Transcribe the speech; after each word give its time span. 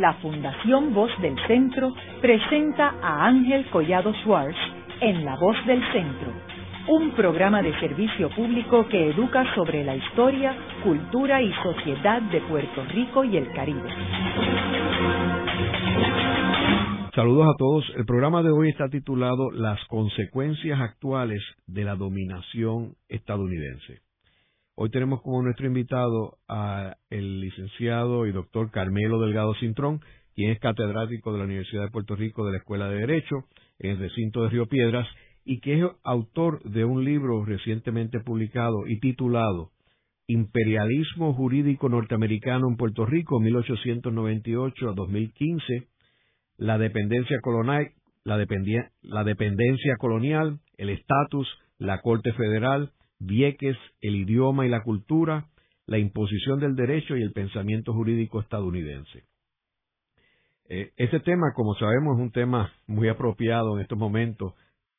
la 0.00 0.14
Fundación 0.14 0.94
Voz 0.94 1.10
del 1.20 1.36
Centro 1.46 1.92
presenta 2.20 2.94
a 3.02 3.26
Ángel 3.26 3.66
Collado 3.70 4.12
Schwartz 4.22 4.56
en 5.00 5.24
La 5.24 5.36
Voz 5.36 5.56
del 5.66 5.80
Centro, 5.92 6.32
un 6.88 7.10
programa 7.12 7.62
de 7.62 7.78
servicio 7.80 8.30
público 8.30 8.86
que 8.88 9.10
educa 9.10 9.44
sobre 9.54 9.84
la 9.84 9.96
historia, 9.96 10.54
cultura 10.84 11.42
y 11.42 11.52
sociedad 11.62 12.22
de 12.22 12.40
Puerto 12.42 12.84
Rico 12.92 13.24
y 13.24 13.36
el 13.36 13.52
Caribe. 13.52 13.90
Saludos 17.14 17.48
a 17.48 17.56
todos. 17.58 17.84
El 17.96 18.06
programa 18.06 18.42
de 18.44 18.50
hoy 18.50 18.68
está 18.68 18.88
titulado 18.88 19.50
Las 19.50 19.84
consecuencias 19.86 20.80
actuales 20.80 21.42
de 21.66 21.82
la 21.82 21.96
dominación 21.96 22.94
estadounidense. 23.08 24.07
Hoy 24.80 24.90
tenemos 24.90 25.22
como 25.22 25.42
nuestro 25.42 25.66
invitado 25.66 26.38
a 26.46 26.94
el 27.10 27.40
licenciado 27.40 28.26
y 28.26 28.32
doctor 28.32 28.70
Carmelo 28.70 29.18
Delgado 29.18 29.52
Cintrón, 29.56 30.00
quien 30.36 30.52
es 30.52 30.60
catedrático 30.60 31.32
de 31.32 31.38
la 31.38 31.46
Universidad 31.46 31.82
de 31.82 31.90
Puerto 31.90 32.14
Rico 32.14 32.46
de 32.46 32.52
la 32.52 32.58
Escuela 32.58 32.88
de 32.88 33.00
Derecho 33.00 33.38
en 33.80 33.90
el 33.90 33.98
recinto 33.98 34.44
de 34.44 34.50
Río 34.50 34.66
Piedras 34.66 35.08
y 35.44 35.58
que 35.58 35.80
es 35.80 35.84
autor 36.04 36.62
de 36.62 36.84
un 36.84 37.04
libro 37.04 37.44
recientemente 37.44 38.20
publicado 38.20 38.86
y 38.86 39.00
titulado 39.00 39.72
Imperialismo 40.28 41.34
Jurídico 41.34 41.88
Norteamericano 41.88 42.68
en 42.68 42.76
Puerto 42.76 43.04
Rico 43.04 43.40
1898 43.40 44.90
a 44.90 44.92
2015, 44.92 45.88
la 46.56 46.78
dependencia 46.78 47.40
colonial, 47.40 47.90
la, 48.22 48.36
la 49.02 49.24
dependencia 49.24 49.96
colonial, 49.98 50.60
el 50.76 50.90
estatus, 50.90 51.48
la 51.78 52.00
Corte 52.00 52.32
Federal, 52.34 52.92
Vieques, 53.18 53.76
el 54.00 54.16
idioma 54.16 54.66
y 54.66 54.68
la 54.68 54.82
cultura, 54.82 55.48
la 55.86 55.98
imposición 55.98 56.60
del 56.60 56.76
derecho 56.76 57.16
y 57.16 57.22
el 57.22 57.32
pensamiento 57.32 57.92
jurídico 57.92 58.40
estadounidense. 58.40 59.24
Eh, 60.68 60.92
este 60.96 61.20
tema, 61.20 61.52
como 61.54 61.74
sabemos, 61.74 62.16
es 62.16 62.22
un 62.22 62.30
tema 62.30 62.72
muy 62.86 63.08
apropiado 63.08 63.74
en 63.76 63.82
estos 63.82 63.98
momentos 63.98 64.52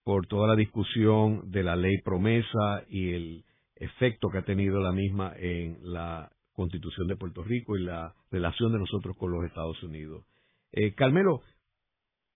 por 0.03 0.25
toda 0.25 0.47
la 0.47 0.55
discusión 0.55 1.51
de 1.51 1.63
la 1.63 1.75
ley 1.75 2.01
promesa 2.01 2.83
y 2.89 3.13
el 3.13 3.45
efecto 3.75 4.29
que 4.29 4.39
ha 4.39 4.45
tenido 4.45 4.79
la 4.79 4.91
misma 4.91 5.33
en 5.37 5.77
la 5.83 6.31
constitución 6.53 7.07
de 7.07 7.15
Puerto 7.15 7.43
Rico 7.43 7.77
y 7.77 7.83
la 7.83 8.15
relación 8.31 8.71
de 8.71 8.79
nosotros 8.79 9.15
con 9.15 9.31
los 9.31 9.45
Estados 9.45 9.81
Unidos. 9.83 10.25
Eh, 10.71 10.93
Carmelo, 10.93 11.41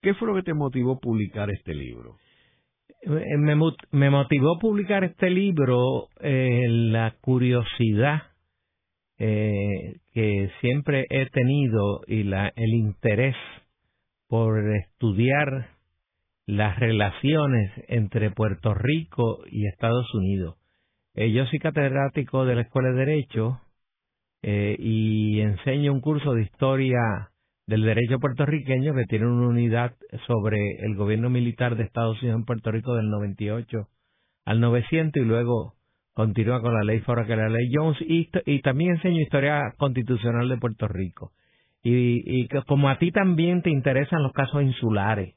¿qué 0.00 0.14
fue 0.14 0.28
lo 0.28 0.34
que 0.34 0.42
te 0.42 0.54
motivó 0.54 1.00
publicar 1.00 1.50
este 1.50 1.74
libro? 1.74 2.16
Eh, 3.06 3.36
me, 3.36 3.54
me 3.90 4.10
motivó 4.10 4.58
publicar 4.58 5.04
este 5.04 5.28
libro 5.28 6.08
eh, 6.20 6.64
la 6.68 7.14
curiosidad 7.20 8.22
eh, 9.18 9.98
que 10.12 10.50
siempre 10.60 11.04
he 11.10 11.26
tenido 11.26 12.00
y 12.06 12.22
la, 12.22 12.50
el 12.56 12.70
interés 12.70 13.36
por 14.26 14.58
estudiar 14.76 15.68
las 16.46 16.78
relaciones 16.78 17.72
entre 17.88 18.30
Puerto 18.30 18.72
Rico 18.72 19.44
y 19.50 19.66
Estados 19.66 20.12
Unidos. 20.14 20.56
Yo 21.14 21.46
soy 21.46 21.60
catedrático 21.60 22.44
de 22.44 22.56
la 22.56 22.62
Escuela 22.62 22.90
de 22.90 22.96
Derecho 22.96 23.60
y 24.42 25.40
enseño 25.40 25.92
un 25.92 26.00
curso 26.00 26.32
de 26.34 26.42
historia 26.42 27.30
del 27.66 27.82
derecho 27.82 28.18
puertorriqueño 28.18 28.94
que 28.94 29.04
tiene 29.04 29.26
una 29.26 29.48
unidad 29.48 29.94
sobre 30.26 30.58
el 30.80 30.96
gobierno 30.96 31.30
militar 31.30 31.76
de 31.76 31.84
Estados 31.84 32.20
Unidos 32.22 32.40
en 32.40 32.44
Puerto 32.44 32.70
Rico 32.70 32.94
del 32.94 33.08
98 33.08 33.88
al 34.44 34.60
900 34.60 35.22
y 35.22 35.24
luego 35.24 35.74
continúa 36.12 36.60
con 36.60 36.74
la 36.74 36.84
ley 36.84 37.00
Fora 37.00 37.26
que 37.26 37.36
la 37.36 37.48
ley 37.48 37.70
Jones 37.72 37.98
y, 38.00 38.60
también 38.60 38.92
enseño 38.92 39.20
historia 39.20 39.74
constitucional 39.78 40.48
de 40.48 40.58
Puerto 40.58 40.86
Rico. 40.88 41.32
Y, 41.82 42.22
y 42.24 42.48
como 42.66 42.88
a 42.88 42.98
ti 42.98 43.10
también 43.10 43.62
te 43.62 43.70
interesan 43.70 44.22
los 44.22 44.32
casos 44.32 44.62
insulares, 44.62 45.34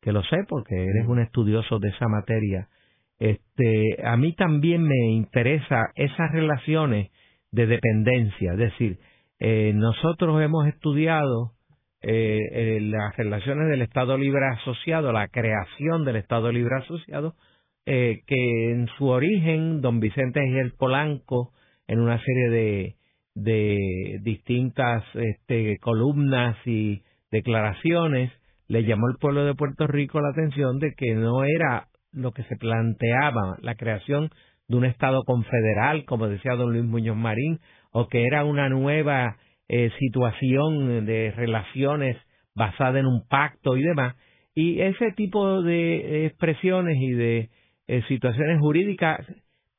que 0.00 0.12
lo 0.12 0.22
sé 0.24 0.38
porque 0.48 0.74
eres 0.74 1.06
un 1.06 1.20
estudioso 1.20 1.78
de 1.78 1.88
esa 1.90 2.08
materia, 2.08 2.68
este, 3.18 3.96
a 4.04 4.16
mí 4.16 4.34
también 4.34 4.82
me 4.82 5.12
interesa 5.12 5.92
esas 5.94 6.32
relaciones 6.32 7.10
de 7.52 7.66
dependencia, 7.66 8.52
es 8.52 8.58
decir, 8.58 8.98
eh, 9.44 9.72
nosotros 9.74 10.40
hemos 10.40 10.68
estudiado 10.68 11.50
eh, 12.00 12.38
eh, 12.52 12.78
las 12.80 13.16
relaciones 13.16 13.68
del 13.70 13.82
Estado 13.82 14.16
Libre 14.16 14.46
Asociado, 14.54 15.10
la 15.10 15.26
creación 15.26 16.04
del 16.04 16.14
Estado 16.14 16.52
Libre 16.52 16.76
Asociado, 16.76 17.34
que 17.84 18.70
en 18.70 18.86
su 18.96 19.08
origen 19.08 19.80
don 19.80 19.98
Vicente 19.98 20.38
el 20.60 20.74
Polanco, 20.74 21.50
en 21.88 21.98
una 21.98 22.20
serie 22.24 22.50
de, 22.50 22.96
de 23.34 24.20
distintas 24.22 25.02
este, 25.14 25.78
columnas 25.78 26.56
y 26.64 27.02
declaraciones, 27.32 28.30
le 28.68 28.84
llamó 28.84 29.08
al 29.08 29.18
pueblo 29.18 29.44
de 29.44 29.56
Puerto 29.56 29.88
Rico 29.88 30.20
la 30.20 30.28
atención 30.28 30.78
de 30.78 30.92
que 30.96 31.16
no 31.16 31.42
era 31.42 31.88
lo 32.12 32.30
que 32.30 32.44
se 32.44 32.54
planteaba 32.54 33.56
la 33.60 33.74
creación 33.74 34.30
de 34.68 34.76
un 34.76 34.84
Estado 34.84 35.24
confederal, 35.24 36.04
como 36.04 36.28
decía 36.28 36.54
don 36.54 36.72
Luis 36.72 36.84
Muñoz 36.84 37.16
Marín, 37.16 37.58
o 37.92 38.08
que 38.08 38.26
era 38.26 38.44
una 38.44 38.68
nueva 38.68 39.36
eh, 39.68 39.90
situación 39.98 41.06
de 41.06 41.30
relaciones 41.36 42.16
basada 42.54 42.98
en 42.98 43.06
un 43.06 43.26
pacto 43.28 43.76
y 43.76 43.82
demás. 43.82 44.16
Y 44.54 44.80
ese 44.80 45.12
tipo 45.12 45.62
de 45.62 46.26
expresiones 46.26 46.96
y 47.00 47.12
de 47.12 47.50
eh, 47.86 48.02
situaciones 48.08 48.58
jurídicas, 48.60 49.26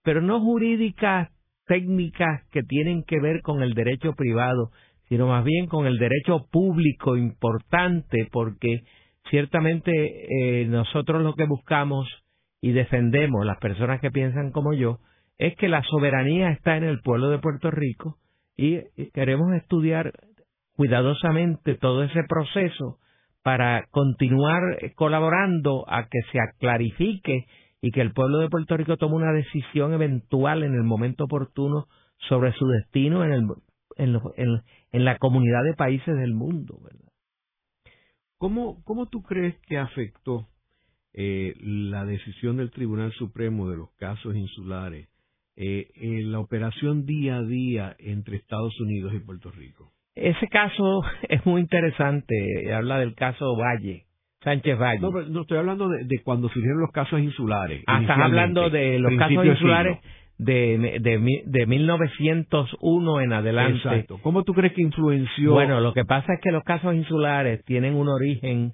pero 0.04 0.22
no 0.22 0.40
jurídicas 0.40 1.30
técnicas 1.66 2.44
que 2.52 2.64
tienen 2.64 3.04
que 3.04 3.20
ver 3.20 3.42
con 3.42 3.62
el 3.62 3.74
derecho 3.74 4.14
privado, 4.14 4.72
sino 5.10 5.28
más 5.28 5.44
bien 5.44 5.68
con 5.68 5.86
el 5.86 5.98
derecho 5.98 6.48
público 6.52 7.16
importante, 7.16 8.28
porque 8.32 8.82
ciertamente 9.30 9.92
eh, 9.92 10.66
nosotros 10.66 11.22
lo 11.24 11.34
que 11.36 11.46
buscamos 11.46 12.08
y 12.62 12.72
defendemos, 12.72 13.46
las 13.46 13.58
personas 13.60 14.02
que 14.02 14.12
piensan 14.12 14.52
como 14.52 14.74
yo, 14.74 15.00
es 15.38 15.56
que 15.58 15.68
la 15.68 15.82
soberanía 15.84 16.52
está 16.52 16.78
en 16.78 16.84
el 16.84 17.02
pueblo 17.02 17.30
de 17.30 17.40
Puerto 17.40 17.72
Rico 17.72 18.18
y 18.56 18.82
queremos 19.14 19.54
estudiar 19.56 20.14
cuidadosamente 20.76 21.76
todo 21.76 22.04
ese 22.04 22.24
proceso 22.28 23.00
para 23.44 23.88
continuar 23.92 24.62
colaborando 24.96 25.86
a 25.88 26.08
que 26.08 26.20
se 26.32 26.40
clarifique 26.60 27.46
y 27.82 27.92
que 27.92 28.02
el 28.02 28.14
pueblo 28.14 28.40
de 28.40 28.50
Puerto 28.50 28.78
Rico 28.78 28.98
tome 28.98 29.16
una 29.16 29.34
decisión 29.34 29.94
eventual 29.94 30.64
en 30.64 30.74
el 30.74 30.84
momento 30.84 31.26
oportuno 31.26 31.88
sobre 32.30 32.54
su 32.54 32.66
destino 32.68 33.26
en, 33.26 33.34
el, 33.34 33.48
en, 33.98 34.62
en, 34.92 35.06
la 35.06 35.18
comunidad 35.18 35.64
de 35.66 35.74
países 35.74 36.16
del 36.16 36.34
mundo. 36.34 36.80
¿verdad? 36.82 37.12
¿Cómo, 38.38 38.82
¿Cómo 38.86 39.08
tú 39.08 39.22
crees 39.22 39.60
que 39.68 39.78
afectó 39.78 40.48
eh, 41.14 41.56
la 41.60 42.06
decisión 42.06 42.58
del 42.58 42.72
Tribunal 42.72 43.12
Supremo 43.12 43.70
de 43.70 43.78
los 43.78 43.92
casos 43.98 44.36
insulares 44.36 45.10
eh, 45.56 45.88
en 45.96 46.32
la 46.32 46.40
operación 46.40 47.06
día 47.06 47.38
a 47.38 47.44
día 47.44 47.96
entre 48.00 48.38
Estados 48.38 48.80
Unidos 48.80 49.14
y 49.16 49.20
Puerto 49.20 49.52
Rico? 49.52 49.92
Ese 50.16 50.48
caso 50.48 51.02
es 51.30 51.46
muy 51.46 51.62
interesante. 51.62 52.74
Habla 52.74 53.00
del 53.00 53.16
caso 53.16 53.56
Valle, 53.56 54.06
Sánchez 54.44 54.78
Valle. 54.78 55.00
No, 55.02 55.12
no 55.12 55.42
estoy 55.42 55.58
hablando 55.58 55.90
de, 55.90 56.06
cuando 56.24 56.50
surgieron 56.50 56.82
los 56.82 56.92
casos 56.92 57.20
insulares. 57.20 57.84
Ah, 57.88 58.02
estás 58.02 58.20
hablando 58.20 58.70
de 58.70 59.00
los 59.00 59.14
casos 59.18 59.46
insulares 59.46 60.00
de, 60.38 61.00
de, 61.02 61.44
de 61.46 61.66
1901 61.66 63.22
en 63.22 63.34
adelante. 63.34 63.78
Exacto. 63.78 64.20
¿Cómo 64.22 64.44
tú 64.44 64.54
crees 64.54 64.74
que 64.74 64.82
influenció? 64.82 65.54
Bueno, 65.54 65.80
lo 65.80 65.94
que 65.94 66.06
pasa 66.06 66.34
es 66.34 66.42
que 66.42 66.52
los 66.52 66.64
casos 66.64 66.96
insulares 66.96 67.64
tienen 67.66 67.96
un 67.96 68.10
origen 68.10 68.74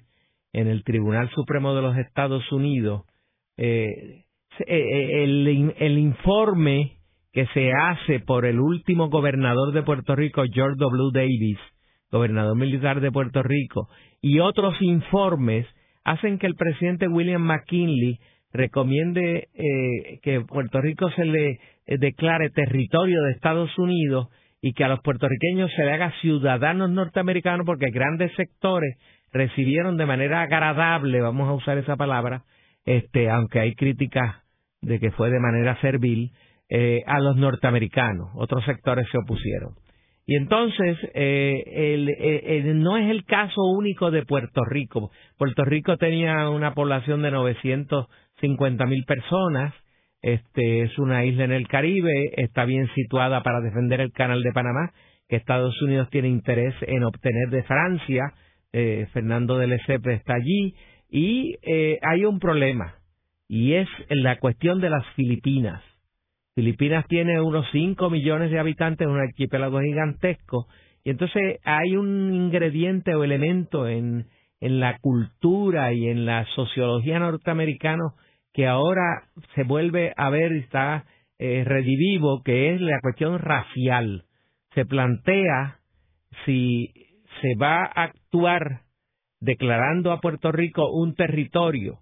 en 0.52 0.66
el 0.66 0.82
Tribunal 0.84 1.30
Supremo 1.30 1.74
de 1.74 1.82
los 1.82 1.96
Estados 1.96 2.50
Unidos. 2.52 3.02
Eh, 3.56 4.24
eh, 4.60 4.64
eh, 4.68 5.24
el, 5.24 5.74
el 5.78 5.98
informe 5.98 6.98
que 7.32 7.46
se 7.54 7.72
hace 7.72 8.20
por 8.20 8.44
el 8.44 8.58
último 8.58 9.08
gobernador 9.08 9.72
de 9.72 9.82
Puerto 9.82 10.16
Rico, 10.16 10.42
George 10.52 10.76
W. 10.78 11.10
Davis, 11.12 11.58
gobernador 12.10 12.56
militar 12.56 13.00
de 13.00 13.12
Puerto 13.12 13.42
Rico, 13.42 13.88
y 14.20 14.40
otros 14.40 14.74
informes 14.80 15.66
hacen 16.04 16.38
que 16.38 16.46
el 16.46 16.56
presidente 16.56 17.08
William 17.08 17.42
McKinley 17.42 18.18
recomiende 18.52 19.48
eh, 19.54 20.18
que 20.22 20.40
Puerto 20.40 20.80
Rico 20.80 21.10
se 21.12 21.24
le 21.24 21.60
declare 21.86 22.50
territorio 22.50 23.22
de 23.22 23.32
Estados 23.32 23.76
Unidos 23.78 24.28
y 24.60 24.72
que 24.72 24.84
a 24.84 24.88
los 24.88 25.00
puertorriqueños 25.00 25.70
se 25.74 25.84
le 25.84 25.92
haga 25.92 26.12
ciudadanos 26.20 26.90
norteamericanos 26.90 27.64
porque 27.64 27.90
grandes 27.90 28.32
sectores 28.34 28.96
recibieron 29.32 29.96
de 29.96 30.06
manera 30.06 30.42
agradable, 30.42 31.20
vamos 31.20 31.48
a 31.48 31.52
usar 31.52 31.78
esa 31.78 31.96
palabra, 31.96 32.42
este, 32.84 33.30
aunque 33.30 33.60
hay 33.60 33.74
críticas 33.74 34.39
de 34.82 34.98
que 34.98 35.10
fue 35.12 35.30
de 35.30 35.40
manera 35.40 35.80
servil, 35.80 36.32
eh, 36.68 37.02
a 37.06 37.18
los 37.18 37.36
norteamericanos. 37.36 38.30
Otros 38.34 38.64
sectores 38.64 39.06
se 39.10 39.18
opusieron. 39.18 39.74
Y 40.26 40.36
entonces, 40.36 40.96
eh, 41.14 42.72
no 42.76 42.96
es 42.96 43.10
el 43.10 43.24
caso 43.24 43.62
único 43.64 44.10
de 44.12 44.24
Puerto 44.24 44.64
Rico. 44.64 45.10
Puerto 45.36 45.64
Rico 45.64 45.96
tenía 45.96 46.48
una 46.48 46.72
población 46.72 47.22
de 47.22 47.32
950 47.32 48.86
mil 48.86 49.04
personas. 49.04 49.74
Este 50.22 50.82
es 50.82 50.98
una 50.98 51.24
isla 51.24 51.44
en 51.44 51.52
el 51.52 51.66
Caribe, 51.66 52.30
está 52.36 52.64
bien 52.64 52.88
situada 52.94 53.42
para 53.42 53.60
defender 53.60 54.00
el 54.00 54.12
canal 54.12 54.42
de 54.42 54.52
Panamá, 54.52 54.92
que 55.28 55.36
Estados 55.36 55.80
Unidos 55.82 56.08
tiene 56.10 56.28
interés 56.28 56.74
en 56.82 57.04
obtener 57.04 57.48
de 57.48 57.62
Francia. 57.62 58.32
Eh, 58.72 59.06
Fernando 59.12 59.58
de 59.58 59.66
Lesseps 59.66 60.06
está 60.06 60.34
allí 60.34 60.74
y 61.10 61.56
eh, 61.62 61.98
hay 62.02 62.24
un 62.24 62.38
problema 62.38 62.99
y 63.50 63.74
es 63.74 63.88
la 64.10 64.38
cuestión 64.38 64.80
de 64.80 64.90
las 64.90 65.04
Filipinas. 65.16 65.82
Filipinas 66.54 67.04
tiene 67.08 67.40
unos 67.40 67.66
5 67.72 68.08
millones 68.08 68.52
de 68.52 68.60
habitantes, 68.60 69.08
un 69.08 69.18
archipiélago 69.18 69.80
gigantesco, 69.80 70.68
y 71.02 71.10
entonces 71.10 71.58
hay 71.64 71.96
un 71.96 72.32
ingrediente 72.32 73.12
o 73.16 73.24
elemento 73.24 73.88
en, 73.88 74.26
en 74.60 74.78
la 74.78 74.98
cultura 75.00 75.92
y 75.92 76.06
en 76.06 76.26
la 76.26 76.46
sociología 76.54 77.18
norteamericana 77.18 78.04
que 78.52 78.68
ahora 78.68 79.24
se 79.56 79.64
vuelve 79.64 80.12
a 80.16 80.30
ver 80.30 80.52
y 80.52 80.58
está 80.58 81.06
eh, 81.40 81.64
redivivo, 81.64 82.44
que 82.44 82.72
es 82.74 82.80
la 82.80 83.00
cuestión 83.00 83.40
racial. 83.40 84.26
Se 84.76 84.84
plantea 84.84 85.78
si 86.44 86.92
se 87.40 87.56
va 87.60 87.82
a 87.82 88.04
actuar 88.04 88.82
declarando 89.40 90.12
a 90.12 90.20
Puerto 90.20 90.52
Rico 90.52 90.88
un 90.92 91.16
territorio, 91.16 91.98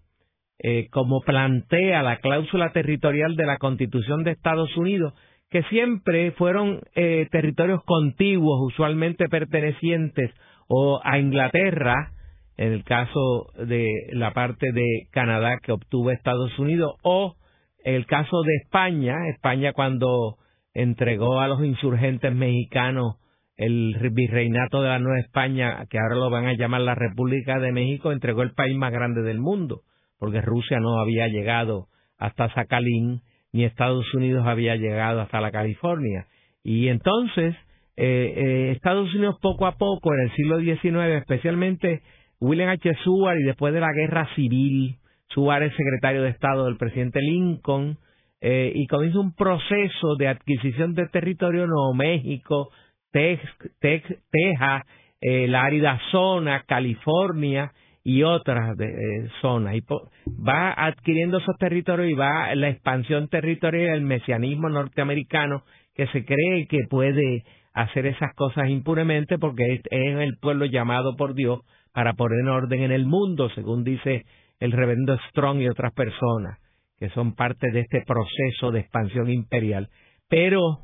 eh, 0.60 0.88
como 0.90 1.20
plantea 1.20 2.02
la 2.02 2.18
cláusula 2.18 2.72
territorial 2.72 3.36
de 3.36 3.46
la 3.46 3.58
Constitución 3.58 4.24
de 4.24 4.32
Estados 4.32 4.76
Unidos, 4.76 5.14
que 5.50 5.62
siempre 5.64 6.32
fueron 6.32 6.80
eh, 6.94 7.26
territorios 7.30 7.82
contiguos, 7.84 8.60
usualmente 8.72 9.28
pertenecientes 9.28 10.32
o 10.68 11.00
a 11.02 11.18
Inglaterra, 11.18 12.12
en 12.56 12.72
el 12.72 12.84
caso 12.84 13.46
de 13.56 13.86
la 14.12 14.32
parte 14.32 14.72
de 14.72 15.06
Canadá 15.12 15.58
que 15.62 15.72
obtuvo 15.72 16.10
Estados 16.10 16.58
Unidos, 16.58 16.94
o 17.02 17.36
el 17.84 18.04
caso 18.06 18.42
de 18.42 18.56
España, 18.56 19.14
España 19.32 19.72
cuando 19.72 20.36
entregó 20.74 21.40
a 21.40 21.48
los 21.48 21.64
insurgentes 21.64 22.34
mexicanos 22.34 23.16
el 23.56 23.96
virreinato 24.12 24.82
de 24.82 24.88
la 24.88 24.98
Nueva 25.00 25.18
España, 25.18 25.84
que 25.90 25.98
ahora 25.98 26.14
lo 26.14 26.30
van 26.30 26.46
a 26.46 26.54
llamar 26.54 26.80
la 26.82 26.94
República 26.94 27.58
de 27.58 27.72
México, 27.72 28.12
entregó 28.12 28.42
el 28.42 28.52
país 28.52 28.76
más 28.76 28.92
grande 28.92 29.22
del 29.22 29.40
mundo, 29.40 29.82
porque 30.18 30.40
Rusia 30.40 30.80
no 30.80 30.98
había 30.98 31.28
llegado 31.28 31.86
hasta 32.18 32.52
Sakhalín, 32.54 33.22
ni 33.52 33.64
Estados 33.64 34.12
Unidos 34.14 34.46
había 34.46 34.76
llegado 34.76 35.20
hasta 35.20 35.40
la 35.40 35.50
California. 35.50 36.26
Y 36.62 36.88
entonces, 36.88 37.54
eh, 37.96 38.34
eh, 38.36 38.72
Estados 38.72 39.14
Unidos 39.14 39.36
poco 39.40 39.66
a 39.66 39.78
poco, 39.78 40.12
en 40.14 40.20
el 40.20 40.32
siglo 40.34 40.58
XIX, 40.58 41.20
especialmente 41.20 42.02
William 42.40 42.68
H. 42.70 42.92
Seward 43.04 43.38
y 43.38 43.44
después 43.44 43.72
de 43.72 43.80
la 43.80 43.92
guerra 43.92 44.28
civil, 44.34 44.96
Seward 45.34 45.64
es 45.64 45.74
secretario 45.76 46.22
de 46.22 46.30
Estado 46.30 46.66
del 46.66 46.76
presidente 46.76 47.20
Lincoln, 47.20 47.98
eh, 48.40 48.72
y 48.74 48.86
comienza 48.86 49.18
un 49.18 49.34
proceso 49.34 50.14
de 50.16 50.28
adquisición 50.28 50.94
de 50.94 51.08
territorio 51.08 51.66
Nuevo 51.66 51.92
México, 51.92 52.70
Texas, 53.10 54.84
eh, 55.20 55.48
la 55.48 55.64
árida 55.64 56.00
zona, 56.12 56.62
California 56.66 57.72
y 58.08 58.22
otras 58.22 58.74
eh, 58.80 59.28
zonas. 59.42 59.74
Y 59.74 59.82
va 60.30 60.72
adquiriendo 60.72 61.36
esos 61.36 61.54
territorios 61.58 62.10
y 62.10 62.14
va 62.14 62.54
la 62.54 62.70
expansión 62.70 63.28
territorial, 63.28 63.96
el 63.96 64.00
mesianismo 64.00 64.70
norteamericano 64.70 65.62
que 65.94 66.06
se 66.06 66.24
cree 66.24 66.66
que 66.68 66.78
puede 66.88 67.44
hacer 67.74 68.06
esas 68.06 68.34
cosas 68.34 68.70
impunemente 68.70 69.36
porque 69.36 69.74
es, 69.74 69.82
el 69.90 70.38
pueblo 70.38 70.64
llamado 70.64 71.16
por 71.16 71.34
Dios 71.34 71.60
para 71.92 72.14
poner 72.14 72.48
orden 72.48 72.80
en 72.80 72.92
el 72.92 73.04
mundo, 73.04 73.50
según 73.50 73.84
dice 73.84 74.24
el 74.58 74.72
reverendo 74.72 75.18
Strong 75.28 75.60
y 75.60 75.68
otras 75.68 75.92
personas 75.92 76.58
que 76.96 77.10
son 77.10 77.34
parte 77.34 77.70
de 77.70 77.80
este 77.80 78.04
proceso 78.06 78.72
de 78.72 78.80
expansión 78.80 79.28
imperial. 79.28 79.90
Pero 80.30 80.78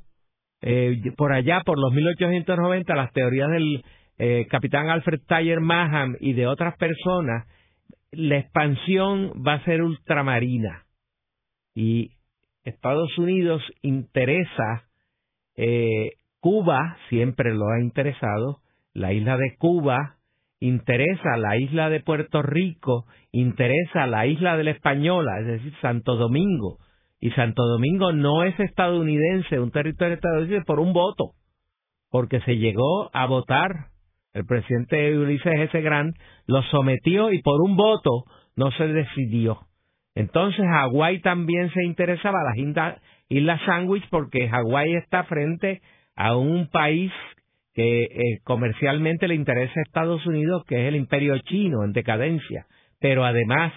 eh, 0.60 1.00
por 1.16 1.32
allá, 1.32 1.62
por 1.64 1.78
los 1.80 1.90
1890, 1.94 2.94
las 2.94 3.12
teorías 3.12 3.48
del 3.50 3.82
eh, 4.18 4.46
capitán 4.50 4.88
Alfred 4.88 5.20
Tyler 5.26 5.60
Maham 5.60 6.16
y 6.20 6.34
de 6.34 6.46
otras 6.46 6.76
personas, 6.76 7.46
la 8.12 8.38
expansión 8.38 9.32
va 9.46 9.54
a 9.54 9.64
ser 9.64 9.82
ultramarina. 9.82 10.84
Y 11.74 12.12
Estados 12.64 13.16
Unidos 13.18 13.62
interesa, 13.82 14.84
eh, 15.56 16.12
Cuba 16.40 16.96
siempre 17.08 17.54
lo 17.54 17.68
ha 17.68 17.80
interesado, 17.80 18.60
la 18.92 19.12
isla 19.12 19.36
de 19.36 19.56
Cuba 19.58 20.16
interesa 20.60 21.36
la 21.36 21.58
isla 21.58 21.90
de 21.90 22.00
Puerto 22.00 22.42
Rico, 22.42 23.06
interesa 23.32 24.06
la 24.06 24.26
isla 24.26 24.56
de 24.56 24.64
la 24.64 24.70
Española, 24.70 25.40
es 25.40 25.46
decir, 25.46 25.74
Santo 25.80 26.16
Domingo, 26.16 26.78
y 27.20 27.30
Santo 27.32 27.64
Domingo 27.64 28.12
no 28.12 28.44
es 28.44 28.58
estadounidense, 28.58 29.60
un 29.60 29.70
territorio 29.70 30.14
estadounidense 30.14 30.64
por 30.64 30.80
un 30.80 30.92
voto, 30.92 31.32
porque 32.10 32.40
se 32.40 32.56
llegó 32.56 33.10
a 33.12 33.26
votar. 33.26 33.93
El 34.34 34.44
presidente 34.46 35.16
Ulises 35.16 35.60
S. 35.60 35.80
Grant 35.80 36.16
lo 36.46 36.60
sometió 36.64 37.32
y 37.32 37.40
por 37.40 37.62
un 37.62 37.76
voto 37.76 38.24
no 38.56 38.72
se 38.72 38.88
decidió. 38.88 39.60
Entonces 40.16 40.64
Hawái 40.64 41.20
también 41.20 41.70
se 41.70 41.84
interesaba 41.84 42.38
las 42.42 42.56
Islas 43.28 43.60
Sandwich 43.64 44.04
porque 44.10 44.48
Hawái 44.48 44.94
está 44.96 45.24
frente 45.24 45.80
a 46.16 46.36
un 46.36 46.68
país 46.68 47.12
que 47.74 48.04
eh, 48.04 48.38
comercialmente 48.44 49.26
le 49.26 49.34
interesa 49.34 49.72
a 49.76 49.82
Estados 49.82 50.24
Unidos, 50.26 50.64
que 50.66 50.82
es 50.82 50.88
el 50.88 50.96
imperio 50.96 51.36
chino 51.38 51.84
en 51.84 51.92
decadencia. 51.92 52.66
Pero 53.00 53.24
además, 53.24 53.72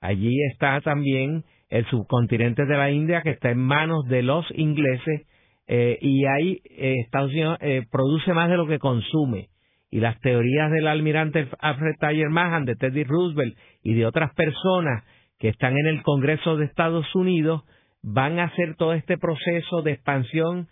allí 0.00 0.36
está 0.52 0.80
también 0.80 1.44
el 1.68 1.86
subcontinente 1.86 2.66
de 2.66 2.76
la 2.76 2.90
India 2.90 3.22
que 3.22 3.30
está 3.30 3.50
en 3.50 3.58
manos 3.58 4.04
de 4.08 4.22
los 4.22 4.44
ingleses 4.54 5.26
eh, 5.68 5.98
y 6.00 6.24
ahí 6.26 6.60
eh, 6.64 6.94
Estados 7.04 7.30
Unidos 7.30 7.58
produce 7.92 8.32
más 8.32 8.50
de 8.50 8.56
lo 8.56 8.66
que 8.66 8.80
consume. 8.80 9.48
Y 9.90 10.00
las 10.00 10.18
teorías 10.20 10.70
del 10.70 10.86
almirante 10.86 11.48
Alfred 11.58 11.96
Tyler 11.98 12.30
Mahan, 12.30 12.64
de 12.64 12.76
Teddy 12.76 13.04
Roosevelt 13.04 13.56
y 13.82 13.94
de 13.94 14.06
otras 14.06 14.32
personas 14.34 15.04
que 15.38 15.48
están 15.48 15.76
en 15.76 15.86
el 15.86 16.02
Congreso 16.02 16.56
de 16.56 16.66
Estados 16.66 17.12
Unidos 17.14 17.62
van 18.02 18.38
a 18.38 18.44
hacer 18.44 18.76
todo 18.76 18.92
este 18.92 19.18
proceso 19.18 19.82
de 19.82 19.92
expansión 19.92 20.68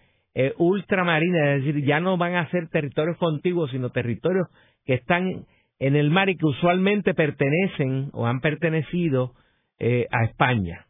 ultramarina, 0.57 1.55
es 1.55 1.65
decir, 1.65 1.85
ya 1.85 1.99
no 1.99 2.17
van 2.17 2.37
a 2.37 2.49
ser 2.51 2.69
territorios 2.69 3.17
contiguos, 3.17 3.73
sino 3.73 3.91
territorios 3.91 4.47
que 4.85 4.95
están 4.95 5.47
en 5.81 5.97
el 5.97 6.11
mar 6.11 6.29
y 6.29 6.37
que 6.37 6.47
usualmente 6.47 7.13
pertenecen 7.13 8.11
o 8.13 8.27
han 8.27 8.41
pertenecido 8.41 9.33
a 9.81 10.25
España. 10.25 10.87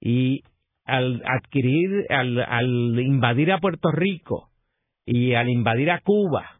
Y 0.00 0.42
al 0.84 1.22
adquirir, 1.26 2.06
al, 2.10 2.98
invadir 2.98 3.52
a 3.52 3.58
Puerto 3.58 3.90
Rico 3.90 4.50
y 5.04 5.34
al 5.34 5.48
invadir 5.48 5.90
a 5.90 6.00
Cuba, 6.00 6.55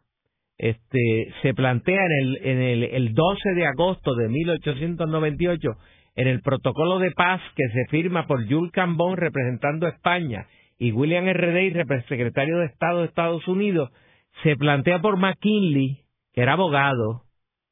este, 0.57 1.33
se 1.41 1.53
plantea 1.53 2.03
en 2.05 2.11
el, 2.11 2.39
en 2.43 2.61
el, 2.61 2.83
el 2.83 3.13
12 3.13 3.53
de 3.55 3.67
agosto 3.67 4.15
de 4.15 4.27
1898 4.29 5.69
en 6.15 6.27
el 6.27 6.41
protocolo 6.41 6.97
de 6.99 7.11
paz 7.11 7.41
que 7.55 7.67
se 7.69 7.85
firma 7.89 8.25
por 8.25 8.47
Jules 8.49 8.71
Cambon 8.71 9.17
representando 9.17 9.85
a 9.85 9.89
España 9.89 10.47
y 10.79 10.91
William 10.91 11.27
R. 11.27 11.53
Day, 11.53 11.73
secretario 12.07 12.57
de 12.57 12.65
Estado 12.65 12.99
de 12.99 13.05
Estados 13.05 13.47
Unidos, 13.47 13.91
se 14.43 14.55
plantea 14.55 14.99
por 14.99 15.17
McKinley, 15.17 16.01
que 16.33 16.41
era 16.41 16.53
abogado, 16.53 17.23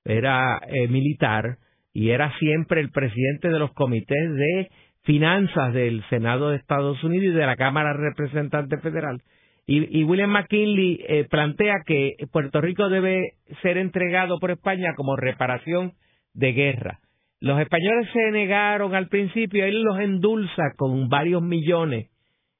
era 0.04 0.60
eh, 0.68 0.88
militar 0.88 1.58
y 1.94 2.10
era 2.10 2.38
siempre 2.39 2.82
el 2.82 2.92
presidente 2.92 3.50
de 3.50 3.60
los 3.60 3.74
comités 3.74 4.36
de 4.36 4.70
finanzas 5.04 5.74
del 5.74 6.04
Senado 6.10 6.50
de 6.50 6.58
Estados 6.58 7.04
Unidos 7.04 7.36
y 7.36 7.38
de 7.38 7.46
la 7.46 7.56
Cámara 7.56 7.94
Representante 7.94 8.77
Federal. 8.80 9.22
Y, 9.67 10.03
William 10.03 10.29
McKinley 10.29 11.03
eh, 11.07 11.25
plantea 11.27 11.81
que 11.88 12.17
Puerto 12.31 12.62
Rico 12.62 12.88
debe 12.88 13.34
ser 13.63 13.77
entregado 13.77 14.38
por 14.39 14.51
España 14.51 14.93
como 14.95 15.15
reparación 15.15 15.93
de 16.36 16.53
guerra. 16.53 17.00
Los 17.39 17.60
españoles 17.60 18.07
se 18.13 18.31
negaron 18.31 18.93
al 18.93 19.07
principio, 19.07 19.65
él 19.65 19.81
los 19.81 20.00
endulza 20.00 20.74
con 20.77 21.10
varios 21.10 21.41
millones 21.41 22.10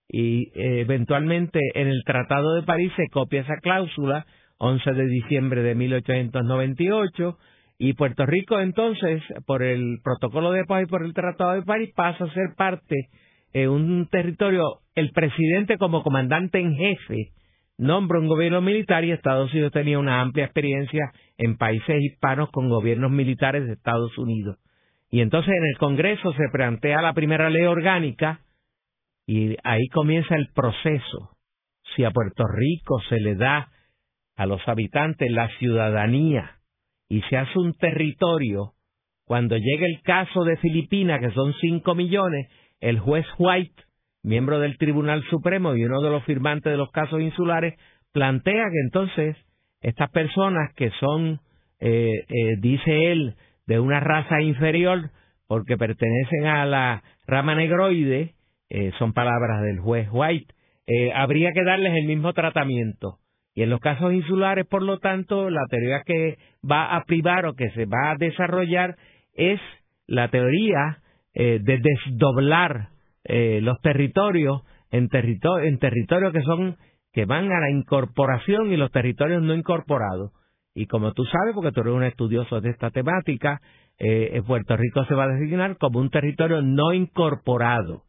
y 0.09 0.50
eh, 0.55 0.81
eventualmente 0.81 1.59
en 1.75 1.88
el 1.88 2.03
Tratado 2.05 2.55
de 2.55 2.63
París 2.63 2.91
se 2.95 3.07
copia 3.09 3.41
esa 3.41 3.57
cláusula, 3.57 4.25
11 4.57 4.91
de 4.93 5.05
diciembre 5.07 5.62
de 5.62 5.75
1898, 5.75 7.38
y 7.77 7.93
Puerto 7.93 8.25
Rico 8.25 8.59
entonces, 8.59 9.21
por 9.45 9.63
el 9.63 10.00
protocolo 10.03 10.51
de 10.51 10.63
paz 10.65 10.83
y 10.83 10.85
por 10.85 11.03
el 11.03 11.13
Tratado 11.13 11.53
de 11.53 11.63
París, 11.63 11.91
pasa 11.95 12.24
a 12.24 12.33
ser 12.33 12.55
parte 12.55 13.09
de 13.55 13.69
un 13.69 14.09
territorio, 14.09 14.81
el 14.95 15.12
presidente 15.12 15.77
como 15.77 16.03
comandante 16.03 16.59
en 16.59 16.75
jefe 16.75 17.31
nombra 17.77 18.19
un 18.19 18.27
gobierno 18.27 18.59
militar 18.59 19.05
y 19.05 19.12
Estados 19.12 19.53
Unidos 19.53 19.71
tenía 19.71 19.97
una 19.97 20.19
amplia 20.19 20.43
experiencia 20.43 21.13
en 21.38 21.55
países 21.55 22.01
hispanos 22.01 22.50
con 22.51 22.67
gobiernos 22.67 23.12
militares 23.12 23.65
de 23.65 23.74
Estados 23.74 24.17
Unidos. 24.17 24.57
Y 25.09 25.21
entonces 25.21 25.53
en 25.55 25.65
el 25.67 25.77
Congreso 25.77 26.33
se 26.33 26.50
plantea 26.51 27.01
la 27.01 27.13
primera 27.13 27.50
ley 27.50 27.63
orgánica 27.63 28.41
y 29.25 29.55
ahí 29.63 29.88
comienza 29.88 30.35
el 30.35 30.50
proceso. 30.53 31.38
Si 31.95 32.03
a 32.03 32.12
Puerto 32.12 32.43
Rico 32.47 33.00
se 33.07 33.21
le 33.21 33.35
da 33.35 33.69
a 34.35 34.45
los 34.45 34.67
habitantes 34.67 35.31
la 35.31 35.47
ciudadanía 35.59 36.57
y 37.07 37.21
se 37.29 37.38
hace 37.38 37.57
un 37.57 37.74
territorio, 37.74 38.74
cuando 39.25 39.55
llegue 39.55 39.85
el 39.85 40.01
caso 40.01 40.43
de 40.43 40.57
Filipinas, 40.57 41.21
que 41.21 41.31
son 41.31 41.53
cinco 41.62 41.95
millones, 41.95 42.47
el 42.79 43.00
juez 43.00 43.25
White, 43.38 43.84
miembro 44.24 44.60
del 44.60 44.77
Tribunal 44.77 45.24
Supremo 45.29 45.75
y 45.75 45.86
uno 45.86 46.01
de 46.01 46.10
los 46.10 46.24
firmantes 46.25 46.72
de 46.72 46.77
los 46.77 46.91
casos 46.91 47.22
insulares, 47.22 47.75
plantea 48.12 48.65
que 48.72 48.79
entonces 48.84 49.38
estas 49.82 50.10
personas 50.12 50.74
que 50.75 50.89
son, 51.00 51.39
eh, 51.79 52.12
eh, 52.27 52.55
dice 52.60 53.12
él, 53.12 53.36
de 53.67 53.79
una 53.79 54.00
raza 54.00 54.41
inferior 54.41 55.12
porque 55.48 55.77
pertenecen 55.77 56.46
a 56.46 56.65
la 56.65 57.03
rama 57.27 57.55
negroide, 57.55 58.34
eh, 58.70 58.91
son 58.98 59.13
palabras 59.13 59.62
del 59.62 59.79
juez 59.79 60.08
White, 60.12 60.53
habría 61.15 61.51
que 61.51 61.63
darles 61.63 61.94
el 61.96 62.05
mismo 62.05 62.34
tratamiento. 62.34 63.17
Y 63.55 63.63
en 63.63 63.70
los 63.70 63.79
casos 63.79 64.13
insulares, 64.13 64.67
por 64.67 64.84
lo 64.84 65.00
tanto, 65.00 65.50
la 65.50 65.65
teoría 65.70 66.01
que 66.05 66.38
va 66.70 66.96
a 66.96 67.03
privar 67.05 67.46
o 67.46 67.53
que 67.53 67.70
se 67.72 67.86
va 67.86 68.12
a 68.12 68.15
desarrollar 68.17 68.96
es 69.34 69.60
la 70.08 70.27
teoría 70.27 71.00
de 71.36 71.60
desdoblar 71.60 72.89
los 73.27 73.82
territorios 73.82 74.62
en, 74.92 75.10
en 75.12 75.80
territorios 75.80 76.34
que 76.34 76.42
son 76.42 76.77
que 77.15 77.25
van 77.25 77.50
a 77.51 77.62
la 77.62 77.72
incorporación 77.72 78.74
y 78.74 78.77
los 78.77 78.92
territorios 78.92 79.42
no 79.42 79.54
incorporados. 79.54 80.32
Y 80.75 80.88
como 80.88 81.13
tú 81.13 81.24
sabes, 81.24 81.56
porque 81.56 81.72
tú 81.72 81.80
eres 81.80 81.94
un 81.94 82.04
estudioso 82.04 82.60
de 82.60 82.70
esta 82.70 82.92
temática, 82.92 83.62
eh, 83.98 84.42
Puerto 84.46 84.75
Rico 84.75 85.06
se 85.06 85.15
va 85.15 85.24
a 85.24 85.30
designar 85.30 85.77
como 85.77 86.00
un 86.00 86.10
territorio 86.10 86.62
no 86.62 86.94
incorporado. 86.94 88.04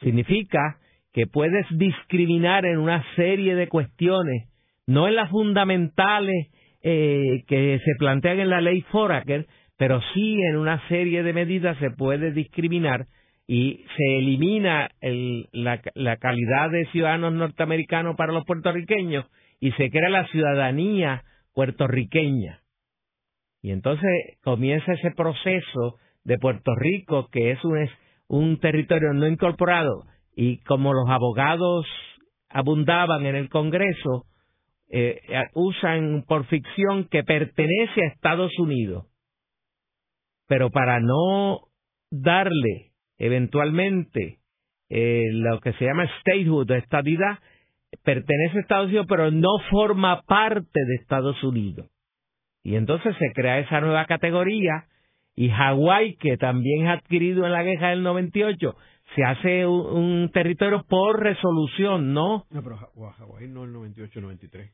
Significa 0.00 0.78
que 1.12 1.26
puedes 1.26 1.66
discriminar 1.76 2.64
en 2.64 2.78
una 2.78 3.04
serie 3.16 3.56
de 3.56 3.66
cuestiones, 3.66 4.48
no 4.86 5.08
en 5.08 5.16
las 5.16 5.30
fundamentales 5.30 6.48
eh, 6.82 7.42
que 7.48 7.80
se 7.84 7.92
plantean 7.98 8.38
en 8.38 8.50
la 8.50 8.60
ley 8.60 8.82
Foraker, 8.82 9.46
pero 9.76 10.00
sí 10.12 10.40
en 10.42 10.56
una 10.56 10.86
serie 10.88 11.22
de 11.22 11.32
medidas 11.32 11.76
se 11.78 11.90
puede 11.90 12.32
discriminar 12.32 13.06
y 13.46 13.84
se 13.96 14.18
elimina 14.18 14.90
la, 15.52 16.16
calidad 16.16 16.70
de 16.70 16.86
ciudadanos 16.92 17.34
norteamericanos 17.34 18.16
para 18.16 18.32
los 18.32 18.44
puertorriqueños 18.44 19.26
y 19.60 19.72
se 19.72 19.90
crea 19.90 20.08
la 20.08 20.26
ciudadanía 20.28 21.24
puertorriqueña. 21.52 22.60
Y 23.62 23.70
entonces 23.70 24.10
comienza 24.42 24.92
ese 24.92 25.10
proceso 25.10 25.98
de 26.24 26.38
Puerto 26.38 26.74
Rico, 26.74 27.28
que 27.30 27.50
es 27.50 27.64
un, 27.64 27.88
un 28.28 28.58
territorio 28.60 29.12
no 29.12 29.26
incorporado, 29.26 30.04
y 30.34 30.58
como 30.64 30.92
los 30.92 31.08
abogados 31.08 31.86
abundaban 32.48 33.26
en 33.26 33.36
el 33.36 33.48
Congreso, 33.48 34.26
eh, 34.90 35.20
usan 35.54 36.24
por 36.26 36.46
ficción 36.46 37.08
que 37.08 37.24
pertenece 37.24 38.02
a 38.02 38.08
Estados 38.08 38.52
Unidos. 38.58 39.06
Pero 40.54 40.70
para 40.70 41.00
no 41.00 41.62
darle 42.12 42.92
eventualmente 43.18 44.38
eh, 44.88 45.24
lo 45.32 45.58
que 45.58 45.72
se 45.72 45.84
llama 45.84 46.08
statehood, 46.20 46.70
estadidad, 46.70 47.40
pertenece 48.04 48.58
a 48.58 48.60
Estados 48.60 48.86
Unidos, 48.86 49.06
pero 49.08 49.32
no 49.32 49.48
forma 49.68 50.22
parte 50.22 50.78
de 50.78 50.94
Estados 50.94 51.42
Unidos. 51.42 51.90
Y 52.62 52.76
entonces 52.76 53.16
se 53.18 53.32
crea 53.34 53.58
esa 53.58 53.80
nueva 53.80 54.04
categoría 54.04 54.84
y 55.34 55.48
Hawái, 55.48 56.18
que 56.18 56.36
también 56.36 56.86
es 56.86 57.00
adquirido 57.00 57.44
en 57.46 57.50
la 57.50 57.64
guerra 57.64 57.90
del 57.90 58.04
98, 58.04 58.76
se 59.16 59.24
hace 59.24 59.66
un, 59.66 60.30
territorio 60.32 60.84
por 60.88 61.20
resolución, 61.20 62.14
¿no? 62.14 62.46
No, 62.50 62.62
pero 62.62 62.76
Hawái 62.76 63.48
no 63.48 63.64
el 63.64 63.72
98, 63.72 64.20
93. 64.20 64.70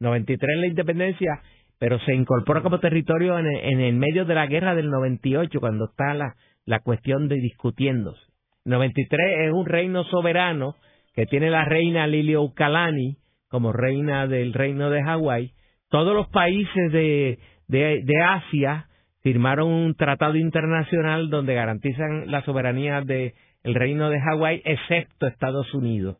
93 0.00 0.56
la 0.58 0.66
independencia, 0.66 1.42
pero 1.82 1.98
se 1.98 2.14
incorpora 2.14 2.62
como 2.62 2.78
territorio 2.78 3.36
en 3.40 3.80
el 3.80 3.96
medio 3.96 4.24
de 4.24 4.36
la 4.36 4.46
guerra 4.46 4.76
del 4.76 4.88
98, 4.88 5.58
cuando 5.58 5.86
está 5.86 6.14
la, 6.14 6.36
la 6.64 6.78
cuestión 6.78 7.26
de 7.26 7.34
discutiéndose. 7.34 8.22
93 8.64 9.48
es 9.48 9.52
un 9.52 9.66
reino 9.66 10.04
soberano 10.04 10.76
que 11.12 11.26
tiene 11.26 11.50
la 11.50 11.64
reina 11.64 12.06
Liliuokalani 12.06 13.16
como 13.48 13.72
reina 13.72 14.28
del 14.28 14.52
reino 14.52 14.90
de 14.90 15.02
Hawái. 15.02 15.54
Todos 15.88 16.14
los 16.14 16.28
países 16.28 16.92
de, 16.92 17.40
de, 17.66 18.22
Asia 18.28 18.86
firmaron 19.22 19.66
un 19.68 19.96
tratado 19.96 20.36
internacional 20.36 21.30
donde 21.30 21.54
garantizan 21.54 22.30
la 22.30 22.44
soberanía 22.44 23.00
del 23.00 23.34
reino 23.64 24.08
de 24.08 24.20
Hawái, 24.20 24.62
excepto 24.64 25.26
Estados 25.26 25.74
Unidos. 25.74 26.18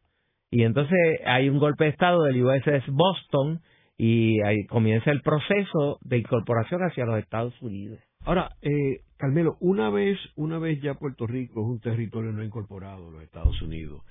Y 0.50 0.64
entonces 0.64 0.98
hay 1.24 1.48
un 1.48 1.60
golpe 1.60 1.84
de 1.84 1.90
Estado 1.90 2.24
del 2.24 2.42
USS 2.42 2.88
Boston 2.88 3.60
y 3.96 4.40
ahí 4.42 4.66
comienza 4.66 5.10
el 5.10 5.20
proceso 5.22 5.98
de 6.02 6.18
incorporación 6.18 6.82
hacia 6.82 7.04
los 7.04 7.18
Estados 7.18 7.54
Unidos. 7.62 8.00
Ahora, 8.24 8.50
eh, 8.62 9.00
Carmelo, 9.16 9.56
una 9.60 9.90
vez, 9.90 10.18
una 10.36 10.58
vez 10.58 10.80
ya 10.80 10.94
Puerto 10.94 11.26
Rico 11.26 11.60
es 11.60 11.66
un 11.66 11.80
territorio 11.80 12.32
no 12.32 12.42
incorporado 12.42 13.08
a 13.08 13.12
los 13.12 13.22
Estados 13.22 13.60
Unidos, 13.62 14.02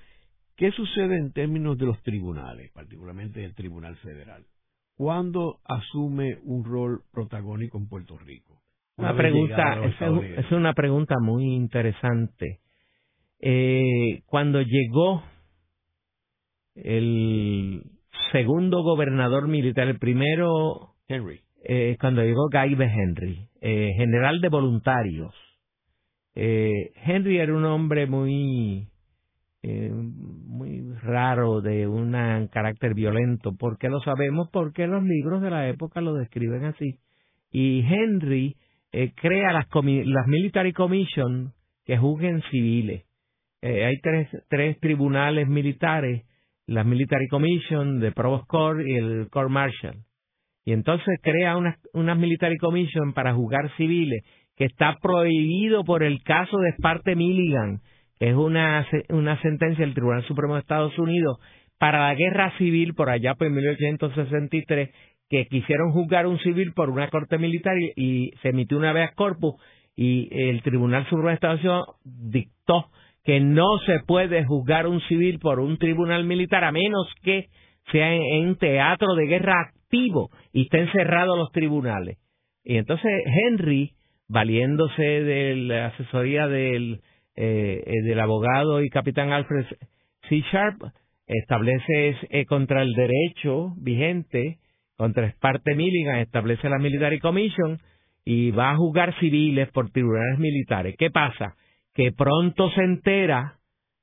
¿qué 0.56 0.72
sucede 0.72 1.18
en 1.18 1.32
términos 1.32 1.78
de 1.78 1.86
los 1.86 2.02
tribunales, 2.04 2.72
particularmente 2.72 3.44
el 3.44 3.56
Tribunal 3.56 3.96
Federal? 3.98 4.46
¿Cuándo 4.96 5.60
asume 5.66 6.38
un 6.44 6.64
rol 6.64 7.02
protagónico 7.12 7.78
en 7.78 7.88
Puerto 7.88 8.18
Rico? 8.18 8.62
Una, 8.98 9.16
pregunta, 9.16 9.82
es, 9.84 10.52
una 10.52 10.74
pregunta 10.74 11.16
muy 11.20 11.56
interesante. 11.56 12.60
Eh, 13.40 14.22
cuando 14.28 14.62
llegó 14.62 15.24
el 16.76 17.82
segundo 18.32 18.84
gobernador 18.84 19.48
militar, 19.48 19.88
el 19.88 20.00
primero 20.00 20.96
Henry, 21.08 21.42
eh, 21.64 21.98
cuando 22.00 22.24
llegó 22.24 22.50
Guy 22.50 22.76
de 22.76 22.86
Henry, 22.86 23.48
eh, 23.62 23.94
general 23.98 24.42
de 24.42 24.50
voluntarios. 24.50 25.34
Eh, 26.34 26.92
Henry 27.06 27.38
era 27.38 27.54
un 27.54 27.66
hombre 27.66 28.08
muy, 28.08 28.88
eh, 29.62 29.92
muy 29.92 30.82
raro, 31.04 31.62
de 31.62 31.88
un 31.88 32.14
carácter 32.52 32.94
violento. 32.94 33.56
¿Por 33.58 33.78
qué 33.78 33.90
lo 33.90 34.02
sabemos? 34.02 34.50
Porque 34.52 34.88
los 34.88 35.04
libros 35.04 35.42
de 35.42 35.52
la 35.52 35.68
época 35.68 36.02
lo 36.02 36.14
describen 36.14 36.66
así. 36.66 37.00
Y 37.52 37.82
Henry 37.82 38.56
crea 39.16 39.54
las, 39.54 39.68
las 39.74 40.28
Military 40.28 40.74
Commission 40.74 41.54
que 41.86 41.98
juzguen 41.98 42.42
civiles. 42.50 43.06
Hay 43.62 44.00
tres, 44.02 44.28
tres 44.50 44.80
tribunales 44.80 45.48
militares, 45.48 46.26
las 46.72 46.86
Military 46.86 47.28
Commission, 47.28 48.00
de 48.00 48.12
Provost 48.12 48.48
Court 48.48 48.82
y 48.86 48.96
el 48.96 49.30
Court 49.30 49.50
Martial 49.50 49.96
y 50.66 50.74
entonces 50.74 51.20
crea 51.22 51.58
unas 51.58 51.78
una 51.94 52.16
military 52.16 52.58
commission 52.58 53.14
para 53.14 53.34
juzgar 53.34 53.72
civiles 53.78 54.24
que 54.56 54.66
está 54.66 54.98
prohibido 55.02 55.84
por 55.84 56.04
el 56.04 56.22
caso 56.24 56.58
de 56.58 56.74
Sparte 56.74 57.16
Milligan, 57.16 57.82
que 58.20 58.30
es 58.30 58.36
una, 58.36 58.86
una 59.10 59.42
sentencia 59.42 59.84
del 59.84 59.96
Tribunal 59.96 60.24
Supremo 60.26 60.54
de 60.54 60.60
Estados 60.60 60.98
Unidos 61.00 61.40
para 61.80 62.08
la 62.08 62.16
guerra 62.16 62.56
civil 62.58 62.94
por 62.94 63.10
allá 63.10 63.34
por 63.34 63.50
1863 63.50 64.92
que 65.30 65.48
quisieron 65.48 65.92
juzgar 65.92 66.28
un 66.28 66.38
civil 66.40 66.74
por 66.74 66.90
una 66.90 67.10
corte 67.10 67.38
militar 67.38 67.76
y, 67.96 68.32
se 68.42 68.50
emitió 68.50 68.78
una 68.78 68.94
vez 68.94 69.12
corpus 69.16 69.56
y 69.96 70.30
el 70.32 70.62
Tribunal 70.62 71.06
Supremo 71.06 71.30
de 71.30 71.34
Estados 71.36 71.60
Unidos 71.62 71.88
dictó 72.04 72.92
que 73.24 73.40
no 73.40 73.78
se 73.86 74.00
puede 74.00 74.46
juzgar 74.46 74.88
un 74.88 75.02
civil 75.02 75.40
por 75.40 75.60
un 75.60 75.78
tribunal 75.78 76.24
militar 76.24 76.64
a 76.64 76.72
menos 76.72 77.08
que 77.24 77.48
sea 77.92 78.14
en 78.14 78.56
teatro 78.56 79.16
de 79.16 79.28
guerra 79.28 79.72
y 80.54 80.64
estén 80.64 80.92
cerrados 80.92 81.38
los 81.38 81.52
tribunales. 81.52 82.18
Y 82.64 82.78
entonces 82.78 83.12
Henry, 83.26 83.94
valiéndose 84.28 85.02
de 85.02 85.56
la 85.56 85.88
asesoría 85.88 86.48
del, 86.48 87.02
eh, 87.36 87.84
eh, 87.86 88.02
del 88.04 88.20
abogado 88.20 88.82
y 88.82 88.90
capitán 88.90 89.32
Alfred 89.32 89.66
C. 90.30 90.44
Sharp, 90.52 90.82
establece 91.28 92.16
eh, 92.30 92.46
contra 92.46 92.82
el 92.82 92.94
derecho 92.94 93.74
vigente, 93.78 94.60
contra 94.96 95.32
Sparte 95.32 95.76
Milligan, 95.76 96.20
establece 96.20 96.70
la 96.70 96.78
Military 96.78 97.20
Commission 97.20 97.80
y 98.24 98.52
va 98.52 98.72
a 98.72 98.78
juzgar 98.78 99.18
civiles 99.20 99.70
por 99.72 99.90
tribunales 99.90 100.40
militares. 100.40 100.96
¿Qué 100.98 101.10
pasa? 101.10 101.56
Que 101.94 102.12
pronto 102.12 102.70
se 102.72 102.84
entera 102.84 103.60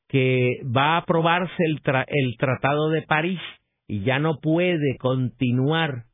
que 0.09 0.61
va 0.65 0.95
a 0.95 0.99
aprobarse 0.99 1.63
el, 1.65 1.81
el 2.07 2.37
Tratado 2.39 2.91
de 2.91 3.03
París 3.03 3.41
y 3.87 4.01
ya 4.01 4.19
no 4.19 4.39
puede 4.41 4.97
continuar, 4.99 6.05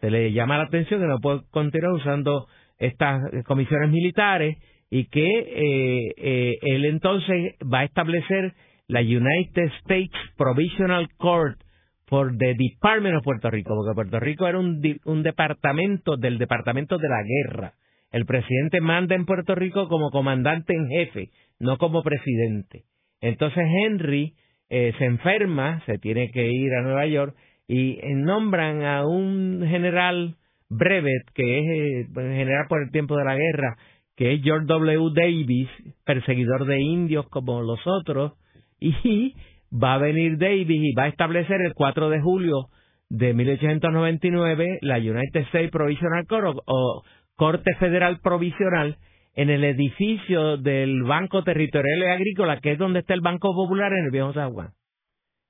se 0.00 0.10
le 0.10 0.32
llama 0.32 0.58
la 0.58 0.64
atención 0.64 1.00
que 1.00 1.06
no 1.06 1.18
puede 1.18 1.42
continuar 1.50 1.92
usando 1.92 2.46
estas 2.78 3.20
comisiones 3.44 3.90
militares 3.90 4.58
y 4.90 5.06
que 5.06 5.26
eh, 5.26 6.14
eh, 6.16 6.58
él 6.62 6.84
entonces 6.84 7.54
va 7.62 7.80
a 7.80 7.84
establecer 7.84 8.54
la 8.88 9.00
United 9.00 9.70
States 9.80 10.12
Provisional 10.36 11.08
Court 11.16 11.58
for 12.06 12.36
the 12.36 12.54
Department 12.54 13.16
of 13.16 13.24
Puerto 13.24 13.50
Rico, 13.50 13.74
porque 13.74 13.94
Puerto 13.94 14.20
Rico 14.20 14.46
era 14.46 14.58
un, 14.58 14.82
un 15.06 15.22
departamento 15.22 16.16
del 16.16 16.36
Departamento 16.36 16.98
de 16.98 17.08
la 17.08 17.22
Guerra. 17.22 17.74
El 18.12 18.26
presidente 18.26 18.80
manda 18.80 19.14
en 19.14 19.24
Puerto 19.24 19.54
Rico 19.54 19.88
como 19.88 20.10
comandante 20.10 20.74
en 20.74 20.88
jefe, 20.88 21.30
no 21.58 21.78
como 21.78 22.02
presidente. 22.02 22.84
Entonces 23.20 23.64
Henry 23.84 24.34
eh, 24.68 24.92
se 24.98 25.04
enferma, 25.06 25.82
se 25.86 25.98
tiene 25.98 26.30
que 26.30 26.46
ir 26.46 26.72
a 26.74 26.82
Nueva 26.82 27.06
York 27.06 27.34
y 27.66 27.98
eh, 28.00 28.14
nombran 28.14 28.84
a 28.84 29.06
un 29.06 29.64
general 29.66 30.36
Brevet, 30.68 31.30
que 31.34 31.58
es 31.58 31.66
eh, 31.66 32.08
general 32.14 32.66
por 32.68 32.82
el 32.82 32.90
tiempo 32.90 33.16
de 33.16 33.24
la 33.24 33.36
guerra, 33.36 33.76
que 34.16 34.34
es 34.34 34.42
George 34.42 34.66
W. 34.66 35.10
Davis, 35.14 35.68
perseguidor 36.04 36.66
de 36.66 36.80
indios 36.80 37.28
como 37.28 37.62
los 37.62 37.80
otros, 37.86 38.32
y 38.80 39.34
va 39.72 39.94
a 39.94 39.98
venir 39.98 40.38
Davis 40.38 40.82
y 40.82 40.92
va 40.94 41.04
a 41.04 41.08
establecer 41.08 41.60
el 41.62 41.74
4 41.74 42.10
de 42.10 42.20
julio 42.20 42.68
de 43.08 43.34
1899 43.34 44.78
la 44.80 44.96
United 44.96 45.42
States 45.42 45.70
Provisional 45.70 46.26
Court 46.26 46.58
o, 46.66 47.02
Corte 47.42 47.74
Federal 47.74 48.20
Provisional 48.20 48.98
en 49.34 49.50
el 49.50 49.64
edificio 49.64 50.58
del 50.58 51.02
Banco 51.02 51.42
Territorial 51.42 51.98
y 51.98 52.04
Agrícola, 52.04 52.60
que 52.60 52.70
es 52.70 52.78
donde 52.78 53.00
está 53.00 53.14
el 53.14 53.20
Banco 53.20 53.52
Popular 53.52 53.92
en 53.92 54.04
el 54.04 54.10
Viejo 54.12 54.32
San 54.32 54.52
Juan. 54.52 54.68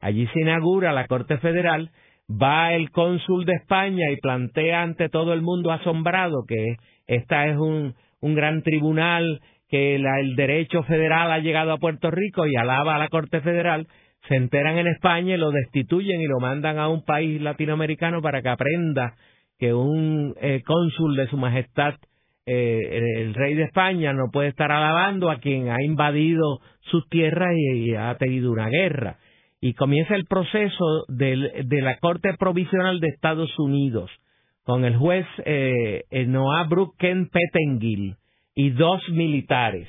Allí 0.01 0.27
se 0.29 0.41
inaugura 0.41 0.95
la 0.95 1.07
Corte 1.07 1.37
Federal, 1.37 1.91
va 2.31 2.73
el 2.73 2.91
cónsul 2.93 3.45
de 3.45 3.53
España 3.57 4.11
y 4.11 4.17
plantea 4.23 4.81
ante 4.81 5.11
todo 5.11 5.35
el 5.35 5.43
mundo 5.43 5.71
asombrado 5.71 6.47
que 6.49 6.77
esta 7.07 7.47
es 7.47 7.59
un, 7.59 7.95
un 8.23 8.35
gran 8.35 8.63
tribunal, 8.63 9.43
que 9.69 9.97
el 9.97 10.35
derecho 10.35 10.85
federal 10.85 11.31
ha 11.31 11.41
llegado 11.41 11.73
a 11.73 11.79
Puerto 11.79 12.11
Rico 12.11 12.47
y 12.47 12.57
alaba 12.57 12.95
a 12.95 12.99
la 13.01 13.09
Corte 13.09 13.43
Federal, 13.43 13.87
se 14.29 14.37
enteran 14.37 14.79
en 14.79 14.87
España 14.87 15.35
y 15.35 15.39
lo 15.39 15.51
destituyen 15.51 16.23
y 16.23 16.27
lo 16.27 16.41
mandan 16.41 16.79
a 16.79 16.89
un 16.89 17.05
país 17.05 17.39
latinoamericano 17.43 18.23
para 18.23 18.41
que 18.41 18.49
aprenda 18.49 19.15
que 19.63 19.73
un 19.73 20.35
eh, 20.41 20.61
cónsul 20.67 21.15
de 21.15 21.29
su 21.29 21.37
majestad, 21.37 21.95
eh, 22.47 23.21
el 23.21 23.33
rey 23.33 23.55
de 23.55 23.63
España, 23.63 24.13
no 24.13 24.25
puede 24.33 24.49
estar 24.49 24.73
alabando 24.73 25.31
a 25.31 25.39
quien 25.39 25.69
ha 25.69 25.81
invadido 25.85 26.59
sus 26.91 27.09
tierras 27.09 27.55
y, 27.57 27.95
ha 27.95 28.13
tenido 28.17 28.51
una 28.51 28.69
guerra. 28.69 29.19
Y 29.61 29.75
comienza 29.75 30.17
el 30.17 30.25
proceso 30.25 31.05
de 31.07 31.81
la 31.81 31.97
Corte 31.99 32.35
Provisional 32.37 32.99
de 32.99 33.07
Estados 33.07 33.57
Unidos 33.57 34.11
con 34.65 34.85
el 34.85 34.97
juez 34.97 35.27
eh, 35.45 36.03
Noah 36.27 36.65
Brooke 36.65 36.97
Ken 36.99 37.29
Pettengill 37.29 38.17
y 38.57 38.71
dos 38.71 39.01
militares. 39.11 39.87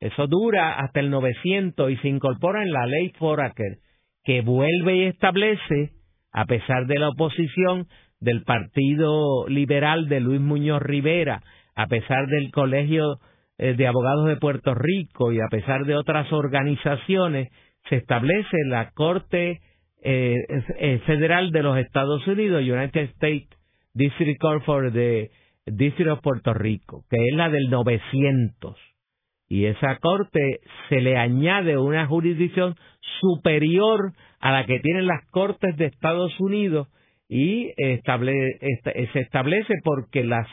Eso 0.00 0.26
dura 0.26 0.80
hasta 0.80 0.98
el 0.98 1.10
900 1.10 1.92
y 1.92 1.96
se 1.98 2.08
incorpora 2.08 2.64
en 2.64 2.72
la 2.72 2.84
ley 2.86 3.12
Foraker, 3.16 3.78
que 4.24 4.40
vuelve 4.40 4.96
y 4.96 5.04
establece, 5.04 5.92
a 6.32 6.46
pesar 6.46 6.86
de 6.86 6.98
la 6.98 7.10
oposición 7.10 7.86
del 8.20 8.42
Partido 8.42 9.46
Liberal 9.48 10.08
de 10.08 10.20
Luis 10.20 10.40
Muñoz 10.40 10.82
Rivera, 10.82 11.42
a 11.74 11.86
pesar 11.86 12.26
del 12.26 12.50
Colegio 12.50 13.18
eh, 13.58 13.74
de 13.74 13.86
Abogados 13.86 14.26
de 14.26 14.36
Puerto 14.36 14.74
Rico 14.74 15.32
y 15.32 15.40
a 15.40 15.48
pesar 15.48 15.84
de 15.84 15.96
otras 15.96 16.32
organizaciones, 16.32 17.48
se 17.88 17.96
establece 17.96 18.56
la 18.66 18.90
Corte 18.90 19.60
eh, 20.02 20.36
eh, 20.78 20.98
Federal 21.06 21.50
de 21.50 21.62
los 21.62 21.78
Estados 21.78 22.26
Unidos, 22.26 22.62
United 22.62 23.10
States 23.14 23.48
District 23.94 24.40
Court 24.40 24.64
for 24.64 24.92
the 24.92 25.30
District 25.66 26.10
of 26.10 26.20
Puerto 26.20 26.54
Rico, 26.54 27.04
que 27.10 27.16
es 27.16 27.34
la 27.34 27.48
del 27.48 27.68
900. 27.70 28.76
Y 29.48 29.64
esa 29.64 29.96
corte 29.96 30.60
se 30.88 31.00
le 31.00 31.16
añade 31.16 31.78
una 31.78 32.06
jurisdicción 32.06 32.76
superior 33.20 34.12
a 34.40 34.52
la 34.52 34.66
que 34.66 34.78
tienen 34.80 35.06
las 35.06 35.24
cortes 35.30 35.76
de 35.76 35.86
Estados 35.86 36.38
Unidos 36.38 36.88
y 37.28 37.72
se 37.76 39.20
establece 39.20 39.74
porque 39.84 40.24
las, 40.24 40.46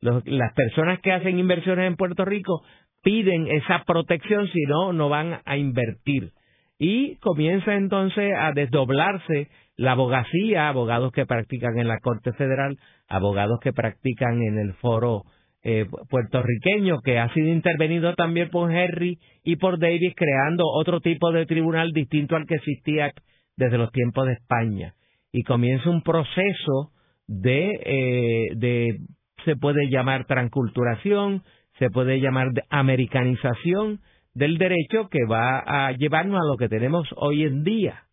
las 0.00 0.52
personas 0.54 1.00
que 1.00 1.12
hacen 1.12 1.38
inversiones 1.38 1.88
en 1.88 1.96
Puerto 1.96 2.24
Rico 2.24 2.62
piden 3.02 3.48
esa 3.48 3.84
protección, 3.84 4.48
si 4.48 4.62
no, 4.62 4.92
no 4.92 5.08
van 5.08 5.40
a 5.44 5.56
invertir. 5.56 6.30
Y 6.78 7.16
comienza 7.16 7.74
entonces 7.74 8.32
a 8.36 8.52
desdoblarse 8.52 9.48
la 9.76 9.92
abogacía, 9.92 10.68
abogados 10.68 11.12
que 11.12 11.26
practican 11.26 11.78
en 11.78 11.88
la 11.88 11.98
Corte 11.98 12.32
Federal, 12.32 12.78
abogados 13.08 13.58
que 13.60 13.72
practican 13.72 14.42
en 14.42 14.58
el 14.58 14.74
foro 14.74 15.24
eh, 15.62 15.86
puertorriqueño, 16.08 17.00
que 17.00 17.18
ha 17.18 17.32
sido 17.32 17.48
intervenido 17.48 18.14
también 18.14 18.50
por 18.50 18.70
Henry 18.70 19.18
y 19.42 19.56
por 19.56 19.78
Davis, 19.78 20.14
creando 20.14 20.64
otro 20.66 21.00
tipo 21.00 21.32
de 21.32 21.46
tribunal 21.46 21.90
distinto 21.92 22.36
al 22.36 22.46
que 22.46 22.56
existía 22.56 23.12
desde 23.56 23.78
los 23.78 23.90
tiempos 23.90 24.26
de 24.26 24.34
España. 24.34 24.94
Y 25.36 25.42
comienza 25.42 25.90
un 25.90 26.02
proceso 26.02 26.92
de, 27.26 27.72
eh, 27.84 28.54
de 28.54 29.00
se 29.44 29.56
puede 29.56 29.90
llamar 29.90 30.26
transculturación, 30.26 31.42
se 31.80 31.90
puede 31.90 32.20
llamar 32.20 32.52
americanización 32.70 34.00
del 34.32 34.58
derecho 34.58 35.08
que 35.10 35.26
va 35.28 35.58
a 35.58 35.90
llevarnos 35.90 36.40
a 36.40 36.46
lo 36.46 36.56
que 36.56 36.68
tenemos 36.68 37.08
hoy 37.16 37.42
en 37.42 37.64
día. 37.64 38.04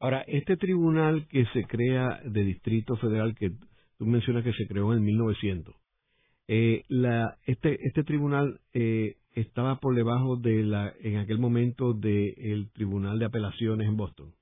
Ahora, 0.00 0.24
este 0.28 0.56
tribunal 0.56 1.26
que 1.28 1.44
se 1.52 1.64
crea 1.64 2.22
de 2.24 2.44
Distrito 2.44 2.96
Federal, 2.96 3.34
que 3.34 3.50
tú 3.98 4.06
mencionas 4.06 4.44
que 4.44 4.54
se 4.54 4.66
creó 4.66 4.94
en 4.94 5.04
1900, 5.04 5.76
eh, 6.48 6.84
la, 6.88 7.36
este, 7.44 7.78
este 7.86 8.02
tribunal 8.02 8.60
eh, 8.72 9.16
estaba 9.34 9.78
por 9.78 9.94
debajo 9.94 10.36
de 10.36 10.62
la, 10.62 10.90
en 11.02 11.18
aquel 11.18 11.38
momento 11.38 11.92
del 11.92 12.70
Tribunal 12.72 13.18
de 13.18 13.26
Apelaciones 13.26 13.86
en 13.86 13.98
Boston. 13.98 14.32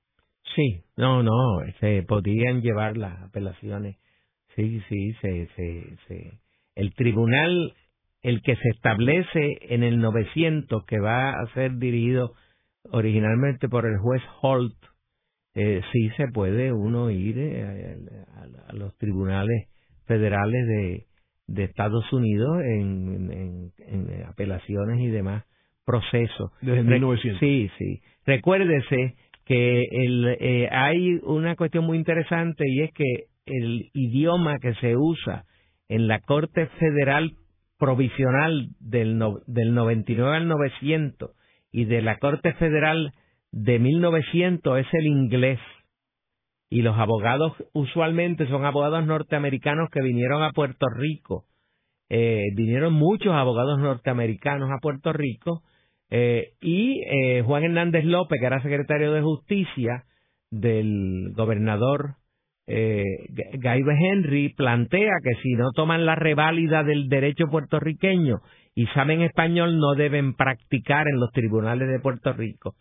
Sí, 0.55 0.83
no, 0.97 1.23
no, 1.23 1.59
se 1.79 2.03
podían 2.03 2.61
llevar 2.61 2.97
las 2.97 3.21
apelaciones. 3.21 3.97
Sí, 4.55 4.81
sí, 4.89 5.13
se, 5.21 5.47
se, 5.55 5.97
se. 6.07 6.31
El 6.75 6.93
tribunal, 6.93 7.73
el 8.21 8.41
que 8.41 8.55
se 8.55 8.69
establece 8.69 9.57
en 9.69 9.83
el 9.83 9.99
900, 9.99 10.85
que 10.85 10.99
va 10.99 11.31
a 11.31 11.53
ser 11.53 11.77
dirigido 11.77 12.33
originalmente 12.91 13.69
por 13.69 13.85
el 13.85 13.97
juez 13.97 14.21
Holt, 14.41 14.75
eh, 15.53 15.81
sí 15.91 16.09
se 16.17 16.27
puede 16.29 16.71
uno 16.71 17.09
ir 17.11 17.37
eh, 17.37 17.97
a, 18.67 18.73
los 18.73 18.97
tribunales 18.97 19.67
federales 20.05 20.65
de, 20.67 21.05
de 21.47 21.63
Estados 21.65 22.11
Unidos 22.13 22.61
en, 22.63 23.71
en, 23.77 24.23
apelaciones 24.27 25.01
y 25.01 25.07
demás 25.07 25.43
procesos. 25.85 26.51
Desde 26.61 26.83
1900. 26.83 27.39
Sí, 27.39 27.69
sí. 27.77 28.01
Recuérdese 28.25 29.15
que 29.51 29.83
el, 29.91 30.37
eh, 30.39 30.69
hay 30.71 31.19
una 31.23 31.57
cuestión 31.57 31.83
muy 31.83 31.97
interesante 31.97 32.63
y 32.69 32.83
es 32.83 32.93
que 32.93 33.25
el 33.45 33.89
idioma 33.93 34.59
que 34.59 34.73
se 34.75 34.95
usa 34.95 35.43
en 35.89 36.07
la 36.07 36.21
Corte 36.21 36.67
Federal 36.79 37.33
Provisional 37.77 38.69
del, 38.79 39.21
del 39.47 39.73
99 39.73 40.37
al 40.37 40.47
900 40.47 41.31
y 41.73 41.83
de 41.83 42.01
la 42.01 42.17
Corte 42.19 42.53
Federal 42.53 43.11
de 43.51 43.77
1900 43.77 44.79
es 44.79 44.87
el 44.93 45.07
inglés. 45.07 45.59
Y 46.69 46.81
los 46.81 46.97
abogados 46.97 47.51
usualmente 47.73 48.47
son 48.47 48.63
abogados 48.63 49.05
norteamericanos 49.05 49.89
que 49.89 50.01
vinieron 50.01 50.43
a 50.43 50.51
Puerto 50.51 50.87
Rico. 50.95 51.43
Eh, 52.07 52.45
vinieron 52.55 52.93
muchos 52.93 53.33
abogados 53.33 53.79
norteamericanos 53.79 54.69
a 54.71 54.79
Puerto 54.79 55.11
Rico. 55.11 55.61
Eh, 56.13 56.55
y 56.59 57.01
eh, 57.05 57.41
Juan 57.41 57.63
Hernández 57.63 58.03
López, 58.03 58.37
que 58.39 58.45
era 58.45 58.61
secretario 58.61 59.13
de 59.13 59.21
Justicia 59.21 60.03
del 60.51 61.31
gobernador 61.33 62.15
eh, 62.67 63.05
Henry, 63.63 64.53
plantea 64.53 65.13
que 65.23 65.41
si 65.41 65.53
no 65.53 65.71
toman 65.71 66.05
la 66.05 66.15
reválida 66.15 66.83
del 66.83 67.07
derecho 67.07 67.47
puertorriqueño 67.47 68.41
y 68.75 68.87
saben 68.87 69.21
español, 69.21 69.79
no 69.79 69.95
deben 69.95 70.35
practicar 70.35 71.07
en 71.07 71.17
los 71.17 71.31
tribunales 71.31 71.87
de 71.87 71.99
Puerto 71.99 72.33
Rico. 72.33 72.75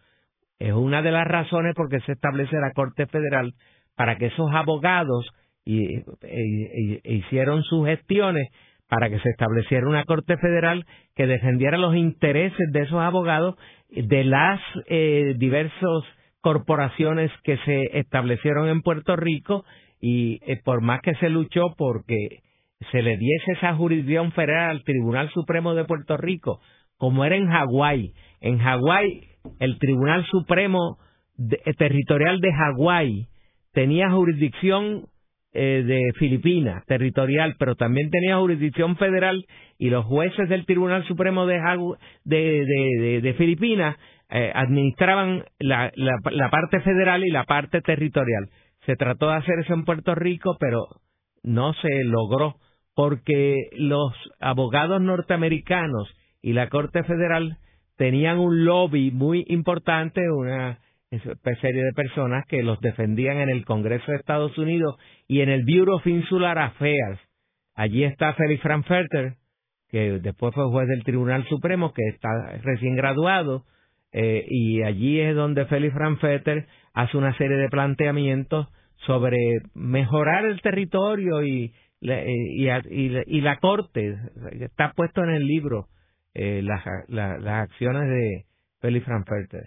Es 0.58 0.72
una 0.72 1.00
de 1.00 1.12
las 1.12 1.26
razones 1.26 1.76
por 1.76 1.88
qué 1.88 2.00
se 2.00 2.12
establece 2.12 2.56
la 2.56 2.72
Corte 2.72 3.06
Federal 3.06 3.54
para 3.94 4.16
que 4.16 4.26
esos 4.26 4.50
abogados 4.52 5.30
hicieron 7.04 7.62
sus 7.62 7.86
gestiones 7.86 8.48
para 8.90 9.08
que 9.08 9.20
se 9.20 9.30
estableciera 9.30 9.88
una 9.88 10.04
Corte 10.04 10.36
Federal 10.36 10.84
que 11.14 11.28
defendiera 11.28 11.78
los 11.78 11.94
intereses 11.94 12.72
de 12.72 12.82
esos 12.82 13.00
abogados 13.00 13.54
de 13.88 14.24
las 14.24 14.60
eh, 14.88 15.34
diversas 15.38 16.04
corporaciones 16.40 17.30
que 17.44 17.56
se 17.58 17.98
establecieron 17.98 18.68
en 18.68 18.82
Puerto 18.82 19.14
Rico 19.14 19.64
y 20.00 20.40
eh, 20.44 20.60
por 20.64 20.82
más 20.82 21.00
que 21.02 21.14
se 21.14 21.30
luchó 21.30 21.74
porque 21.78 22.40
se 22.90 23.02
le 23.02 23.16
diese 23.16 23.52
esa 23.52 23.76
jurisdicción 23.76 24.32
federal 24.32 24.70
al 24.70 24.82
Tribunal 24.82 25.30
Supremo 25.30 25.74
de 25.74 25.84
Puerto 25.84 26.16
Rico, 26.16 26.60
como 26.96 27.24
era 27.24 27.36
en 27.36 27.46
Hawái. 27.46 28.12
En 28.40 28.58
Hawái 28.58 29.22
el 29.60 29.78
Tribunal 29.78 30.26
Supremo 30.26 30.98
eh, 31.38 31.74
Territorial 31.74 32.40
de 32.40 32.52
Hawái 32.52 33.28
tenía 33.72 34.10
jurisdicción 34.10 35.04
eh, 35.52 35.82
de 35.84 36.12
Filipinas, 36.18 36.84
territorial, 36.86 37.56
pero 37.58 37.74
también 37.74 38.10
tenía 38.10 38.38
jurisdicción 38.38 38.96
federal 38.96 39.44
y 39.78 39.90
los 39.90 40.04
jueces 40.04 40.48
del 40.48 40.64
Tribunal 40.66 41.04
Supremo 41.06 41.46
de, 41.46 41.58
de, 42.24 43.34
Filipinas 43.36 43.96
eh, 44.30 44.52
administraban 44.54 45.44
la, 45.58 45.90
la 45.96 46.50
parte 46.50 46.80
federal 46.80 47.24
y 47.24 47.30
la 47.30 47.44
parte 47.44 47.80
territorial. 47.80 48.48
Se 48.86 48.96
trató 48.96 49.28
de 49.28 49.36
hacer 49.36 49.58
eso 49.60 49.74
en 49.74 49.84
Puerto 49.84 50.14
Rico, 50.14 50.56
pero 50.60 50.86
no 51.42 51.72
se 51.74 52.04
logró 52.04 52.56
porque 52.94 53.56
los 53.72 54.12
abogados 54.40 55.00
norteamericanos 55.00 56.14
y 56.42 56.52
la 56.52 56.68
Corte 56.68 57.02
Federal 57.04 57.58
tenían 57.96 58.38
un 58.38 58.64
lobby 58.64 59.10
muy 59.10 59.44
importante, 59.48 60.30
una 60.30 60.78
serie 61.60 61.84
de 61.84 61.92
personas 61.92 62.46
que 62.46 62.62
los 62.62 62.80
defendían 62.80 63.38
en 63.38 63.48
el 63.48 63.64
Congreso 63.64 64.12
de 64.12 64.18
Estados 64.18 64.56
Unidos 64.58 64.96
y 65.26 65.40
en 65.40 65.48
el 65.48 65.64
Bureau 65.64 65.96
of 65.96 66.06
Insular 66.06 66.58
Affairs. 66.58 67.18
Allí 67.74 68.04
está 68.04 68.34
Felix 68.34 68.62
Frankfurter, 68.62 69.34
que 69.88 70.20
después 70.20 70.54
fue 70.54 70.64
juez 70.66 70.88
del 70.88 71.02
Tribunal 71.02 71.44
Supremo, 71.48 71.92
que 71.92 72.02
está 72.08 72.28
recién 72.62 72.94
graduado, 72.94 73.64
eh, 74.12 74.44
y 74.48 74.82
allí 74.82 75.20
es 75.20 75.34
donde 75.34 75.66
Félix 75.66 75.94
Frankfurter 75.94 76.66
hace 76.94 77.16
una 77.16 77.36
serie 77.36 77.56
de 77.56 77.68
planteamientos 77.68 78.68
sobre 79.06 79.36
mejorar 79.74 80.44
el 80.44 80.60
territorio 80.60 81.42
y, 81.42 81.72
eh, 82.02 82.26
y, 82.56 82.68
y, 83.26 83.40
la 83.40 83.56
corte. 83.56 84.16
Está 84.60 84.92
puesto 84.92 85.22
en 85.22 85.30
el 85.30 85.46
libro 85.46 85.86
eh, 86.34 86.60
las, 86.62 86.84
las 87.08 87.46
acciones 87.46 88.08
de 88.08 88.44
Félix 88.80 89.06
Frankfurter. 89.06 89.66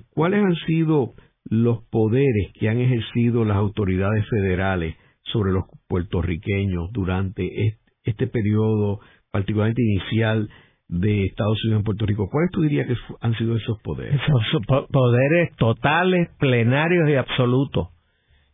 cuáles 0.09 0.43
han 0.43 0.55
sido 0.65 1.13
los 1.49 1.83
poderes 1.89 2.51
que 2.59 2.69
han 2.69 2.79
ejercido 2.79 3.45
las 3.45 3.57
autoridades 3.57 4.25
federales 4.29 4.95
sobre 5.23 5.51
los 5.51 5.65
puertorriqueños 5.87 6.91
durante 6.91 7.75
este, 8.03 8.27
periodo 8.27 8.99
particularmente 9.31 9.81
inicial 9.81 10.49
de 10.87 11.25
Estados 11.25 11.63
Unidos 11.65 11.81
en 11.81 11.83
Puerto 11.83 12.05
Rico. 12.05 12.29
¿Cuáles 12.29 12.51
tú 12.51 12.61
dirías 12.61 12.87
que 12.87 12.95
han 13.19 13.35
sido 13.35 13.57
esos 13.57 13.81
poderes? 13.81 14.19
Esos 14.47 14.87
poderes 14.91 15.55
totales, 15.57 16.29
plenarios 16.39 17.09
y 17.09 17.15
absolutos. 17.15 17.89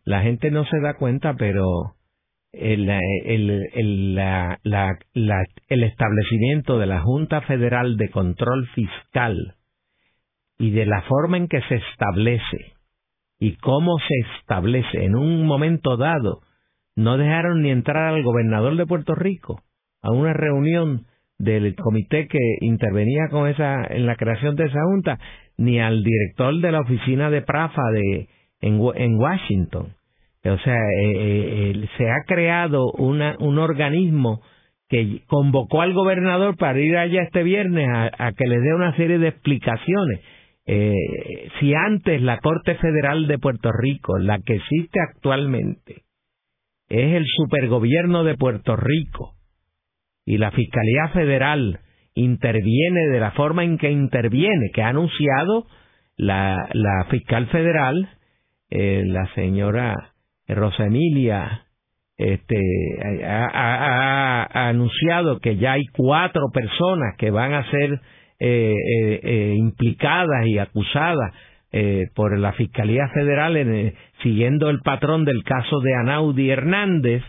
La 0.04 0.22
gente 0.22 0.50
no 0.50 0.64
se 0.64 0.80
da 0.80 0.94
cuenta, 0.94 1.34
pero 1.34 1.94
el, 2.52 2.90
el, 2.90 4.14
la, 4.14 4.58
la, 4.62 4.98
el 5.14 5.84
establecimiento 5.84 6.78
de 6.78 6.86
la 6.86 7.00
Junta 7.00 7.40
Federal 7.42 7.96
de 7.96 8.10
Control 8.10 8.66
Fiscal 8.74 9.54
y 10.58 10.70
de 10.70 10.86
la 10.86 11.02
forma 11.02 11.36
en 11.36 11.48
que 11.48 11.60
se 11.62 11.76
establece 11.76 12.73
y 13.44 13.56
cómo 13.56 13.98
se 13.98 14.38
establece 14.38 15.04
en 15.04 15.14
un 15.14 15.46
momento 15.46 15.98
dado, 15.98 16.40
no 16.96 17.18
dejaron 17.18 17.60
ni 17.60 17.70
entrar 17.70 18.14
al 18.14 18.22
gobernador 18.22 18.74
de 18.76 18.86
Puerto 18.86 19.14
Rico 19.14 19.60
a 20.00 20.12
una 20.12 20.32
reunión 20.32 21.04
del 21.38 21.74
comité 21.74 22.26
que 22.26 22.38
intervenía 22.62 23.28
con 23.30 23.46
esa 23.46 23.84
en 23.90 24.06
la 24.06 24.16
creación 24.16 24.56
de 24.56 24.64
esa 24.64 24.80
junta, 24.84 25.18
ni 25.58 25.78
al 25.78 26.02
director 26.02 26.58
de 26.58 26.72
la 26.72 26.80
oficina 26.80 27.28
de 27.28 27.42
Prafa 27.42 27.82
de 27.92 28.28
en, 28.62 29.18
Washington. 29.18 29.88
O 30.46 30.58
sea, 30.60 30.78
eh, 31.02 31.74
eh, 31.74 31.88
se 31.98 32.10
ha 32.10 32.24
creado 32.26 32.92
un 32.92 33.58
organismo 33.58 34.40
que 34.88 35.20
convocó 35.26 35.82
al 35.82 35.92
gobernador 35.92 36.56
para 36.56 36.80
ir 36.80 36.96
allá 36.96 37.24
este 37.24 37.42
viernes 37.42 37.88
a 37.90 38.32
que 38.32 38.46
le 38.46 38.58
dé 38.58 38.74
una 38.74 38.96
serie 38.96 39.18
de 39.18 39.28
explicaciones 39.28 40.20
eh, 40.66 40.94
si 41.60 41.74
antes 41.74 42.22
la 42.22 42.38
Corte 42.38 42.74
Federal 42.76 43.26
de 43.26 43.38
Puerto 43.38 43.70
Rico, 43.72 44.18
la 44.18 44.38
que 44.38 44.54
existe 44.54 45.00
actualmente, 45.00 46.04
es 46.88 47.14
el 47.14 47.26
supergobierno 47.26 48.24
de 48.24 48.36
Puerto 48.36 48.76
Rico 48.76 49.34
y 50.24 50.38
la 50.38 50.50
Fiscalía 50.50 51.08
Federal 51.12 51.80
interviene 52.14 53.08
de 53.08 53.20
la 53.20 53.32
forma 53.32 53.64
en 53.64 53.78
que 53.78 53.90
interviene, 53.90 54.70
que 54.72 54.82
ha 54.82 54.88
anunciado 54.88 55.66
la, 56.16 56.68
fiscal 57.10 57.46
federal, 57.48 58.08
eh, 58.70 59.02
la 59.06 59.26
señora 59.34 59.94
Rosemilia, 60.46 61.66
este, 62.16 62.56
ha, 63.26 64.68
anunciado 64.68 65.40
que 65.40 65.56
ya 65.56 65.72
hay 65.72 65.84
cuatro 65.92 66.50
personas 66.52 67.16
que 67.18 67.30
van 67.30 67.54
a 67.54 67.68
ser 67.70 68.00
implicadas 68.40 70.46
y 70.46 70.58
acusadas 70.58 71.32
eh, 71.72 72.06
por 72.14 72.38
la 72.38 72.52
Fiscalía 72.52 73.08
Federal 73.08 73.56
en, 73.56 73.94
siguiendo 74.22 74.70
el 74.70 74.80
patrón 74.80 75.24
del 75.24 75.42
caso 75.42 75.80
de 75.80 75.94
Anaudi 75.94 76.50
Hernández. 76.50 77.22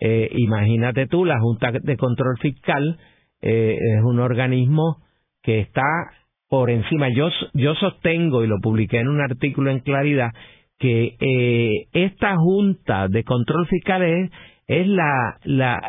imagínate 0.00 1.06
tú, 1.06 1.24
la 1.24 1.38
Junta 1.38 1.70
de 1.70 1.96
Control 1.96 2.36
Fiscal 2.40 2.98
es 3.40 4.02
un 4.02 4.20
organismo 4.20 4.98
que 5.42 5.60
está 5.60 5.82
por 6.48 6.70
encima. 6.70 7.08
Yo, 7.10 7.28
yo 7.52 7.74
sostengo, 7.74 8.42
y 8.42 8.48
lo 8.48 8.58
publiqué 8.60 8.98
en 8.98 9.08
un 9.08 9.20
artículo 9.20 9.70
en 9.70 9.80
Claridad, 9.80 10.30
que 10.78 11.16
esta 11.92 12.36
Junta 12.36 13.08
de 13.08 13.22
Control 13.22 13.66
Fiscal 13.66 14.30
es, 14.66 14.88
la, 14.88 15.38
la, 15.44 15.80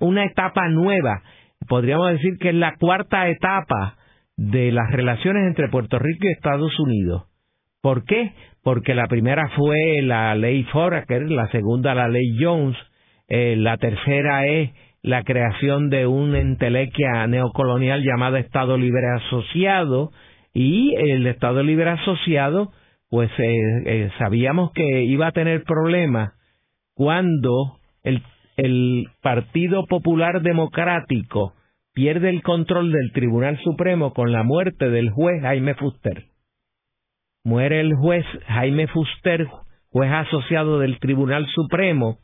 una 0.00 0.24
etapa 0.24 0.68
nueva 0.68 1.22
podríamos 1.66 2.12
decir 2.12 2.38
que 2.38 2.50
es 2.50 2.54
la 2.54 2.76
cuarta 2.76 3.28
etapa 3.28 3.96
de 4.36 4.70
las 4.72 4.90
relaciones 4.92 5.46
entre 5.46 5.68
Puerto 5.68 5.98
Rico 5.98 6.26
y 6.26 6.32
Estados 6.32 6.78
Unidos. 6.78 7.24
¿Por 7.80 8.04
qué? 8.04 8.32
Porque 8.62 8.94
la 8.94 9.06
primera 9.06 9.48
fue 9.56 10.02
la 10.02 10.34
ley 10.34 10.64
Foraker, 10.64 11.30
la 11.30 11.48
segunda 11.48 11.94
la 11.94 12.08
ley 12.08 12.36
Jones, 12.38 12.76
eh, 13.28 13.56
la 13.56 13.76
tercera 13.76 14.46
es 14.46 14.70
la 15.02 15.22
creación 15.22 15.90
de 15.90 16.06
una 16.06 16.40
entelequia 16.40 17.26
neocolonial 17.26 18.02
llamada 18.02 18.38
Estado 18.38 18.76
Libre 18.76 19.06
Asociado 19.16 20.10
y 20.52 20.94
el 20.96 21.26
Estado 21.26 21.62
Libre 21.62 21.90
Asociado 21.90 22.72
pues 23.10 23.30
eh, 23.38 23.82
eh, 23.86 24.10
sabíamos 24.18 24.72
que 24.72 25.02
iba 25.04 25.28
a 25.28 25.32
tener 25.32 25.64
problemas 25.64 26.32
cuando 26.94 27.78
el, 28.02 28.22
el 28.58 29.06
Partido 29.22 29.86
Popular 29.86 30.42
Democrático 30.42 31.54
pierde 31.94 32.28
el 32.28 32.42
control 32.42 32.90
del 32.90 33.12
Tribunal 33.12 33.56
Supremo 33.62 34.12
con 34.12 34.32
la 34.32 34.42
muerte 34.42 34.90
del 34.90 35.10
juez 35.10 35.40
Jaime 35.42 35.74
Fuster. 35.74 36.24
Muere 37.44 37.80
el 37.80 37.94
juez 37.94 38.26
Jaime 38.48 38.88
Fuster, 38.88 39.46
juez 39.90 40.10
asociado 40.10 40.80
del 40.80 40.98
Tribunal 40.98 41.46
Supremo. 41.54 42.18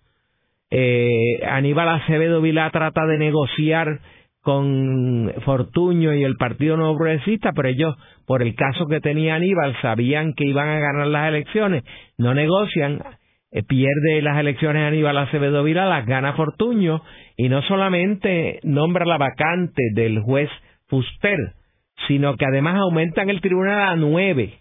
Eh, 0.70 1.40
Aníbal 1.48 1.88
Acevedo 1.88 2.40
Vilá 2.40 2.68
trata 2.70 3.06
de 3.06 3.18
negociar 3.18 4.00
con 4.40 5.32
Fortuño 5.44 6.14
y 6.14 6.24
el 6.24 6.34
Partido 6.34 6.76
Nuevo 6.76 6.98
Progresista, 6.98 7.52
pero 7.54 7.68
ellos, 7.68 7.94
por 8.26 8.42
el 8.42 8.56
caso 8.56 8.86
que 8.86 9.00
tenía 9.00 9.36
Aníbal, 9.36 9.80
sabían 9.80 10.34
que 10.34 10.44
iban 10.44 10.68
a 10.68 10.80
ganar 10.80 11.06
las 11.06 11.28
elecciones, 11.28 11.84
no 12.18 12.34
negocian, 12.34 13.00
eh, 13.54 13.62
pierde 13.62 14.20
las 14.20 14.36
elecciones 14.36 14.82
Aníbal 14.82 15.16
Acevedo 15.16 15.62
Vila, 15.62 15.86
las 15.86 16.06
gana 16.06 16.32
Fortuño 16.32 17.02
y 17.36 17.48
no 17.48 17.62
solamente 17.62 18.58
nombra 18.64 19.04
la 19.04 19.16
vacante 19.16 19.80
del 19.94 20.18
juez 20.18 20.50
Fuster, 20.88 21.38
sino 22.08 22.34
que 22.34 22.46
además 22.46 22.80
aumentan 22.80 23.30
el 23.30 23.40
tribunal 23.40 23.80
a 23.80 23.94
nueve, 23.94 24.54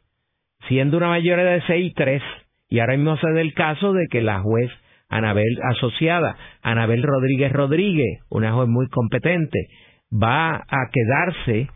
siendo 0.68 0.98
una 0.98 1.08
mayoría 1.08 1.44
de 1.44 1.64
seis 1.66 1.92
y 1.92 1.94
tres. 1.96 2.22
Y 2.70 2.82
ahora 2.82 2.96
mismo 2.96 3.18
se 3.18 3.32
da 3.34 3.42
el 3.42 3.56
caso 3.56 3.94
de 3.94 4.06
que 4.12 4.22
la 4.22 4.42
juez 4.42 4.70
Anabel 5.10 5.58
asociada, 5.72 6.38
Anabel 6.62 7.02
Rodríguez 7.02 7.52
Rodríguez, 7.52 8.20
una 8.30 8.54
juez 8.54 8.70
muy 8.70 8.88
competente, 8.90 9.70
va 10.12 10.56
a 10.56 10.90
quedarse 10.92 11.68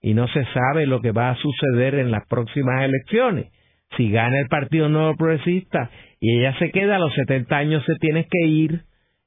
y 0.00 0.14
no 0.14 0.28
se 0.28 0.46
sabe 0.46 0.86
lo 0.86 1.02
que 1.02 1.12
va 1.12 1.28
a 1.28 1.36
suceder 1.36 1.96
en 1.96 2.10
las 2.10 2.26
próximas 2.26 2.84
elecciones 2.84 3.53
si 3.96 4.10
gana 4.10 4.38
el 4.38 4.48
Partido 4.48 4.88
Nuevo 4.88 5.14
Progresista 5.16 5.90
y 6.20 6.38
ella 6.38 6.54
se 6.58 6.70
queda 6.70 6.96
a 6.96 6.98
los 6.98 7.14
70 7.14 7.56
años 7.56 7.84
se 7.84 7.94
tiene 7.96 8.26
que 8.30 8.46
ir 8.46 8.82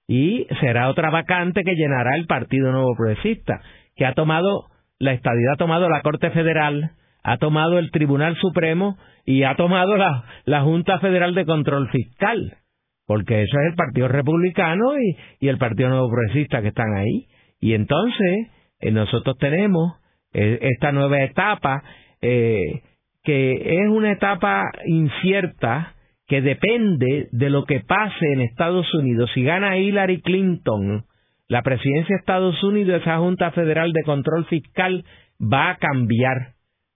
y 0.08 0.48
será 0.62 0.90
otra 0.90 1.10
vacante 1.10 1.64
que 1.64 1.76
llenará 1.76 2.16
el 2.16 2.26
Partido 2.26 2.72
Nuevo 2.72 2.96
Progresista, 2.96 3.62
que 3.96 4.06
ha 4.06 4.14
tomado 4.14 4.66
la 5.00 5.14
estadidad 5.14 5.54
ha 5.54 5.58
tomado 5.58 5.90
la 5.90 6.02
Corte 6.02 6.32
Federal, 6.32 6.92
ha 7.24 7.38
tomado 7.38 7.78
el 7.78 7.92
Tribunal 7.92 8.36
Supremo 8.38 8.98
y 9.26 9.44
ha 9.44 9.56
tomado 9.56 9.96
la, 9.98 10.24
la 10.46 10.62
Junta 10.62 11.00
Federal 11.00 11.36
de 11.36 11.46
Control 11.46 11.90
Fiscal, 11.90 12.58
porque 13.06 13.44
eso 13.44 13.60
es 13.60 13.72
el 13.72 13.76
Partido 13.76 14.08
Republicano 14.08 14.98
y, 14.98 15.18
y 15.40 15.50
el 15.50 15.58
Partido 15.58 15.90
Nuevo 15.90 16.10
Progresista 16.10 16.62
que 16.62 16.70
están 16.70 16.96
ahí. 16.96 17.28
Y 17.60 17.74
entonces 17.74 18.48
eh, 18.80 18.92
nosotros 18.92 19.38
tenemos 19.38 20.00
eh, 20.34 20.60
esta 20.62 20.92
nueva 20.92 21.22
etapa 21.22 21.84
eh, 22.22 22.82
que 23.28 23.82
es 23.84 23.90
una 23.90 24.14
etapa 24.14 24.72
incierta 24.86 25.96
que 26.30 26.42
depende 26.42 27.28
de 27.34 27.50
lo 27.50 27.66
que 27.66 27.82
pase 27.82 28.26
en 28.32 28.40
Estados 28.40 28.88
Unidos. 28.94 29.30
Si 29.34 29.44
gana 29.44 29.78
Hillary 29.78 30.22
Clinton 30.22 31.04
la 31.50 31.62
presidencia 31.62 32.16
de 32.16 32.20
Estados 32.22 32.64
Unidos, 32.64 33.02
esa 33.02 33.18
Junta 33.18 33.52
Federal 33.52 33.92
de 33.92 34.04
Control 34.04 34.46
Fiscal 34.46 35.04
va 35.42 35.72
a 35.72 35.76
cambiar, 35.76 36.54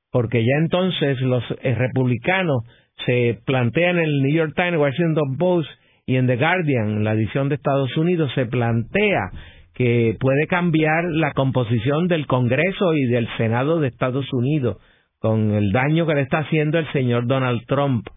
porque 0.10 0.42
ya 0.46 0.54
entonces 0.62 1.20
los 1.20 1.44
republicanos 1.50 2.64
se 3.06 3.42
plantean 3.46 3.98
en 3.98 4.06
el 4.06 4.22
New 4.22 4.34
York 4.34 4.54
Times, 4.56 4.80
Washington 4.80 5.36
Post 5.38 5.70
y 6.06 6.16
en 6.16 6.28
The 6.28 6.38
Guardian, 6.38 7.04
la 7.04 7.12
edición 7.12 7.50
de 7.50 7.56
Estados 7.56 7.98
Unidos, 7.98 8.32
se 8.36 8.46
plantea 8.46 9.32
que 9.74 10.16
puede 10.18 10.48
cambiar 10.48 11.04
la 11.10 11.34
composición 11.34 12.08
del 12.08 12.26
Congreso 12.26 12.94
y 12.94 13.08
del 13.08 13.28
Senado 13.36 13.82
de 13.82 13.90
Estados 13.90 14.32
Unidos 14.32 14.78
con 15.22 15.52
el 15.52 15.72
daño 15.72 16.08
que 16.08 16.16
le 16.16 16.22
está 16.22 16.40
haciendo 16.40 16.80
el 16.80 16.92
señor 16.92 17.28
Donald 17.28 17.62
Trump 17.68 18.08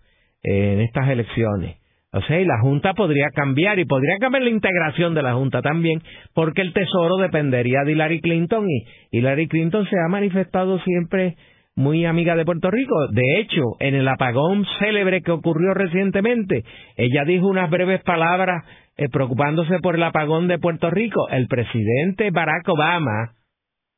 en 0.43 0.81
estas 0.81 1.09
elecciones. 1.11 1.77
O 2.13 2.23
sea, 2.23 2.41
y 2.41 2.45
la 2.45 2.61
Junta 2.61 2.95
podría 2.95 3.27
cambiar 3.35 3.79
y 3.79 3.85
podría 3.85 4.19
cambiar 4.19 4.45
la 4.45 4.51
integración 4.51 5.15
de 5.15 5.23
la 5.23 5.35
Junta 5.35 5.61
también, 5.63 6.01
porque 6.33 6.63
el 6.63 6.73
Tesoro 6.73 7.17
dependería 7.17 7.81
de 7.85 7.93
Hillary 7.93 8.21
Clinton 8.21 8.67
y 8.71 9.19
Hillary 9.19 9.49
Clinton 9.49 9.87
se 9.89 9.97
ha 9.99 10.09
manifestado 10.09 10.79
siempre 10.81 11.37
muy 11.77 12.07
amiga 12.07 12.37
de 12.37 12.45
Puerto 12.45 12.71
Rico. 12.71 13.09
De 13.11 13.41
hecho, 13.41 13.63
en 13.81 13.97
el 13.97 14.09
apagón 14.09 14.65
célebre 14.79 15.23
que 15.23 15.33
ocurrió 15.33 15.75
recientemente, 15.75 16.63
ella 16.97 17.25
dijo 17.27 17.49
unas 17.49 17.69
breves 17.69 18.01
palabras 18.03 18.65
eh, 18.97 19.09
preocupándose 19.11 19.81
por 19.81 19.97
el 19.97 20.05
apagón 20.05 20.47
de 20.47 20.59
Puerto 20.59 20.89
Rico. 20.91 21.29
El 21.29 21.49
presidente 21.49 22.31
Barack 22.31 22.69
Obama 22.69 23.33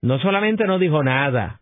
no 0.00 0.18
solamente 0.20 0.66
no 0.66 0.78
dijo 0.78 1.04
nada, 1.04 1.60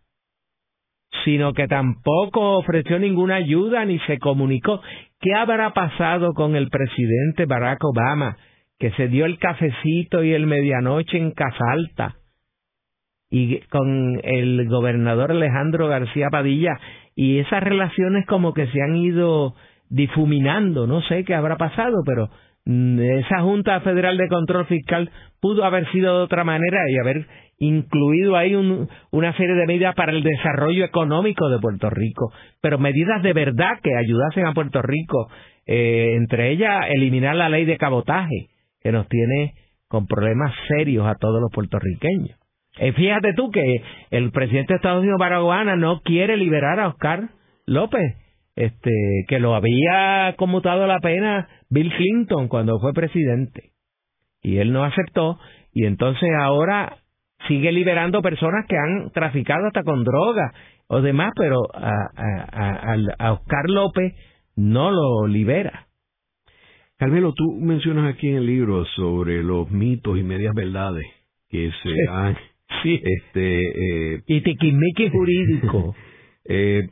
sino 1.25 1.53
que 1.53 1.69
tampoco 1.69 2.59
ofreció 2.59 2.99
ninguna 2.99 3.37
ayuda 3.37 3.85
ni 3.85 3.99
se 4.01 4.19
comunicó. 4.19 4.81
¿Qué 5.21 5.35
habrá 5.35 5.73
pasado 5.73 6.35
con 6.35 6.57
el 6.57 6.69
presidente 6.69 7.47
Barack 7.47 7.83
Obama, 7.85 8.37
que 8.79 8.91
se 8.93 9.09
dio 9.09 9.25
el 9.25 9.39
cafecito 9.39 10.25
y 10.25 10.33
el 10.33 10.47
medianoche 10.47 11.19
en 11.19 11.31
Casalta? 11.33 12.17
Y 13.31 13.61
con 13.71 14.21
el 14.23 14.69
gobernador 14.69 15.31
Alejandro 15.31 15.89
García 15.89 16.29
Padilla, 16.31 16.79
y 17.17 17.39
esas 17.39 17.63
relaciones 17.63 18.27
como 18.27 18.53
que 18.53 18.67
se 18.69 18.83
han 18.83 18.97
ido 18.97 19.55
difuminando, 19.89 20.87
no 20.87 21.03
sé 21.03 21.25
qué 21.25 21.35
habrá 21.35 21.57
pasado, 21.57 22.03
pero 22.05 22.29
esa 22.67 23.41
Junta 23.43 23.81
Federal 23.81 24.17
de 24.17 24.29
Control 24.29 24.67
Fiscal 24.67 25.11
pudo 25.41 25.65
haber 25.65 25.91
sido 25.93 26.19
de 26.19 26.25
otra 26.25 26.45
manera 26.45 26.81
y 26.89 26.99
haber 26.99 27.27
incluido 27.59 28.37
ahí 28.37 28.55
una 28.55 29.37
serie 29.37 29.55
de 29.55 29.67
medidas 29.67 29.95
para 29.95 30.13
el 30.13 30.23
desarrollo 30.23 30.85
económico 30.85 31.49
de 31.49 31.59
Puerto 31.59 31.91
Rico, 31.91 32.33
pero 32.61 32.79
medidas 32.79 33.23
de 33.23 33.33
verdad 33.33 33.79
que 33.83 33.91
ayudasen 33.97 34.47
a 34.47 34.55
Puerto 34.55 34.83
Rico, 34.83 35.29
eh, 35.67 36.15
entre 36.17 36.51
ellas 36.51 36.87
eliminar 36.89 37.37
la 37.37 37.49
ley 37.49 37.65
de 37.65 37.77
cabotaje, 37.77 38.49
que 38.81 38.93
nos 38.93 39.09
tiene 39.09 39.55
con 39.89 40.07
problemas 40.07 40.53
serios 40.69 41.07
a 41.07 41.15
todos 41.15 41.41
los 41.41 41.51
puertorriqueños. 41.53 42.39
Eh, 42.79 42.93
fíjate 42.93 43.35
tú 43.35 43.51
que 43.51 43.83
el 44.11 44.33
presidente 44.33 44.73
de 44.73 44.77
Estados 44.77 45.03
Unidos, 45.03 45.19
Barack 45.21 45.77
no 45.77 46.01
quiere 46.01 46.37
liberar 46.37 46.81
a 46.81 46.89
Oscar 46.89 47.29
López, 47.67 48.24
este, 48.57 48.91
que 49.29 49.39
lo 49.41 49.55
había 49.55 50.35
conmutado 50.37 50.87
la 50.87 51.01
pena 51.01 51.49
Bill 51.71 51.93
Clinton 51.97 52.49
cuando 52.49 52.79
fue 52.81 52.93
presidente. 52.93 53.73
Y 54.43 54.59
él 54.59 54.73
no 54.73 54.85
aceptó, 54.85 55.39
y 55.73 55.87
entonces 55.87 56.29
ahora 56.39 56.99
sigue 57.49 57.73
liberando 57.73 58.23
personas 58.23 58.67
que 58.67 58.77
han 58.77 59.11
traficado 59.11 59.67
hasta 59.67 59.83
con 59.83 60.05
drogas 60.05 60.53
o 60.87 61.01
demás, 61.01 61.33
pero 61.37 61.63
a, 61.75 63.33
Oscar 63.33 63.69
López 63.69 64.15
no 64.57 64.91
lo 64.91 65.27
libera. 65.27 65.87
Carmelo, 66.97 67.33
tú 67.35 67.53
mencionas 67.61 68.15
aquí 68.15 68.29
en 68.29 68.37
el 68.37 68.47
libro 68.47 68.85
sobre 68.97 69.43
los 69.43 69.71
mitos 69.71 70.17
y 70.19 70.23
medias 70.23 70.55
verdades 70.55 71.05
que 71.49 71.71
se 71.83 72.11
han... 72.11 72.37
Sí. 72.83 73.01
Este, 73.03 74.15
eh, 74.15 74.23
y 74.27 74.41
tiquismiqui 74.41 75.09
jurídico. 75.11 75.95
eh, 76.47 76.89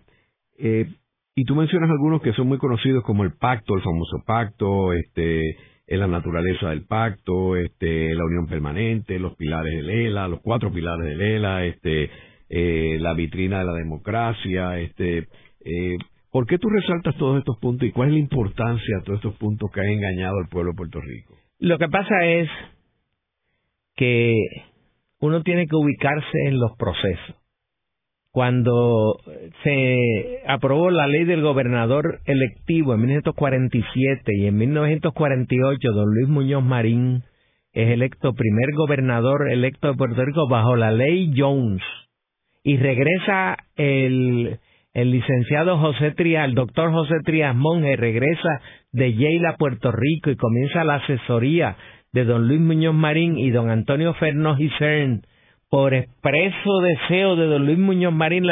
eh, 0.58 0.86
y 1.34 1.44
tú 1.44 1.54
mencionas 1.54 1.90
algunos 1.90 2.20
que 2.20 2.32
son 2.34 2.48
muy 2.48 2.58
conocidos 2.58 3.02
como 3.04 3.24
el 3.24 3.32
pacto, 3.32 3.74
el 3.74 3.82
famoso 3.82 4.22
pacto, 4.26 4.92
este, 4.92 5.56
la 5.86 6.06
naturaleza 6.06 6.70
del 6.70 6.84
pacto, 6.84 7.56
este, 7.56 8.14
la 8.14 8.24
unión 8.24 8.46
permanente, 8.46 9.18
los 9.18 9.34
pilares 9.36 9.72
del 9.76 9.90
ELA, 9.90 10.28
los 10.28 10.40
cuatro 10.40 10.70
pilares 10.70 11.06
del 11.06 11.20
ELA, 11.20 11.64
este, 11.64 12.10
eh, 12.50 12.98
la 13.00 13.14
vitrina 13.14 13.60
de 13.60 13.64
la 13.64 13.74
democracia, 13.74 14.78
este, 14.78 15.26
eh, 15.64 15.96
¿por 16.30 16.46
qué 16.46 16.58
tú 16.58 16.68
resaltas 16.68 17.16
todos 17.16 17.38
estos 17.38 17.58
puntos 17.58 17.88
y 17.88 17.92
cuál 17.92 18.08
es 18.08 18.14
la 18.14 18.20
importancia 18.20 18.98
de 18.98 19.04
todos 19.04 19.18
estos 19.18 19.36
puntos 19.36 19.70
que 19.70 19.80
han 19.80 19.88
engañado 19.88 20.38
al 20.38 20.48
pueblo 20.48 20.72
de 20.72 20.76
Puerto 20.76 21.00
Rico? 21.00 21.34
Lo 21.58 21.78
que 21.78 21.88
pasa 21.88 22.26
es 22.26 22.48
que 23.96 24.34
uno 25.20 25.42
tiene 25.42 25.66
que 25.66 25.76
ubicarse 25.76 26.38
en 26.46 26.58
los 26.58 26.76
procesos 26.76 27.41
cuando 28.32 29.20
se 29.62 30.40
aprobó 30.48 30.90
la 30.90 31.06
ley 31.06 31.24
del 31.24 31.42
gobernador 31.42 32.20
electivo 32.24 32.94
en 32.94 33.00
1947 33.02 34.32
y 34.34 34.46
en 34.46 34.56
1948 34.56 35.92
don 35.92 36.14
Luis 36.14 36.28
Muñoz 36.28 36.64
Marín 36.64 37.22
es 37.74 37.90
electo 37.90 38.32
primer 38.32 38.72
gobernador 38.74 39.50
electo 39.50 39.88
de 39.88 39.98
Puerto 39.98 40.24
Rico 40.24 40.48
bajo 40.48 40.76
la 40.76 40.90
ley 40.90 41.34
Jones. 41.36 41.82
Y 42.64 42.78
regresa 42.78 43.56
el, 43.76 44.58
el 44.94 45.10
licenciado 45.10 45.78
José 45.78 46.12
Trías, 46.12 46.46
el 46.46 46.54
doctor 46.54 46.90
José 46.90 47.16
Trías 47.24 47.54
Monge 47.54 47.96
regresa 47.96 48.60
de 48.92 49.12
Yale 49.14 49.48
a 49.48 49.56
Puerto 49.56 49.92
Rico 49.92 50.30
y 50.30 50.36
comienza 50.36 50.84
la 50.84 50.96
asesoría 50.96 51.76
de 52.12 52.24
don 52.24 52.48
Luis 52.48 52.60
Muñoz 52.60 52.94
Marín 52.94 53.36
y 53.36 53.50
don 53.50 53.68
Antonio 53.68 54.14
Fernández 54.14 54.70
Cern 54.78 55.22
por 55.72 55.94
expreso 55.94 56.80
deseo 56.82 57.34
de 57.34 57.46
don 57.46 57.64
Luis 57.64 57.78
Muñoz 57.78 58.12
Marín 58.12 58.44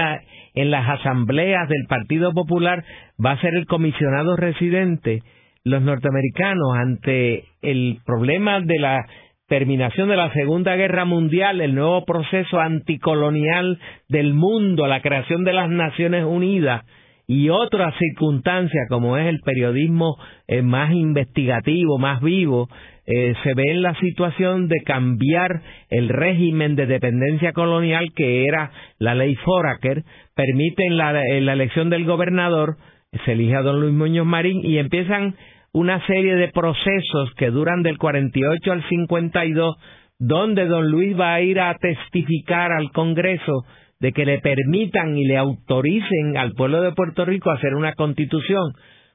en 0.54 0.70
las 0.70 0.88
asambleas 0.88 1.68
del 1.68 1.84
Partido 1.86 2.32
Popular, 2.32 2.82
va 3.22 3.32
a 3.32 3.40
ser 3.42 3.52
el 3.56 3.66
comisionado 3.66 4.36
residente, 4.36 5.22
los 5.62 5.82
norteamericanos, 5.82 6.74
ante 6.78 7.44
el 7.60 7.98
problema 8.06 8.60
de 8.60 8.78
la 8.78 9.04
terminación 9.48 10.08
de 10.08 10.16
la 10.16 10.32
Segunda 10.32 10.76
Guerra 10.76 11.04
Mundial, 11.04 11.60
el 11.60 11.74
nuevo 11.74 12.06
proceso 12.06 12.58
anticolonial 12.58 13.78
del 14.08 14.32
mundo, 14.32 14.86
la 14.86 15.02
creación 15.02 15.44
de 15.44 15.52
las 15.52 15.68
Naciones 15.68 16.24
Unidas 16.24 16.86
y 17.26 17.50
otras 17.50 17.94
circunstancias 17.98 18.88
como 18.88 19.18
es 19.18 19.26
el 19.26 19.40
periodismo 19.40 20.16
eh, 20.48 20.62
más 20.62 20.90
investigativo, 20.92 21.98
más 21.98 22.22
vivo, 22.22 22.70
eh, 23.12 23.34
se 23.42 23.54
ve 23.54 23.64
en 23.66 23.82
la 23.82 23.94
situación 23.96 24.68
de 24.68 24.82
cambiar 24.84 25.62
el 25.88 26.08
régimen 26.08 26.76
de 26.76 26.86
dependencia 26.86 27.52
colonial 27.52 28.12
que 28.14 28.44
era 28.44 28.70
la 29.00 29.16
ley 29.16 29.34
Foraker, 29.34 30.04
permiten 30.36 30.96
la, 30.96 31.12
la 31.12 31.52
elección 31.52 31.90
del 31.90 32.04
gobernador, 32.04 32.76
se 33.24 33.32
elige 33.32 33.56
a 33.56 33.62
don 33.62 33.80
Luis 33.80 33.92
Muñoz 33.92 34.26
Marín 34.26 34.64
y 34.64 34.78
empiezan 34.78 35.34
una 35.72 36.06
serie 36.06 36.36
de 36.36 36.48
procesos 36.48 37.34
que 37.36 37.50
duran 37.50 37.82
del 37.82 37.98
48 37.98 38.70
al 38.70 38.88
52, 38.88 39.76
donde 40.20 40.66
don 40.66 40.88
Luis 40.88 41.18
va 41.18 41.34
a 41.34 41.40
ir 41.40 41.58
a 41.58 41.74
testificar 41.78 42.70
al 42.70 42.92
Congreso 42.92 43.64
de 43.98 44.12
que 44.12 44.24
le 44.24 44.38
permitan 44.38 45.18
y 45.18 45.24
le 45.24 45.36
autoricen 45.36 46.36
al 46.36 46.52
pueblo 46.52 46.80
de 46.80 46.92
Puerto 46.92 47.24
Rico 47.24 47.50
a 47.50 47.54
hacer 47.54 47.74
una 47.74 47.94
constitución. 47.94 48.72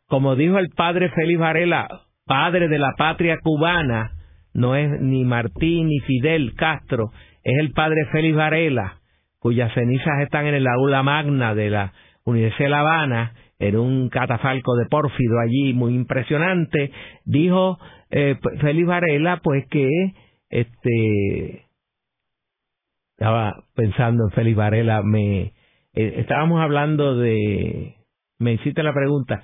Como 0.08 0.36
dijo 0.36 0.58
el 0.58 0.68
padre 0.76 1.10
Félix 1.12 1.40
Varela, 1.40 1.88
padre 2.26 2.68
de 2.68 2.80
la 2.80 2.94
patria 2.98 3.38
cubana 3.42 4.12
no 4.54 4.76
es 4.76 5.00
ni 5.02 5.24
Martín 5.24 5.88
ni 5.88 6.00
Fidel 6.00 6.54
Castro, 6.56 7.12
es 7.44 7.58
el 7.60 7.72
padre 7.72 8.06
Félix 8.12 8.36
Varela, 8.36 9.00
cuyas 9.40 9.74
cenizas 9.74 10.22
están 10.22 10.48
en 10.48 10.56
el 10.56 10.68
aula 10.68 11.04
magna 11.04 11.54
de 11.54 11.70
la 11.70 11.94
Universidad 12.24 12.66
de 12.66 12.70
La 12.70 12.80
Habana, 12.80 13.34
en 13.60 13.78
un 13.78 14.10
catafalco 14.10 14.76
de 14.76 14.86
pórfido 14.88 15.40
allí 15.40 15.74
muy 15.74 15.94
impresionante, 15.94 16.92
dijo 17.26 17.78
eh, 18.10 18.38
Félix 18.60 18.88
Varela 18.88 19.42
pues 19.44 19.66
que 19.68 19.90
este 20.50 21.66
estaba 23.18 23.64
pensando 23.76 24.26
en 24.26 24.32
Félix 24.32 24.58
Varela, 24.58 25.02
me 25.04 25.42
eh, 25.42 25.54
estábamos 25.94 26.62
hablando 26.62 27.18
de 27.18 27.96
me 28.40 28.54
hiciste 28.54 28.84
la 28.84 28.94
pregunta. 28.94 29.44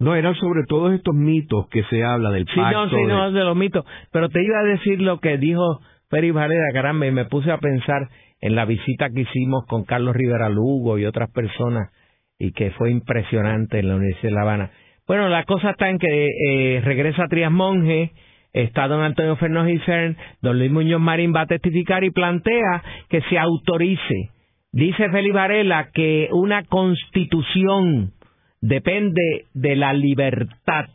No, 0.00 0.14
eran 0.14 0.34
sobre 0.36 0.62
todos 0.64 0.94
estos 0.94 1.14
mitos 1.14 1.68
que 1.70 1.82
se 1.84 2.04
habla 2.04 2.30
del 2.30 2.44
pacto. 2.44 2.60
Sí, 2.62 2.72
no, 2.72 2.88
sí, 2.88 3.06
no, 3.06 3.32
de 3.32 3.44
los 3.44 3.56
mitos. 3.56 3.84
Pero 4.12 4.28
te 4.28 4.42
iba 4.44 4.60
a 4.60 4.64
decir 4.64 5.00
lo 5.00 5.18
que 5.18 5.38
dijo 5.38 5.80
Félix 6.08 6.34
Varela, 6.34 6.72
caramba, 6.72 7.06
y 7.06 7.10
me 7.10 7.24
puse 7.24 7.50
a 7.50 7.58
pensar 7.58 8.08
en 8.40 8.54
la 8.54 8.64
visita 8.64 9.10
que 9.10 9.22
hicimos 9.22 9.66
con 9.66 9.84
Carlos 9.84 10.14
Rivera 10.14 10.48
Lugo 10.48 10.98
y 10.98 11.04
otras 11.04 11.30
personas, 11.32 11.90
y 12.38 12.52
que 12.52 12.70
fue 12.72 12.92
impresionante 12.92 13.80
en 13.80 13.88
la 13.88 13.96
Universidad 13.96 14.30
de 14.30 14.34
La 14.34 14.42
Habana. 14.42 14.70
Bueno, 15.08 15.28
la 15.28 15.42
cosa 15.44 15.70
está 15.70 15.90
en 15.90 15.98
que 15.98 16.26
eh, 16.26 16.80
regresa 16.84 17.26
Trias 17.28 17.50
Monge, 17.50 18.12
está 18.52 18.86
don 18.86 19.02
Antonio 19.02 19.34
Fernández 19.36 19.82
Cern, 19.84 20.16
don 20.42 20.58
Luis 20.58 20.70
Muñoz 20.70 21.00
Marín 21.00 21.34
va 21.34 21.40
a 21.40 21.46
testificar 21.46 22.04
y 22.04 22.10
plantea 22.10 22.84
que 23.08 23.20
se 23.22 23.36
autorice. 23.36 24.30
Dice 24.70 25.08
Félix 25.10 25.34
Varela 25.34 25.90
que 25.92 26.28
una 26.30 26.62
constitución 26.64 28.12
depende 28.60 29.46
de 29.54 29.76
la 29.76 29.92
libertad. 29.92 30.86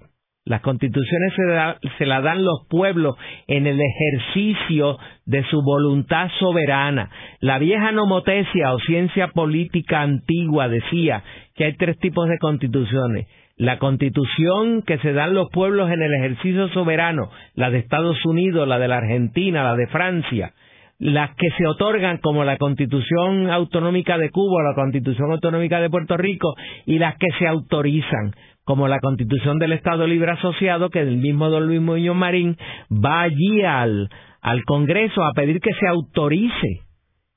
Las 0.46 0.62
constituciones 0.62 1.34
se, 1.36 1.90
se 1.98 2.06
las 2.06 2.22
dan 2.22 2.44
los 2.44 2.68
pueblos 2.70 3.16
en 3.48 3.66
el 3.66 3.80
ejercicio 3.80 4.98
de 5.26 5.44
su 5.46 5.62
voluntad 5.62 6.30
soberana. 6.38 7.10
La 7.40 7.60
vieja 7.60 7.94
nomotesia 7.94 8.74
o 8.74 8.80
ciencia 8.80 9.30
política 9.30 10.02
antigua 10.02 10.68
decía 10.68 11.24
que 11.56 11.66
hay 11.66 11.74
tres 11.78 11.98
tipos 12.00 12.28
de 12.28 12.40
constituciones. 12.40 13.28
La 13.56 13.78
constitución 13.80 14.82
que 14.82 14.98
se 14.98 15.14
dan 15.14 15.34
los 15.34 15.48
pueblos 15.52 15.90
en 15.92 16.02
el 16.02 16.14
ejercicio 16.14 16.68
soberano, 16.70 17.30
la 17.54 17.70
de 17.70 17.78
Estados 17.78 18.26
Unidos, 18.26 18.68
la 18.68 18.80
de 18.80 18.88
la 18.90 18.98
Argentina, 18.98 19.64
la 19.64 19.76
de 19.76 19.88
Francia, 19.88 20.54
las 21.00 21.36
que 21.36 21.50
se 21.58 21.68
otorgan 21.68 22.18
como 22.18 22.44
la 22.44 22.58
Constitución 22.58 23.50
Autonómica 23.50 24.18
de 24.18 24.30
Cuba, 24.30 24.64
la 24.64 24.76
Constitución 24.76 25.32
Autonómica 25.32 25.80
de 25.80 25.90
Puerto 25.90 26.18
Rico 26.18 26.54
y 26.86 27.00
las 27.00 27.16
que 27.18 27.28
se 27.40 27.48
autorizan 27.48 28.34
como 28.64 28.88
la 28.88 29.00
Constitución 29.00 29.60
del 29.60 29.74
Estado 29.74 30.08
Libre 30.08 30.32
Asociado 30.32 30.90
que 30.90 31.02
el 31.02 31.18
mismo 31.18 31.50
don 31.50 31.68
Luis 31.68 31.82
Muñoz 31.82 32.16
Marín 32.16 32.58
va 32.90 33.24
allí 33.24 33.62
al, 33.64 34.10
al 34.42 34.64
Congreso 34.64 35.24
a 35.24 35.34
pedir 35.34 35.60
que 35.60 35.74
se 35.74 35.88
autorice. 35.88 36.82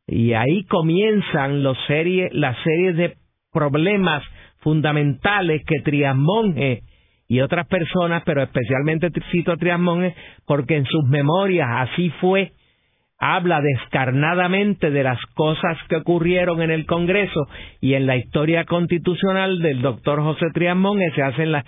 Y 0.07 0.35
ahí 0.35 0.65
comienzan 0.65 1.65
los 1.65 1.77
serie, 1.89 2.29
las 2.33 2.57
series 2.63 2.97
de 2.97 3.17
problemas 3.53 4.23
fundamentales 4.59 5.63
que 5.67 5.83
Trias 5.83 6.15
Monge 6.15 6.83
y 7.29 7.41
otras 7.41 7.67
personas, 7.67 8.23
pero 8.25 8.43
especialmente 8.43 9.11
cito 9.33 9.51
a 9.51 9.57
Trias 9.57 9.81
Monge 9.81 10.15
porque 10.47 10.77
en 10.77 10.85
sus 10.85 11.05
memorias 11.09 11.69
así 11.91 12.11
fue 12.21 12.53
habla 13.19 13.61
descarnadamente 13.63 14.91
de 14.91 15.03
las 15.03 15.19
cosas 15.35 15.79
que 15.89 15.97
ocurrieron 15.97 16.61
en 16.61 16.71
el 16.71 16.87
Congreso 16.87 17.47
y 17.81 17.95
en 17.95 18.07
la 18.07 18.17
historia 18.17 18.65
constitucional 18.65 19.61
del 19.61 19.81
doctor 19.81 20.23
José 20.23 20.47
Triamón 20.53 20.99
se 21.15 21.23
hacen 21.23 21.55
eh, 21.55 21.63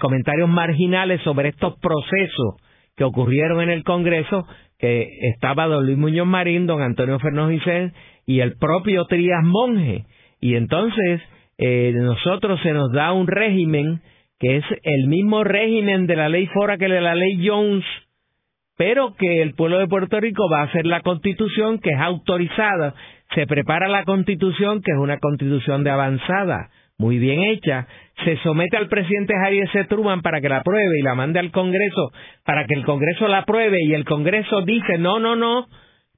comentarios 0.00 0.48
marginales 0.48 1.20
sobre 1.22 1.50
estos 1.50 1.78
procesos 1.78 2.56
que 2.96 3.04
ocurrieron 3.04 3.60
en 3.62 3.70
el 3.70 3.84
Congreso, 3.84 4.46
que 4.78 5.08
estaba 5.34 5.66
don 5.66 5.86
Luis 5.86 5.96
Muñoz 5.96 6.26
Marín, 6.26 6.66
don 6.66 6.82
Antonio 6.82 7.18
Fernández 7.20 7.92
y 8.26 8.40
el 8.40 8.56
propio 8.58 9.04
Trias 9.06 9.44
Monge. 9.44 10.04
Y 10.40 10.56
entonces 10.56 11.20
eh, 11.58 11.92
nosotros 11.94 12.60
se 12.62 12.72
nos 12.72 12.92
da 12.92 13.12
un 13.12 13.28
régimen 13.28 14.00
que 14.40 14.56
es 14.56 14.64
el 14.82 15.06
mismo 15.06 15.44
régimen 15.44 16.08
de 16.08 16.16
la 16.16 16.28
ley 16.28 16.46
Fora 16.48 16.76
que 16.76 16.88
de 16.88 17.00
la 17.00 17.14
ley 17.14 17.46
Jones, 17.46 17.84
pero 18.82 19.14
que 19.14 19.42
el 19.42 19.54
pueblo 19.54 19.78
de 19.78 19.86
Puerto 19.86 20.18
Rico 20.18 20.50
va 20.50 20.62
a 20.62 20.64
hacer 20.64 20.86
la 20.86 21.02
constitución 21.02 21.78
que 21.78 21.90
es 21.90 22.00
autorizada. 22.00 22.94
Se 23.32 23.46
prepara 23.46 23.86
la 23.86 24.02
constitución 24.02 24.82
que 24.82 24.90
es 24.90 24.98
una 24.98 25.18
constitución 25.18 25.84
de 25.84 25.90
avanzada, 25.90 26.68
muy 26.98 27.20
bien 27.20 27.44
hecha. 27.44 27.86
Se 28.24 28.38
somete 28.38 28.76
al 28.76 28.88
presidente 28.88 29.34
Javier 29.40 29.70
C. 29.70 29.84
Truman 29.84 30.20
para 30.20 30.40
que 30.40 30.48
la 30.48 30.56
apruebe 30.56 30.98
y 30.98 31.02
la 31.02 31.14
mande 31.14 31.38
al 31.38 31.52
Congreso 31.52 32.10
para 32.44 32.64
que 32.64 32.74
el 32.74 32.84
Congreso 32.84 33.28
la 33.28 33.38
apruebe 33.38 33.76
y 33.86 33.94
el 33.94 34.04
Congreso 34.04 34.62
dice 34.62 34.98
no, 34.98 35.20
no, 35.20 35.36
no, 35.36 35.68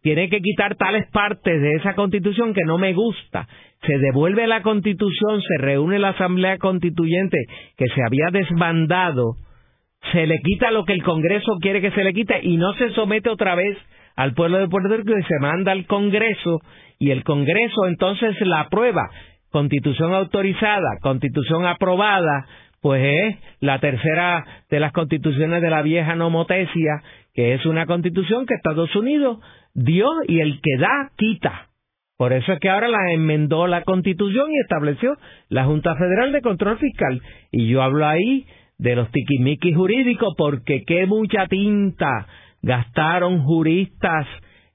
tiene 0.00 0.31
que 0.31 0.40
quitar 0.40 0.74
tales 0.77 1.07
partes 1.12 1.61
de 1.61 1.72
esa 1.72 1.94
constitución 1.94 2.55
que 2.55 2.64
no 2.64 2.79
me 2.79 2.94
gusta. 2.94 3.46
Se 3.87 3.98
devuelve 3.98 4.46
la 4.46 4.62
constitución, 4.62 5.42
se 5.42 5.62
reúne 5.62 5.98
la 5.98 6.11
Asamblea 6.11 6.57
Constituyente 6.57 7.37
que 7.77 7.88
se 7.88 8.00
había 8.03 8.29
desbandado 8.33 9.35
se 10.12 10.26
le 10.26 10.38
quita 10.42 10.70
lo 10.70 10.84
que 10.84 10.92
el 10.92 11.02
Congreso 11.02 11.56
quiere 11.60 11.80
que 11.80 11.90
se 11.90 12.04
le 12.04 12.12
quite 12.12 12.40
y 12.42 12.56
no 12.56 12.72
se 12.74 12.90
somete 12.90 13.30
otra 13.30 13.54
vez 13.54 13.76
al 14.16 14.34
pueblo 14.34 14.58
de 14.58 14.68
Puerto 14.68 14.96
Rico 14.96 15.12
y 15.18 15.22
se 15.22 15.38
manda 15.40 15.72
al 15.72 15.86
Congreso 15.86 16.60
y 16.98 17.10
el 17.10 17.24
Congreso 17.24 17.86
entonces 17.86 18.36
la 18.40 18.60
aprueba. 18.60 19.08
Constitución 19.50 20.12
autorizada, 20.12 20.98
constitución 21.00 21.64
aprobada, 21.64 22.46
pues 22.80 23.02
es 23.02 23.36
la 23.60 23.78
tercera 23.78 24.44
de 24.68 24.80
las 24.80 24.92
constituciones 24.92 25.62
de 25.62 25.70
la 25.70 25.82
vieja 25.82 26.16
nomotesia, 26.16 27.02
que 27.32 27.54
es 27.54 27.64
una 27.64 27.86
constitución 27.86 28.46
que 28.46 28.54
Estados 28.54 28.94
Unidos 28.96 29.38
dio 29.74 30.08
y 30.26 30.40
el 30.40 30.60
que 30.60 30.76
da 30.78 31.10
quita. 31.16 31.68
Por 32.16 32.32
eso 32.32 32.52
es 32.52 32.60
que 32.60 32.68
ahora 32.68 32.88
la 32.88 33.12
enmendó 33.12 33.66
la 33.66 33.82
constitución 33.82 34.50
y 34.50 34.60
estableció 34.60 35.16
la 35.48 35.64
Junta 35.64 35.96
Federal 35.96 36.32
de 36.32 36.42
Control 36.42 36.78
Fiscal. 36.78 37.20
Y 37.50 37.68
yo 37.68 37.82
hablo 37.82 38.06
ahí 38.06 38.46
de 38.78 38.96
los 38.96 39.10
tiquimiquis 39.10 39.76
jurídicos 39.76 40.34
porque 40.37 40.82
qué 40.87 41.06
mucha 41.06 41.46
tinta 41.46 42.26
gastaron 42.62 43.44
juristas 43.44 44.26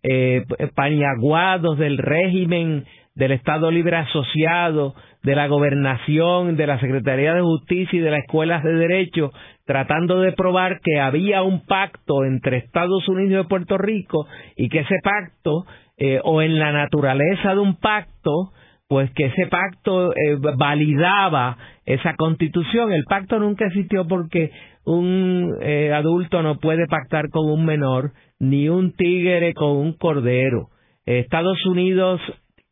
eh, 0.04 0.44
pañaguados 0.76 1.78
del 1.78 1.98
régimen 1.98 2.86
del 3.16 3.34
Estado 3.34 3.70
Libre 3.70 3.98
Asociado, 3.98 4.96
de 5.24 5.36
la 5.36 5.48
Gobernación, 5.48 6.56
de 6.56 6.68
la 6.68 6.80
Secretaría 6.80 7.34
de 7.34 7.42
Justicia 7.42 8.00
y 8.00 8.02
de 8.02 8.12
las 8.12 8.22
escuelas 8.22 8.64
de 8.64 8.74
Derecho, 8.74 9.32
tratando 9.66 10.22
de 10.22 10.32
probar 10.32 10.80
que 10.82 11.02
había 11.02 11.42
un 11.44 11.66
pacto 11.66 12.24
entre 12.24 12.58
Estados 12.58 13.08
Unidos 13.10 13.46
y 13.46 13.50
Puerto 13.50 13.78
Rico 13.78 14.26
y 14.56 14.70
que 14.70 14.80
ese 14.80 14.96
pacto, 15.04 15.66
eh, 15.98 16.22
o 16.24 16.42
en 16.42 16.58
la 16.60 16.72
naturaleza 16.72 17.54
de 17.54 17.60
un 17.60 17.76
pacto, 17.76 18.54
pues 18.90 19.12
que 19.12 19.28
ese 19.28 19.46
pacto 19.46 20.14
eh, 20.14 20.36
validaba 20.58 21.58
esa 21.86 22.16
constitución. 22.16 22.92
El 22.92 23.04
pacto 23.04 23.38
nunca 23.38 23.68
existió 23.68 24.08
porque 24.08 24.50
un 24.84 25.56
eh, 25.62 25.94
adulto 25.94 26.42
no 26.42 26.58
puede 26.58 26.88
pactar 26.88 27.30
con 27.30 27.52
un 27.52 27.66
menor, 27.66 28.14
ni 28.40 28.68
un 28.68 28.94
tigre 28.94 29.54
con 29.54 29.78
un 29.78 29.94
cordero. 29.94 30.70
Estados 31.06 31.64
Unidos 31.68 32.20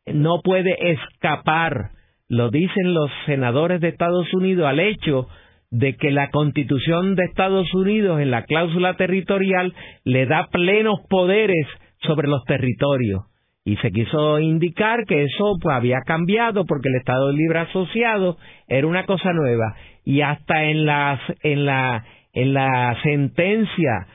no 0.07 0.41
puede 0.43 0.91
escapar, 0.91 1.91
lo 2.27 2.49
dicen 2.49 2.95
los 2.95 3.11
senadores 3.27 3.79
de 3.79 3.89
Estados 3.89 4.33
Unidos, 4.33 4.65
al 4.65 4.79
hecho 4.79 5.27
de 5.69 5.95
que 5.97 6.09
la 6.09 6.31
constitución 6.31 7.15
de 7.15 7.25
Estados 7.25 7.71
Unidos 7.75 8.21
en 8.21 8.31
la 8.31 8.43
cláusula 8.45 8.95
territorial 8.95 9.73
le 10.03 10.25
da 10.25 10.47
plenos 10.51 10.99
poderes 11.09 11.67
sobre 11.99 12.27
los 12.27 12.43
territorios 12.45 13.25
y 13.67 13.75
se 13.77 13.91
quiso 13.91 14.39
indicar 14.39 15.03
que 15.05 15.23
eso 15.25 15.57
pues, 15.61 15.75
había 15.75 15.99
cambiado 16.05 16.65
porque 16.65 16.87
el 16.87 16.95
Estado 16.95 17.33
Libre 17.33 17.59
Asociado 17.59 18.37
era 18.69 18.87
una 18.87 19.05
cosa 19.05 19.33
nueva 19.33 19.75
y 20.05 20.21
hasta 20.21 20.63
en 20.63 20.85
las 20.85 21.19
en 21.43 21.65
la 21.65 22.05
en 22.31 22.53
la 22.53 22.97
sentencia 23.03 24.07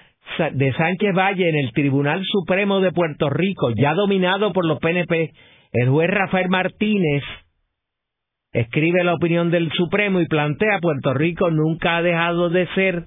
de 0.54 0.72
Sánchez 0.72 1.14
Valle 1.14 1.50
en 1.50 1.56
el 1.56 1.72
Tribunal 1.74 2.22
Supremo 2.24 2.80
de 2.80 2.92
Puerto 2.92 3.28
Rico, 3.28 3.72
ya 3.76 3.92
dominado 3.92 4.54
por 4.54 4.64
los 4.64 4.78
PNP, 4.78 5.34
el 5.72 5.90
juez 5.90 6.08
Rafael 6.08 6.48
Martínez 6.48 7.22
escribe 8.54 9.04
la 9.04 9.12
opinión 9.12 9.50
del 9.50 9.70
Supremo 9.72 10.22
y 10.22 10.28
plantea 10.28 10.78
Puerto 10.80 11.12
Rico 11.12 11.50
nunca 11.50 11.98
ha 11.98 12.02
dejado 12.02 12.48
de 12.48 12.68
ser 12.68 13.04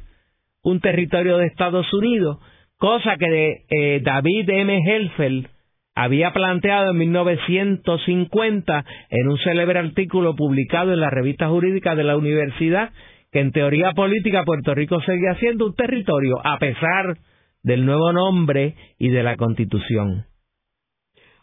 un 0.62 0.80
territorio 0.80 1.38
de 1.38 1.48
Estados 1.48 1.92
Unidos, 1.92 2.38
cosa 2.78 3.16
que 3.18 3.30
de, 3.32 3.56
eh, 3.72 4.02
David 4.04 4.48
M. 4.48 4.80
Helfeld 4.86 5.55
había 5.96 6.34
planteado 6.34 6.92
en 6.92 6.98
1950 6.98 8.86
en 9.10 9.28
un 9.30 9.38
célebre 9.40 9.80
artículo 9.80 10.36
publicado 10.36 10.92
en 10.92 11.00
la 11.00 11.10
revista 11.10 11.48
jurídica 11.48 11.96
de 11.96 12.04
la 12.04 12.18
universidad 12.18 12.92
que 13.32 13.40
en 13.40 13.52
teoría 13.52 13.94
política 13.94 14.44
Puerto 14.44 14.76
Rico 14.76 15.02
seguía 15.02 15.36
siendo 15.36 15.66
un 15.66 15.76
territorio 15.76 16.46
a 16.46 16.60
pesar 16.60 17.18
del 17.64 17.86
nuevo 17.86 18.14
nombre 18.14 18.76
y 19.00 19.10
de 19.10 19.24
la 19.24 19.36
constitución. 19.38 20.26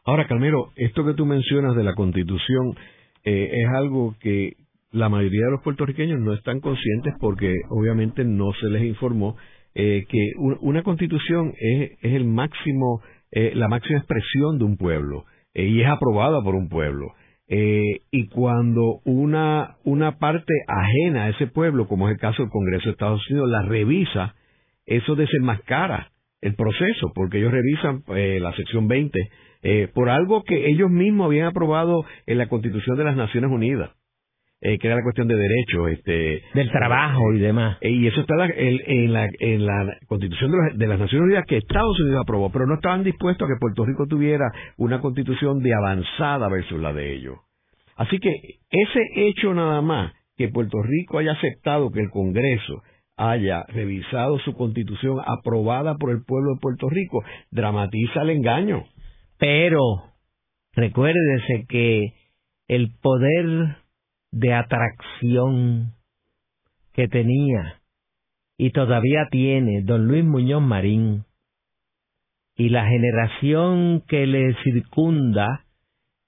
Ahora, 0.04 0.26
Calmero, 0.26 0.72
esto 0.76 1.04
que 1.04 1.14
tú 1.14 1.26
mencionas 1.26 1.74
de 1.74 1.84
la 1.84 1.94
constitución 1.94 2.76
eh, 3.24 3.50
es 3.52 3.68
algo 3.74 4.14
que 4.20 4.54
la 4.90 5.08
mayoría 5.08 5.46
de 5.46 5.52
los 5.52 5.62
puertorriqueños 5.62 6.20
no 6.20 6.34
están 6.34 6.60
conscientes 6.60 7.14
porque 7.20 7.54
obviamente 7.70 8.24
no 8.24 8.52
se 8.60 8.68
les 8.68 8.82
informó 8.82 9.36
eh, 9.74 10.04
que 10.08 10.32
una 10.60 10.82
constitución 10.82 11.54
es, 11.58 11.92
es 12.02 12.12
el 12.14 12.24
máximo 12.24 13.00
eh, 13.32 13.52
la 13.54 13.66
máxima 13.66 13.98
expresión 13.98 14.58
de 14.58 14.64
un 14.64 14.76
pueblo 14.76 15.24
eh, 15.54 15.64
y 15.64 15.80
es 15.80 15.88
aprobada 15.88 16.42
por 16.42 16.54
un 16.54 16.68
pueblo. 16.68 17.14
Eh, 17.48 18.02
y 18.10 18.28
cuando 18.28 19.00
una, 19.04 19.76
una 19.84 20.18
parte 20.18 20.52
ajena 20.68 21.24
a 21.24 21.28
ese 21.30 21.46
pueblo, 21.46 21.88
como 21.88 22.08
es 22.08 22.14
el 22.14 22.20
caso 22.20 22.42
del 22.42 22.50
Congreso 22.50 22.84
de 22.84 22.90
Estados 22.92 23.28
Unidos, 23.30 23.48
la 23.50 23.62
revisa, 23.62 24.34
eso 24.84 25.14
desenmascara 25.14 26.12
el 26.40 26.54
proceso, 26.54 27.12
porque 27.14 27.38
ellos 27.38 27.52
revisan 27.52 28.02
la 28.06 28.52
sección 28.56 28.88
20 28.88 29.30
por 29.94 30.10
algo 30.10 30.42
que 30.42 30.70
ellos 30.70 30.90
mismos 30.90 31.26
habían 31.26 31.46
aprobado 31.46 32.04
en 32.26 32.38
la 32.38 32.48
Constitución 32.48 32.96
de 32.96 33.04
las 33.04 33.16
Naciones 33.16 33.50
Unidas. 33.50 33.90
Eh, 34.64 34.78
que 34.78 34.86
era 34.86 34.94
la 34.94 35.02
cuestión 35.02 35.26
de 35.26 35.34
derechos, 35.34 35.90
este, 35.90 36.40
del 36.54 36.70
trabajo 36.70 37.32
y 37.34 37.40
demás. 37.40 37.78
Eh, 37.80 37.90
y 37.90 38.06
eso 38.06 38.20
está 38.20 38.34
en, 38.46 39.12
la, 39.12 39.28
en 39.40 39.66
la 39.66 39.98
Constitución 40.06 40.52
de, 40.74 40.86
las 40.86 41.00
Naciones 41.00 41.26
Unidas 41.26 41.44
que 41.48 41.56
Estados 41.56 41.98
Unidos 41.98 42.20
aprobó, 42.22 42.50
pero 42.52 42.66
no 42.66 42.76
estaban 42.76 43.02
dispuestos 43.02 43.44
a 43.44 43.52
que 43.52 43.58
Puerto 43.58 43.84
Rico 43.84 44.06
tuviera 44.06 44.52
una 44.76 45.00
constitución 45.00 45.58
de 45.58 45.74
avanzada 45.74 46.48
versus 46.48 46.80
la 46.80 46.92
de 46.92 47.12
ellos. 47.12 47.38
Así 47.96 48.20
que 48.20 48.30
ese 48.70 49.00
hecho 49.16 49.52
nada 49.52 49.82
más 49.82 50.12
que 50.36 50.48
Puerto 50.48 50.80
Rico 50.80 51.18
haya 51.18 51.32
aceptado 51.32 51.90
que 51.90 52.00
el 52.00 52.10
Congreso 52.10 52.82
haya 53.16 53.64
revisado 53.64 54.38
su 54.38 54.54
constitución 54.54 55.18
aprobada 55.26 55.96
por 55.96 56.10
el 56.10 56.24
pueblo 56.24 56.54
de 56.54 56.60
Puerto 56.60 56.88
Rico, 56.88 57.24
dramatiza 57.50 58.22
el 58.22 58.30
engaño. 58.30 58.84
Pero 59.38 59.80
recuérdese 60.72 61.66
que 61.68 62.14
el 62.68 62.92
poder 63.02 63.81
de 64.32 64.54
atracción 64.54 65.92
que 66.92 67.08
tenía 67.08 67.80
y 68.58 68.70
todavía 68.70 69.28
tiene 69.30 69.82
don 69.82 70.06
Luis 70.06 70.24
Muñoz 70.24 70.62
Marín 70.62 71.24
y 72.56 72.68
la 72.68 72.86
generación 72.86 74.02
que 74.08 74.26
le 74.26 74.54
circunda 74.62 75.64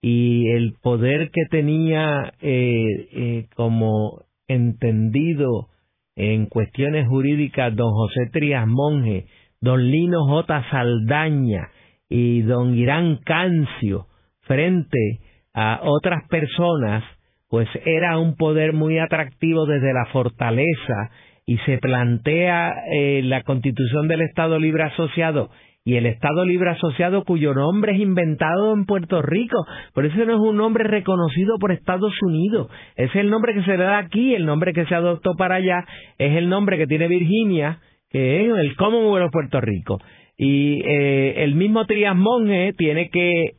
y 0.00 0.50
el 0.50 0.74
poder 0.82 1.30
que 1.30 1.46
tenía 1.50 2.34
eh, 2.40 3.08
eh, 3.12 3.46
como 3.56 4.22
entendido 4.48 5.68
en 6.16 6.46
cuestiones 6.46 7.08
jurídicas 7.08 7.74
don 7.74 7.92
José 7.92 8.28
Trías 8.32 8.66
Monge, 8.66 9.26
don 9.60 9.90
Lino 9.90 10.26
J. 10.26 10.70
Saldaña 10.70 11.70
y 12.08 12.42
don 12.42 12.74
Irán 12.74 13.20
Cancio 13.24 14.06
frente 14.42 15.20
a 15.54 15.80
otras 15.82 16.28
personas, 16.28 17.02
pues 17.48 17.68
era 17.84 18.18
un 18.18 18.36
poder 18.36 18.72
muy 18.72 18.98
atractivo 18.98 19.66
desde 19.66 19.92
la 19.92 20.06
fortaleza 20.06 21.10
y 21.46 21.58
se 21.58 21.78
plantea 21.78 22.72
eh, 22.92 23.22
la 23.24 23.42
constitución 23.42 24.08
del 24.08 24.22
Estado 24.22 24.58
Libre 24.58 24.84
Asociado 24.84 25.50
y 25.84 25.96
el 25.96 26.06
Estado 26.06 26.46
Libre 26.46 26.70
Asociado 26.70 27.24
cuyo 27.24 27.52
nombre 27.52 27.92
es 27.92 28.00
inventado 28.00 28.72
en 28.72 28.86
Puerto 28.86 29.20
Rico. 29.20 29.58
Por 29.92 30.06
eso 30.06 30.16
no 30.24 30.34
es 30.34 30.40
un 30.40 30.56
nombre 30.56 30.84
reconocido 30.84 31.58
por 31.60 31.72
Estados 31.72 32.14
Unidos. 32.22 32.70
Es 32.96 33.14
el 33.14 33.28
nombre 33.28 33.52
que 33.52 33.62
se 33.64 33.76
le 33.76 33.84
da 33.84 33.98
aquí, 33.98 34.34
el 34.34 34.46
nombre 34.46 34.72
que 34.72 34.86
se 34.86 34.94
adoptó 34.94 35.34
para 35.34 35.56
allá, 35.56 35.84
es 36.16 36.36
el 36.36 36.48
nombre 36.48 36.78
que 36.78 36.86
tiene 36.86 37.06
Virginia, 37.06 37.80
que 38.08 38.46
es 38.46 38.58
el 38.58 38.76
Commonwealth 38.76 39.26
de 39.26 39.30
Puerto 39.30 39.60
Rico. 39.60 39.98
Y 40.38 40.80
eh, 40.86 41.44
el 41.44 41.54
mismo 41.54 41.84
Trias 41.84 42.16
Monge 42.16 42.72
tiene 42.78 43.10
que 43.10 43.50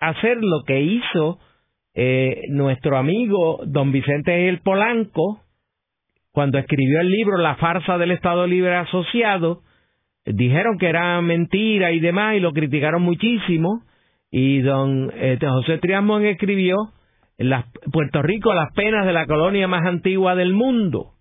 hacer 0.00 0.38
lo 0.40 0.64
que 0.66 0.80
hizo 0.80 1.38
eh, 1.94 2.42
nuestro 2.48 2.96
amigo 2.96 3.60
don 3.66 3.92
Vicente 3.92 4.48
El 4.48 4.60
Polanco 4.60 5.42
cuando 6.32 6.58
escribió 6.58 7.00
el 7.00 7.10
libro 7.10 7.36
La 7.36 7.56
farsa 7.56 7.98
del 7.98 8.12
Estado 8.12 8.46
Libre 8.46 8.74
Asociado, 8.74 9.60
dijeron 10.24 10.78
que 10.78 10.88
era 10.88 11.20
mentira 11.20 11.92
y 11.92 12.00
demás 12.00 12.36
y 12.36 12.40
lo 12.40 12.52
criticaron 12.52 13.02
muchísimo 13.02 13.82
y 14.30 14.60
don 14.60 15.12
este, 15.14 15.46
José 15.46 15.76
Triamón 15.78 16.24
escribió 16.24 16.76
las, 17.36 17.66
Puerto 17.92 18.22
Rico 18.22 18.54
las 18.54 18.72
penas 18.72 19.04
de 19.04 19.12
la 19.12 19.26
colonia 19.26 19.68
más 19.68 19.86
antigua 19.86 20.34
del 20.34 20.54
mundo 20.54 21.16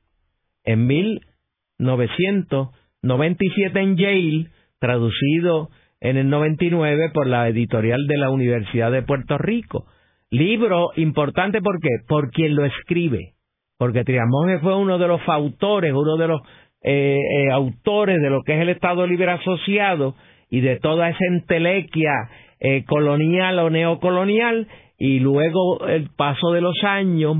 en 0.64 0.88
1997 0.88 3.82
en 3.82 3.98
Yale 3.98 4.48
traducido 4.80 5.72
en 6.00 6.16
el 6.18 6.30
99 6.30 7.10
por 7.14 7.28
la 7.28 7.50
editorial 7.50 8.08
de 8.08 8.18
la 8.18 8.30
Universidad 8.30 8.90
de 8.92 9.02
Puerto 9.02 9.38
Rico 9.38 9.88
libro 10.32 10.92
importante 10.96 11.62
¿por 11.62 11.80
qué? 11.80 11.90
por 12.08 12.32
quien 12.32 12.56
lo 12.56 12.66
escribe. 12.66 13.34
Porque 13.78 14.04
Triamón 14.04 14.60
fue 14.62 14.76
uno 14.76 14.98
de 14.98 15.08
los 15.08 15.22
autores 15.28 15.94
uno 15.94 16.18
de 16.18 16.28
los 16.28 16.42
eh, 16.84 17.18
eh, 17.18 17.52
autores 17.52 18.20
de 18.22 18.30
lo 18.30 18.42
que 18.44 18.56
es 18.56 18.62
el 18.62 18.70
Estado 18.70 19.06
Libre 19.06 19.32
Asociado 19.32 20.16
y 20.50 20.62
de 20.62 20.80
toda 20.80 21.10
esa 21.10 21.26
entelequia 21.26 22.12
eh, 22.60 22.84
colonial 22.86 23.60
o 23.60 23.70
neocolonial. 23.70 24.68
Y 24.98 25.20
luego 25.20 25.88
el 25.88 26.10
paso 26.16 26.52
de 26.52 26.62
los 26.62 26.84
años 26.84 27.38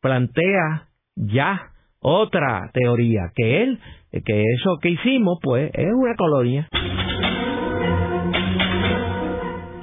plantea 0.00 0.88
ya 1.16 1.72
otra 2.00 2.70
teoría 2.72 3.30
que 3.34 3.62
él 3.62 3.78
que 4.24 4.42
eso 4.42 4.76
que 4.82 4.90
hicimos 4.90 5.38
pues 5.40 5.70
es 5.72 5.88
una 5.94 6.14
colonia 6.16 6.68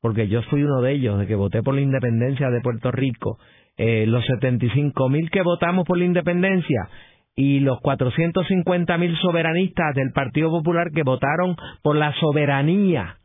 porque 0.00 0.28
yo 0.28 0.42
fui 0.44 0.62
uno 0.62 0.80
de 0.80 0.92
ellos, 0.92 1.18
de 1.18 1.26
que 1.26 1.34
voté 1.34 1.62
por 1.62 1.74
la 1.74 1.80
independencia 1.80 2.50
de 2.50 2.60
Puerto 2.60 2.90
Rico, 2.90 3.38
eh, 3.76 4.06
los 4.06 4.24
75 4.26 5.08
mil 5.08 5.30
que 5.30 5.42
votamos 5.42 5.86
por 5.86 5.98
la 5.98 6.04
independencia 6.04 6.88
y 7.36 7.60
los 7.60 7.80
450 7.80 8.98
mil 8.98 9.16
soberanistas 9.18 9.94
del 9.94 10.12
Partido 10.12 10.50
Popular 10.50 10.90
que 10.92 11.02
votaron 11.02 11.56
por 11.82 11.96
la 11.96 12.12
soberanía 12.14 13.20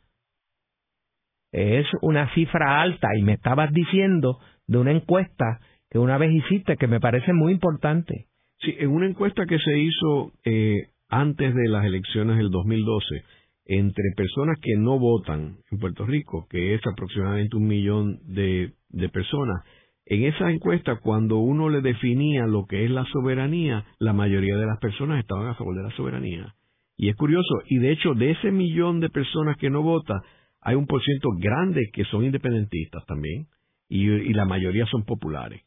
es 1.56 1.88
una 2.02 2.34
cifra 2.34 2.82
alta 2.82 3.08
y 3.18 3.24
me 3.24 3.34
estabas 3.34 3.72
diciendo 3.72 4.40
de 4.68 4.78
una 4.78 4.92
encuesta 4.92 5.62
que 5.90 6.00
una 6.00 6.18
vez 6.18 6.32
hiciste 6.34 6.76
que 6.76 6.88
me 6.88 7.00
parece 7.00 7.32
muy 7.32 7.54
importante. 7.54 8.26
Sí, 8.60 8.76
en 8.78 8.90
una 8.90 9.08
encuesta 9.08 9.46
que 9.46 9.58
se 9.60 9.78
hizo 9.78 10.34
eh, 10.44 10.90
antes 11.08 11.56
de 11.56 11.70
las 11.70 11.86
elecciones 11.86 12.38
del 12.38 12.50
2012 12.50 13.24
entre 13.66 14.04
personas 14.16 14.60
que 14.62 14.76
no 14.78 15.00
votan 15.00 15.58
en 15.72 15.80
Puerto 15.80 16.06
Rico, 16.06 16.48
que 16.50 16.76
es 16.76 16.82
aproximadamente 16.86 17.58
un 17.58 17.68
millón 17.68 18.20
de, 18.26 18.74
de 18.90 19.10
personas, 19.10 19.64
en 20.06 20.24
esa 20.24 20.52
encuesta, 20.52 20.98
cuando 20.98 21.38
uno 21.38 21.70
le 21.70 21.82
definía 21.82 22.46
lo 22.46 22.66
que 22.66 22.86
es 22.86 22.92
la 22.92 23.06
soberanía, 23.06 23.86
la 23.98 24.14
mayoría 24.14 24.56
de 24.56 24.68
las 24.68 24.78
personas 24.80 25.20
estaban 25.20 25.48
a 25.48 25.56
favor 25.56 25.76
de 25.76 25.84
la 25.84 25.96
soberanía. 25.96 26.54
Y 26.96 27.10
es 27.10 27.16
curioso, 27.16 27.62
y 27.68 27.80
de 27.80 27.92
hecho, 27.92 28.14
de 28.14 28.32
ese 28.32 28.52
millón 28.52 29.00
de 29.00 29.10
personas 29.10 29.58
que 29.58 29.72
no 29.72 29.82
votan, 29.82 30.20
hay 30.62 30.76
un 30.76 30.86
porciento 30.86 31.30
grande 31.38 31.90
que 31.92 32.06
son 32.06 32.24
independentistas 32.24 33.06
también 33.06 33.48
y, 33.90 34.34
la 34.34 34.46
mayoría 34.46 34.86
son 34.88 35.04
populares. 35.06 35.62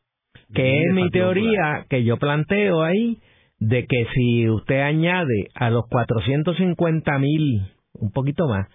Que 0.55 0.82
es 0.82 0.94
mi 0.94 1.11
teoría 1.11 1.86
que 1.88 2.05
yo 2.05 2.16
planteo 2.16 2.82
ahí 2.82 3.18
de 3.61 3.86
que 3.86 4.07
si 4.14 4.49
usted 4.49 4.80
añade 4.80 5.49
a 5.55 5.70
los 5.70 5.84
450 5.88 7.18
mil, 7.18 7.62
un 7.99 8.11
poquito 8.11 8.46
más, 8.49 8.68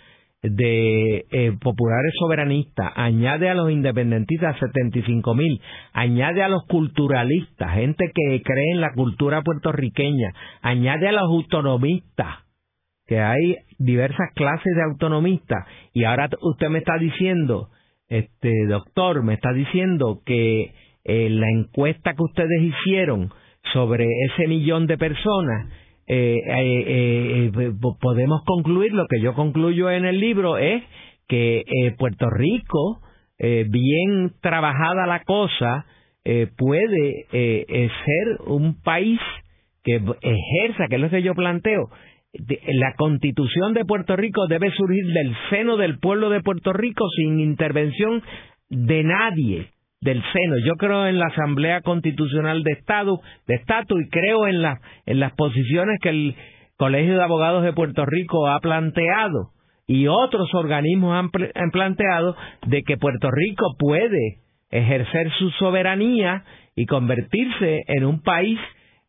de 0.44 1.26
eh, 1.32 1.54
populares 1.62 2.14
soberanistas, 2.20 2.92
añade 2.96 3.50
a 3.50 3.54
los 3.54 3.72
independentistas 3.72 4.60
75 4.60 5.34
mil, 5.36 5.62
añade 5.94 6.44
a 6.44 6.50
los 6.50 6.66
culturalistas, 6.68 7.74
gente 7.74 8.12
que 8.14 8.42
cree 8.44 8.72
en 8.74 8.82
la 8.82 8.94
cultura 8.94 9.42
puertorriqueña, 9.42 10.34
añade 10.62 11.08
a 11.08 11.14
los 11.14 11.24
autonomistas, 11.24 12.40
que 13.08 13.22
hay 13.22 13.58
diversas 13.80 14.32
clases 14.36 14.76
de 14.76 14.84
autonomistas, 14.84 15.66
y 15.94 16.04
ahora 16.04 16.30
usted 16.42 16.68
me 16.68 16.80
está 16.80 16.98
diciendo, 16.98 17.70
este 18.10 18.52
doctor, 18.68 19.24
me 19.24 19.36
está 19.36 19.54
diciendo 19.54 20.22
que 20.26 20.74
eh, 21.06 21.30
la 21.30 21.50
encuesta 21.50 22.16
que 22.16 22.24
ustedes 22.24 22.62
hicieron 22.62 23.30
sobre 23.72 24.06
ese 24.26 24.48
millón 24.48 24.88
de 24.88 24.98
personas, 24.98 25.70
eh, 26.08 26.38
eh, 26.46 27.52
eh 27.56 27.72
podemos 28.00 28.42
concluir, 28.46 28.94
lo 28.94 29.06
que 29.08 29.22
yo 29.22 29.34
concluyo 29.34 29.90
en 29.90 30.06
el 30.06 30.20
libro 30.20 30.58
es 30.58 30.84
que 31.28 31.64
Puerto 31.98 32.30
Rico, 32.30 33.00
bien 33.40 34.34
trabajada 34.42 35.08
la 35.08 35.24
cosa, 35.24 35.86
puede 36.58 37.26
ser 37.32 38.42
un 38.46 38.82
país 38.82 39.20
que 39.84 39.96
ejerza, 39.96 40.88
que 40.90 40.96
es 40.96 41.02
lo 41.02 41.10
que 41.10 41.24
yo 41.24 41.34
planteo, 41.34 41.90
la 42.34 42.94
constitución 42.96 43.74
de 43.74 43.86
Puerto 43.86 44.16
Rico 44.16 44.48
debe 44.48 44.72
surgir 44.72 45.06
del 45.08 45.36
seno 45.50 45.78
del 45.78 46.00
pueblo 46.00 46.30
de 46.30 46.42
Puerto 46.42 46.74
Rico 46.74 47.06
sin 47.16 47.40
intervención 47.40 48.22
de 48.70 49.04
nadie 49.04 49.73
del 50.04 50.22
seno. 50.34 50.56
Yo 50.66 50.76
creo 50.76 51.08
en 51.08 51.18
la 51.18 51.28
Asamblea 51.28 51.82
Constitucional 51.82 52.64
de 52.64 52.74
Estado, 52.74 53.22
de 53.48 53.56
Estatus 53.56 54.02
y 54.02 54.10
creo 54.10 54.48
en, 54.48 54.62
la, 54.62 54.80
en 55.06 55.20
las 55.20 55.34
posiciones 55.34 56.00
que 56.02 56.10
el 56.10 56.36
Colegio 56.78 57.16
de 57.16 57.24
Abogados 57.24 57.64
de 57.64 57.74
Puerto 57.74 58.06
Rico 58.06 58.48
ha 58.48 58.60
planteado 58.60 59.52
y 59.88 60.08
otros 60.08 60.54
organismos 60.54 61.16
han, 61.16 61.72
planteado 61.72 62.36
de 62.68 62.84
que 62.84 62.98
Puerto 62.98 63.30
Rico 63.32 63.76
puede 63.78 64.40
ejercer 64.70 65.32
su 65.38 65.50
soberanía 65.52 66.44
y 66.76 66.86
convertirse 66.86 67.82
en 67.88 68.06
un 68.06 68.22
país 68.22 68.60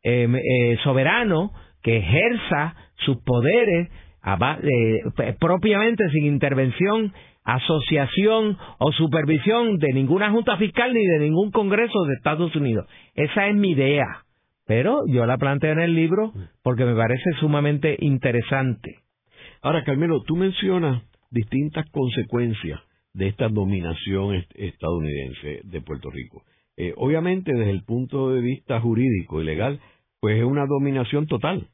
eh, 0.03 0.29
eh, 0.29 0.77
soberano 0.85 1.53
que 1.83 1.99
ejerza 1.99 2.75
sus 2.97 3.17
poderes 3.25 3.89
eh, 4.27 5.35
propiamente 5.39 6.09
sin 6.11 6.27
intervención 6.27 7.13
asociación 7.45 8.57
o 8.79 8.93
supervisión 8.93 9.79
de 9.79 9.93
ninguna 9.93 10.31
junta 10.31 10.57
fiscal 10.57 10.93
ni 10.93 11.05
de 11.05 11.19
ningún 11.21 11.51
Congreso 11.51 12.05
de 12.05 12.15
Estados 12.15 12.55
Unidos. 12.57 12.87
Esa 13.15 13.49
es 13.49 13.55
mi 13.55 13.73
idea, 13.73 14.25
pero 14.67 15.03
yo 15.07 15.27
la 15.27 15.37
planteo 15.37 15.73
en 15.73 15.81
el 15.81 15.95
libro 15.95 16.33
porque 16.63 16.85
me 16.85 16.95
parece 16.95 17.33
sumamente 17.39 17.97
interesante. 18.01 19.01
Ahora, 19.63 19.85
Carmelo, 19.85 20.23
tú 20.23 20.37
mencionas 20.37 21.03
distintas 21.31 21.89
consecuencias 21.91 22.81
de 23.13 23.29
esta 23.29 23.49
dominación 23.49 24.45
estadounidense 24.55 25.61
de 25.65 25.81
Puerto 25.83 26.11
Rico. 26.11 26.43
Eh, 26.77 26.93
obviamente, 26.97 27.53
desde 27.53 27.71
el 27.71 27.85
punto 27.85 28.31
de 28.31 28.41
vista 28.41 28.81
jurídico 28.81 29.41
y 29.41 29.45
legal, 29.45 29.81
pues 30.21 30.39
es 30.39 30.45
una 30.45 30.67
dominación 30.67 31.27
total 31.27 31.69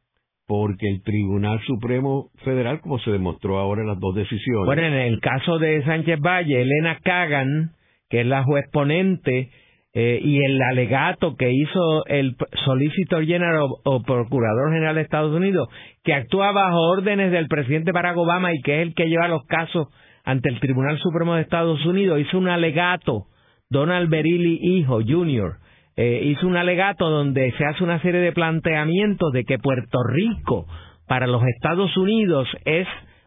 porque 0.50 0.88
el 0.88 1.00
Tribunal 1.04 1.60
Supremo 1.64 2.30
Federal, 2.44 2.80
como 2.80 2.98
se 2.98 3.12
demostró 3.12 3.60
ahora 3.60 3.82
en 3.82 3.86
las 3.86 4.00
dos 4.00 4.16
decisiones. 4.16 4.66
Bueno, 4.66 4.82
en 4.82 4.94
el 4.94 5.20
caso 5.20 5.60
de 5.60 5.80
Sánchez 5.84 6.18
Valle, 6.18 6.62
Elena 6.62 6.98
Kagan, 7.04 7.70
que 8.08 8.22
es 8.22 8.26
la 8.26 8.42
juez 8.42 8.64
ponente, 8.72 9.48
eh, 9.94 10.18
y 10.20 10.42
el 10.42 10.60
alegato 10.60 11.36
que 11.36 11.52
hizo 11.52 12.04
el 12.06 12.34
Solicitor 12.64 13.24
General 13.24 13.60
o, 13.84 14.02
Procurador 14.02 14.72
General 14.72 14.96
de 14.96 15.02
Estados 15.02 15.32
Unidos, 15.32 15.68
que 16.02 16.14
actúa 16.14 16.50
bajo 16.50 16.80
órdenes 16.80 17.30
del 17.30 17.46
presidente 17.46 17.92
Barack 17.92 18.16
Obama 18.16 18.52
y 18.52 18.60
que 18.62 18.82
es 18.82 18.88
el 18.88 18.94
que 18.94 19.06
lleva 19.06 19.28
los 19.28 19.44
casos 19.46 19.86
ante 20.24 20.48
el 20.48 20.58
Tribunal 20.58 20.98
Supremo 20.98 21.36
de 21.36 21.42
Estados 21.42 21.86
Unidos, 21.86 22.18
hizo 22.18 22.36
un 22.36 22.48
alegato, 22.48 23.26
Donald 23.68 24.10
Berilli 24.10 24.58
Hijo, 24.60 24.98
Jr., 25.06 25.58
eh, 25.96 26.20
hizo 26.24 26.46
un 26.46 26.56
alegato 26.56 27.08
donde 27.10 27.52
se 27.58 27.64
hace 27.64 27.84
una 27.84 28.00
serie 28.00 28.20
de 28.20 28.32
planteamientos 28.32 29.32
de 29.32 29.44
que 29.44 29.58
Puerto 29.58 29.98
Rico 30.04 30.66
para 31.06 31.26
los 31.26 31.42
Estados 31.44 31.96
Unidos 31.96 32.48
es 32.64 32.86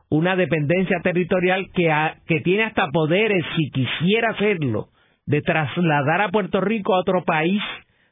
una 0.09 0.35
dependencia 0.35 0.99
territorial 1.01 1.67
que, 1.73 1.91
que 2.27 2.39
tiene 2.41 2.63
hasta 2.63 2.87
poderes, 2.91 3.43
si 3.57 3.69
quisiera 3.71 4.31
hacerlo, 4.31 4.87
de 5.25 5.41
trasladar 5.41 6.21
a 6.21 6.29
Puerto 6.29 6.61
Rico 6.61 6.93
a 6.93 6.99
otro 6.99 7.23
país, 7.23 7.61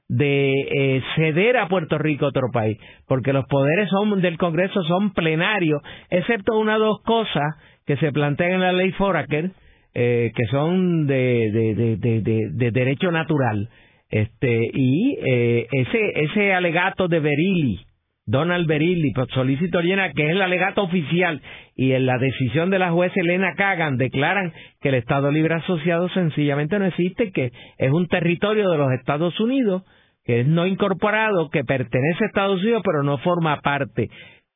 de 0.07 0.51
eh, 0.51 1.01
ceder 1.15 1.57
a 1.57 1.67
Puerto 1.67 1.97
Rico 1.97 2.25
a 2.25 2.29
otro 2.29 2.49
país, 2.51 2.77
porque 3.07 3.31
los 3.33 3.45
poderes 3.45 3.89
son, 3.89 4.19
del 4.19 4.37
Congreso 4.37 4.83
son 4.83 5.13
plenarios, 5.13 5.81
excepto 6.09 6.57
una 6.59 6.75
o 6.75 6.79
dos 6.79 7.01
cosas 7.03 7.55
que 7.85 7.97
se 7.97 8.11
plantean 8.11 8.53
en 8.53 8.61
la 8.61 8.73
ley 8.73 8.91
Foraker, 8.91 9.51
eh, 9.93 10.31
que 10.35 10.45
son 10.47 11.05
de, 11.07 11.51
de, 11.99 12.51
de, 12.51 12.71
derecho 12.71 13.11
natural 13.11 13.69
este, 14.11 14.69
y 14.73 15.17
eh, 15.25 15.67
ese, 15.71 16.11
ese 16.15 16.53
alegato 16.53 17.07
de 17.07 17.19
Berilli, 17.19 17.79
Donald 18.25 18.67
Berilli, 18.67 19.11
pues, 19.13 19.29
solicitor 19.33 19.83
llena, 19.83 20.11
que 20.11 20.25
es 20.25 20.31
el 20.31 20.41
alegato 20.41 20.83
oficial, 20.83 21.41
y 21.75 21.93
en 21.93 22.05
la 22.05 22.17
decisión 22.17 22.69
de 22.69 22.79
la 22.79 22.91
juez 22.91 23.11
Elena 23.15 23.55
Kagan 23.55 23.97
declaran 23.97 24.53
que 24.81 24.89
el 24.89 24.95
Estado 24.95 25.31
Libre 25.31 25.55
Asociado 25.55 26.09
sencillamente 26.09 26.77
no 26.77 26.85
existe, 26.85 27.31
que 27.31 27.51
es 27.77 27.91
un 27.91 28.07
territorio 28.07 28.69
de 28.69 28.77
los 28.77 28.91
Estados 28.91 29.39
Unidos, 29.39 29.83
que 30.23 30.41
es 30.41 30.47
no 30.47 30.67
incorporado, 30.67 31.49
que 31.49 31.63
pertenece 31.63 32.25
a 32.25 32.27
Estados 32.27 32.61
Unidos, 32.61 32.83
pero 32.85 33.01
no 33.03 33.17
forma 33.19 33.59
parte 33.61 34.09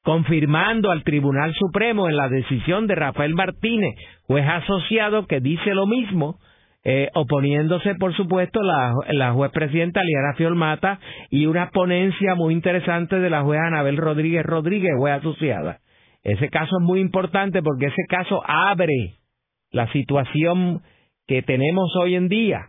confirmando 0.03 0.91
al 0.91 1.03
Tribunal 1.03 1.56
Supremo 1.56 2.08
en 2.08 2.16
la 2.16 2.30
decisión 2.30 2.86
de 2.86 2.93
Rafael 2.93 3.34
Martínez, 3.34 3.95
juez 4.28 4.45
asociado, 4.47 5.26
que 5.26 5.39
dice 5.39 5.74
lo 5.74 5.88
mismo, 5.88 6.38
eh, 6.88 7.10
oponiéndose, 7.16 7.96
por 7.96 8.16
supuesto, 8.16 8.62
la, 8.62 8.94
la 9.10 9.34
juez 9.34 9.52
presidenta 9.52 10.04
Liana 10.04 10.36
Fiolmata 10.38 11.00
y 11.32 11.48
una 11.48 11.72
ponencia 11.72 12.36
muy 12.36 12.54
interesante 12.54 13.20
de 13.20 13.30
la 13.32 13.42
juez 13.42 13.60
Anabel 13.60 13.98
Rodríguez 13.98 14.46
Rodríguez, 14.46 14.92
juez 14.96 15.16
asociada. 15.16 15.80
Ese 16.24 16.48
caso 16.50 16.78
es 16.80 16.86
muy 16.86 17.00
importante 17.00 17.64
porque 17.64 17.88
ese 17.88 18.04
caso 18.08 18.44
abre 18.46 19.16
la 19.72 19.92
situación 19.94 20.84
que 21.26 21.42
tenemos 21.42 21.92
hoy 21.96 22.16
en 22.16 22.30
día. 22.30 22.68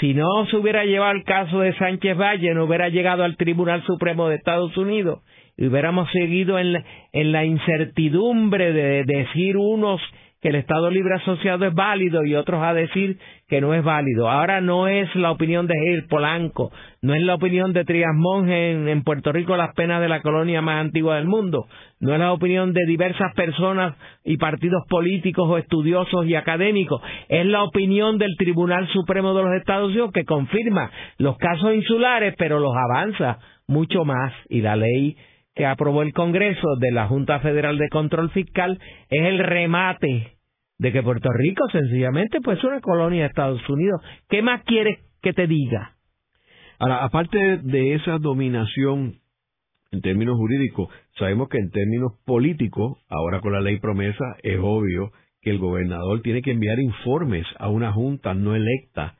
Si 0.00 0.14
no 0.14 0.46
se 0.46 0.56
hubiera 0.56 0.86
llevado 0.86 1.12
el 1.12 1.24
caso 1.24 1.60
de 1.60 1.76
Sánchez 1.76 2.16
Valle, 2.16 2.54
no 2.54 2.64
hubiera 2.64 2.88
llegado 2.88 3.22
al 3.22 3.36
Tribunal 3.36 3.82
Supremo 3.84 4.28
de 4.28 4.36
Estados 4.36 4.74
Unidos 4.78 5.20
y 5.58 5.66
hubiéramos 5.66 6.10
seguido 6.12 6.58
en 6.58 6.82
en 7.12 7.32
la 7.32 7.44
incertidumbre 7.44 8.72
de 8.72 9.04
decir 9.04 9.58
unos 9.58 10.00
que 10.40 10.50
el 10.50 10.54
Estado 10.54 10.90
Libre 10.90 11.14
Asociado 11.14 11.66
es 11.66 11.74
válido 11.74 12.24
y 12.24 12.36
otros 12.36 12.62
a 12.62 12.72
decir 12.72 13.18
que 13.48 13.60
no 13.60 13.74
es 13.74 13.82
válido. 13.82 14.30
Ahora 14.30 14.60
no 14.60 14.86
es 14.86 15.12
la 15.16 15.32
opinión 15.32 15.66
de 15.66 15.74
Gil 15.74 16.06
Polanco, 16.08 16.70
no 17.02 17.14
es 17.14 17.22
la 17.22 17.34
opinión 17.34 17.72
de 17.72 17.84
Trias 17.84 18.14
Monge 18.14 18.90
en, 18.90 19.02
Puerto 19.02 19.32
Rico 19.32 19.56
las 19.56 19.74
penas 19.74 20.00
de 20.00 20.08
la 20.08 20.20
colonia 20.20 20.62
más 20.62 20.80
antigua 20.80 21.16
del 21.16 21.26
mundo, 21.26 21.66
no 21.98 22.12
es 22.12 22.20
la 22.20 22.32
opinión 22.32 22.72
de 22.72 22.84
diversas 22.86 23.34
personas 23.34 23.96
y 24.24 24.36
partidos 24.36 24.82
políticos 24.88 25.48
o 25.48 25.58
estudiosos 25.58 26.26
y 26.26 26.34
académicos, 26.34 27.00
es 27.28 27.46
la 27.46 27.64
opinión 27.64 28.18
del 28.18 28.36
Tribunal 28.36 28.86
Supremo 28.88 29.34
de 29.34 29.42
los 29.42 29.54
Estados 29.54 29.88
Unidos 29.90 30.12
que 30.12 30.24
confirma 30.24 30.90
los 31.18 31.36
casos 31.36 31.74
insulares 31.74 32.34
pero 32.38 32.60
los 32.60 32.72
avanza 32.76 33.38
mucho 33.66 34.04
más 34.04 34.32
y 34.48 34.60
la 34.60 34.76
ley 34.76 35.16
que 35.58 35.66
aprobó 35.66 36.02
el 36.02 36.12
Congreso 36.12 36.76
de 36.78 36.92
la 36.92 37.08
Junta 37.08 37.40
Federal 37.40 37.78
de 37.78 37.88
Control 37.88 38.30
Fiscal 38.30 38.78
es 39.10 39.26
el 39.26 39.40
remate 39.40 40.38
de 40.78 40.92
que 40.92 41.02
Puerto 41.02 41.30
Rico 41.32 41.68
sencillamente 41.72 42.40
pues 42.40 42.58
es 42.58 42.64
una 42.64 42.80
colonia 42.80 43.22
de 43.22 43.26
Estados 43.26 43.68
Unidos. 43.68 44.00
¿Qué 44.28 44.40
más 44.40 44.62
quieres 44.62 45.00
que 45.20 45.32
te 45.32 45.48
diga? 45.48 45.96
Ahora, 46.78 47.02
aparte 47.02 47.56
de 47.56 47.94
esa 47.94 48.18
dominación 48.18 49.16
en 49.90 50.00
términos 50.00 50.36
jurídicos, 50.36 50.90
sabemos 51.18 51.48
que 51.48 51.58
en 51.58 51.70
términos 51.70 52.12
políticos, 52.24 52.96
ahora 53.08 53.40
con 53.40 53.52
la 53.52 53.60
ley 53.60 53.80
promesa, 53.80 54.36
es 54.44 54.60
obvio 54.62 55.10
que 55.42 55.50
el 55.50 55.58
gobernador 55.58 56.22
tiene 56.22 56.40
que 56.40 56.52
enviar 56.52 56.78
informes 56.78 57.46
a 57.58 57.68
una 57.68 57.92
junta 57.92 58.32
no 58.32 58.54
electa 58.54 59.16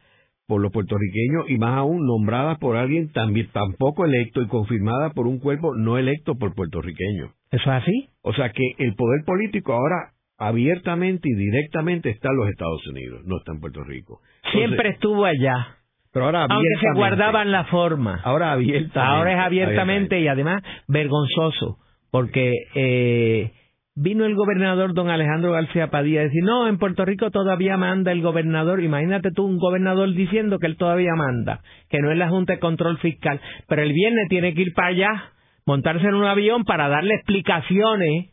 por 0.48 0.62
los 0.62 0.72
puertorriqueños 0.72 1.48
y 1.48 1.58
más 1.58 1.76
aún 1.76 2.06
nombrada 2.06 2.56
por 2.56 2.76
alguien 2.76 3.12
también 3.12 3.48
tampoco 3.52 4.06
electo 4.06 4.40
y 4.40 4.48
confirmada 4.48 5.10
por 5.10 5.26
un 5.26 5.38
cuerpo 5.38 5.74
no 5.76 5.98
electo 5.98 6.36
por 6.36 6.54
puertorriqueños. 6.54 7.32
¿Eso 7.50 7.62
es 7.62 7.82
así? 7.82 8.08
O 8.22 8.32
sea 8.32 8.50
que 8.50 8.62
el 8.78 8.94
poder 8.94 9.24
político 9.26 9.74
ahora 9.74 10.12
abiertamente 10.38 11.28
y 11.28 11.34
directamente 11.34 12.08
está 12.08 12.30
en 12.30 12.36
los 12.38 12.48
Estados 12.48 12.86
Unidos, 12.88 13.20
no 13.26 13.38
está 13.38 13.52
en 13.52 13.60
Puerto 13.60 13.84
Rico. 13.84 14.20
Siempre 14.50 14.90
estuvo 14.90 15.24
allá. 15.26 15.76
Pero 16.12 16.24
ahora 16.24 16.46
Aunque 16.48 16.68
se 16.80 16.92
guardaban 16.94 17.52
la 17.52 17.64
forma. 17.64 18.20
Ahora 18.24 18.52
abiertamente. 18.52 18.98
Ahora 18.98 19.32
es 19.34 19.38
abiertamente, 19.40 20.18
y 20.20 20.28
además 20.28 20.62
vergonzoso, 20.86 21.76
porque 22.10 22.54
eh, 22.74 23.52
vino 24.00 24.24
el 24.24 24.36
gobernador 24.36 24.94
don 24.94 25.10
Alejandro 25.10 25.52
García 25.52 25.88
Padilla 25.88 26.20
a 26.20 26.24
decir, 26.24 26.44
no, 26.44 26.68
en 26.68 26.78
Puerto 26.78 27.04
Rico 27.04 27.30
todavía 27.30 27.76
manda 27.76 28.12
el 28.12 28.22
gobernador. 28.22 28.80
Imagínate 28.82 29.32
tú 29.32 29.44
un 29.44 29.58
gobernador 29.58 30.14
diciendo 30.14 30.58
que 30.58 30.66
él 30.66 30.76
todavía 30.76 31.14
manda, 31.16 31.60
que 31.88 31.98
no 31.98 32.12
es 32.12 32.18
la 32.18 32.28
Junta 32.28 32.54
de 32.54 32.60
Control 32.60 32.98
Fiscal. 32.98 33.40
Pero 33.66 33.82
el 33.82 33.92
viernes 33.92 34.28
tiene 34.28 34.54
que 34.54 34.62
ir 34.62 34.72
para 34.74 34.88
allá, 34.88 35.32
montarse 35.66 36.06
en 36.06 36.14
un 36.14 36.24
avión 36.24 36.64
para 36.64 36.88
darle 36.88 37.14
explicaciones, 37.14 38.30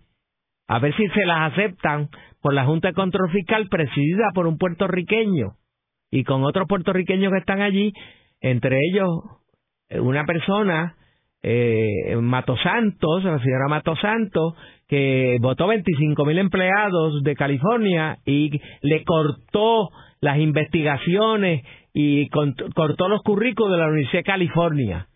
a 0.68 0.80
ver 0.80 0.95
si 0.95 1.07
se 1.09 1.26
las 1.26 1.51
aceptan 1.51 2.09
por 2.41 2.53
la 2.53 2.66
Junta 2.66 2.89
de 2.89 2.93
Control 2.93 3.32
Fiscal 3.32 3.68
presidida 3.68 4.30
por 4.36 4.45
un 4.45 4.57
puertorriqueño 4.57 5.53
y 6.11 6.24
con 6.24 6.43
otros 6.43 6.68
puertorriqueños 6.68 7.32
que 7.32 7.39
están 7.39 7.61
allí, 7.61 7.91
entre 8.39 8.78
ellos 8.91 9.09
eh, 9.89 9.99
una 9.99 10.26
persona, 10.26 10.95
eh, 11.41 12.16
Mato 12.22 12.55
Santos, 12.57 13.24
la 13.24 13.39
señora 13.39 13.68
Mato 13.68 13.95
Santos, 13.95 14.53
que 14.88 15.38
votó 15.41 15.67
25 15.67 16.25
mil 16.25 16.38
empleados 16.38 17.23
de 17.23 17.36
California 17.36 18.19
y 18.25 18.61
le 18.81 19.03
cortó 19.03 19.89
las 20.21 20.38
investigaciones 20.39 21.63
y 21.93 22.27
cortó 22.29 23.07
los 23.07 23.21
currículos 23.23 23.71
de 23.71 23.77
la 23.77 23.88
Universidad 23.88 24.19
de 24.19 24.23
California 24.23 25.07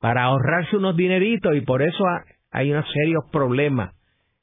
para 0.00 0.24
ahorrarse 0.24 0.76
unos 0.76 0.96
dineritos 0.96 1.54
y 1.56 1.60
por 1.62 1.82
eso 1.82 2.04
hay 2.50 2.72
unos 2.72 2.86
serios 2.92 3.24
problemas 3.30 3.94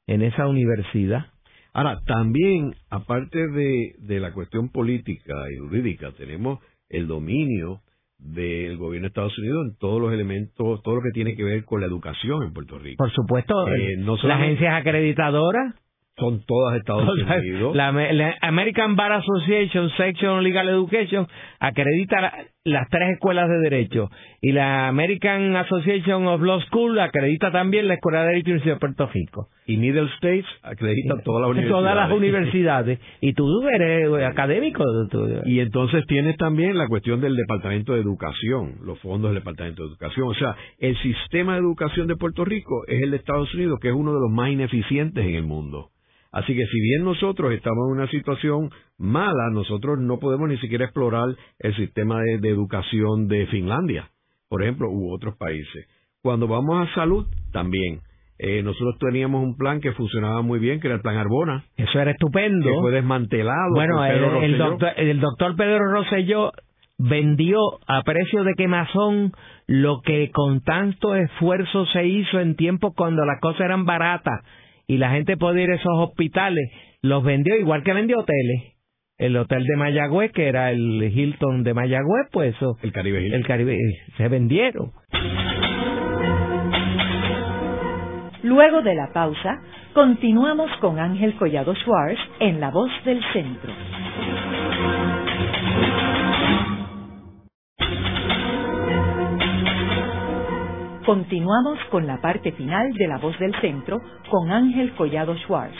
en 0.06 0.22
esa 0.22 0.46
universidad. 0.46 1.26
Ahora, 1.72 2.00
también, 2.06 2.74
aparte 2.90 3.46
de, 3.48 3.94
de 3.98 4.20
la 4.20 4.32
cuestión 4.32 4.70
política 4.70 5.34
y 5.52 5.58
jurídica, 5.58 6.12
tenemos 6.12 6.58
el 6.88 7.06
dominio 7.06 7.80
del 8.18 8.76
gobierno 8.76 9.04
de 9.06 9.08
Estados 9.08 9.38
Unidos 9.38 9.66
en 9.68 9.78
todos 9.78 10.00
los 10.00 10.12
elementos, 10.12 10.82
todo 10.82 10.96
lo 10.96 11.02
que 11.02 11.10
tiene 11.12 11.36
que 11.36 11.44
ver 11.44 11.64
con 11.64 11.80
la 11.80 11.86
educación 11.86 12.42
en 12.42 12.52
Puerto 12.52 12.78
Rico. 12.78 12.96
Por 12.98 13.12
supuesto, 13.12 13.68
eh, 13.68 13.96
no 13.98 14.16
las 14.16 14.40
agencias 14.40 14.74
acreditadoras 14.74 15.74
son 16.18 16.42
todas 16.46 16.76
Estados 16.76 17.08
Unidos. 17.38 17.74
La, 17.74 17.88
American 18.42 18.96
Bar 18.96 19.12
Association 19.12 19.90
Section 19.96 20.42
Legal 20.42 20.68
Education 20.68 21.26
acredita 21.60 22.32
las 22.68 22.88
tres 22.88 23.10
escuelas 23.14 23.48
de 23.48 23.58
derecho 23.58 24.10
y 24.40 24.52
la 24.52 24.88
American 24.88 25.56
Association 25.56 26.26
of 26.26 26.40
Law 26.42 26.60
School 26.62 26.98
acredita 27.00 27.50
también 27.50 27.88
la 27.88 27.94
Escuela 27.94 28.22
de 28.22 28.28
Derecho 28.28 28.50
Universidad 28.50 28.74
de 28.74 28.80
Puerto 28.80 29.06
Rico. 29.12 29.48
Y 29.66 29.76
Middle 29.76 30.08
States 30.16 30.46
acredita 30.62 31.20
todas 31.22 31.42
las 31.42 31.50
universidades. 31.50 31.82
Todas 31.82 31.96
las 31.96 32.10
universidades. 32.12 32.98
y 33.20 33.32
tú 33.34 33.68
eres 33.68 34.24
académico. 34.24 34.84
Y 35.44 35.60
entonces 35.60 36.04
tienes 36.06 36.36
también 36.36 36.78
la 36.78 36.88
cuestión 36.88 37.20
del 37.20 37.36
Departamento 37.36 37.92
de 37.94 38.00
Educación, 38.00 38.76
los 38.82 38.98
fondos 39.00 39.30
del 39.30 39.40
Departamento 39.40 39.82
de 39.82 39.88
Educación. 39.90 40.28
O 40.28 40.34
sea, 40.34 40.56
el 40.78 40.96
sistema 40.98 41.54
de 41.54 41.60
educación 41.60 42.06
de 42.06 42.16
Puerto 42.16 42.44
Rico 42.44 42.84
es 42.86 43.02
el 43.02 43.10
de 43.10 43.18
Estados 43.18 43.52
Unidos, 43.54 43.78
que 43.80 43.88
es 43.88 43.94
uno 43.94 44.14
de 44.14 44.20
los 44.20 44.30
más 44.30 44.50
ineficientes 44.50 45.24
en 45.24 45.34
el 45.34 45.44
mundo. 45.44 45.90
Así 46.32 46.54
que 46.54 46.66
si 46.66 46.80
bien 46.80 47.04
nosotros 47.04 47.52
estamos 47.52 47.86
en 47.88 47.98
una 47.98 48.10
situación 48.10 48.70
mala, 48.98 49.50
nosotros 49.50 49.98
no 49.98 50.18
podemos 50.18 50.48
ni 50.48 50.58
siquiera 50.58 50.84
explorar 50.84 51.28
el 51.58 51.76
sistema 51.76 52.20
de, 52.20 52.48
educación 52.48 53.28
de 53.28 53.46
Finlandia, 53.46 54.10
por 54.48 54.62
ejemplo, 54.62 54.90
u 54.90 55.12
otros 55.12 55.36
países. 55.36 55.88
Cuando 56.22 56.46
vamos 56.46 56.86
a 56.86 56.94
salud, 56.94 57.26
también. 57.52 58.00
Eh, 58.40 58.62
nosotros 58.62 58.96
teníamos 59.00 59.42
un 59.42 59.56
plan 59.56 59.80
que 59.80 59.92
funcionaba 59.92 60.42
muy 60.42 60.58
bien, 60.58 60.80
que 60.80 60.86
era 60.86 60.96
el 60.96 61.02
plan 61.02 61.16
Arbona. 61.16 61.64
Eso 61.76 61.98
era 61.98 62.12
estupendo. 62.12 62.70
Que 62.70 62.80
fue 62.80 62.92
desmantelado. 62.92 63.74
Bueno, 63.74 64.04
el, 64.04 64.58
doctor, 64.58 64.92
el 64.96 65.20
doctor 65.20 65.56
Pedro 65.56 65.92
Rosselló 65.92 66.52
vendió 66.98 67.58
a 67.86 68.02
precio 68.02 68.44
de 68.44 68.54
quemazón 68.54 69.32
lo 69.66 70.02
que 70.02 70.30
con 70.30 70.60
tanto 70.60 71.14
esfuerzo 71.14 71.86
se 71.86 72.06
hizo 72.06 72.38
en 72.38 72.54
tiempos 72.56 72.92
cuando 72.96 73.24
las 73.24 73.40
cosas 73.40 73.62
eran 73.62 73.84
baratas 73.84 74.44
y 74.88 74.96
la 74.96 75.10
gente 75.10 75.36
podía 75.36 75.64
ir 75.64 75.70
a 75.70 75.76
esos 75.76 75.92
hospitales, 75.96 76.70
los 77.02 77.22
vendió 77.22 77.54
igual 77.56 77.84
que 77.84 77.92
vendió 77.92 78.18
hoteles. 78.18 78.74
El 79.18 79.36
hotel 79.36 79.64
de 79.66 79.76
Mayagüez, 79.76 80.32
que 80.32 80.48
era 80.48 80.70
el 80.70 81.02
Hilton 81.02 81.62
de 81.62 81.74
Mayagüez, 81.74 82.28
pues 82.32 82.56
eso. 82.56 82.76
El 82.82 82.92
Caribe 82.92 83.20
Hilton. 83.20 83.40
El 83.40 83.46
Caribe, 83.46 83.78
se 84.16 84.28
vendieron. 84.28 84.92
Luego 88.42 88.80
de 88.82 88.94
la 88.94 89.12
pausa, 89.12 89.60
continuamos 89.92 90.70
con 90.80 90.98
Ángel 90.98 91.34
Collado 91.34 91.74
Schwartz 91.74 92.18
en 92.40 92.60
La 92.60 92.70
Voz 92.70 92.90
del 93.04 93.20
Centro. 93.32 93.72
Continuamos 101.08 101.80
con 101.90 102.06
la 102.06 102.20
parte 102.20 102.52
final 102.52 102.92
de 102.92 103.08
La 103.08 103.16
Voz 103.16 103.36
del 103.38 103.58
Centro 103.62 103.98
con 104.28 104.50
Ángel 104.50 104.92
Collado 104.92 105.34
Schwartz. 105.38 105.74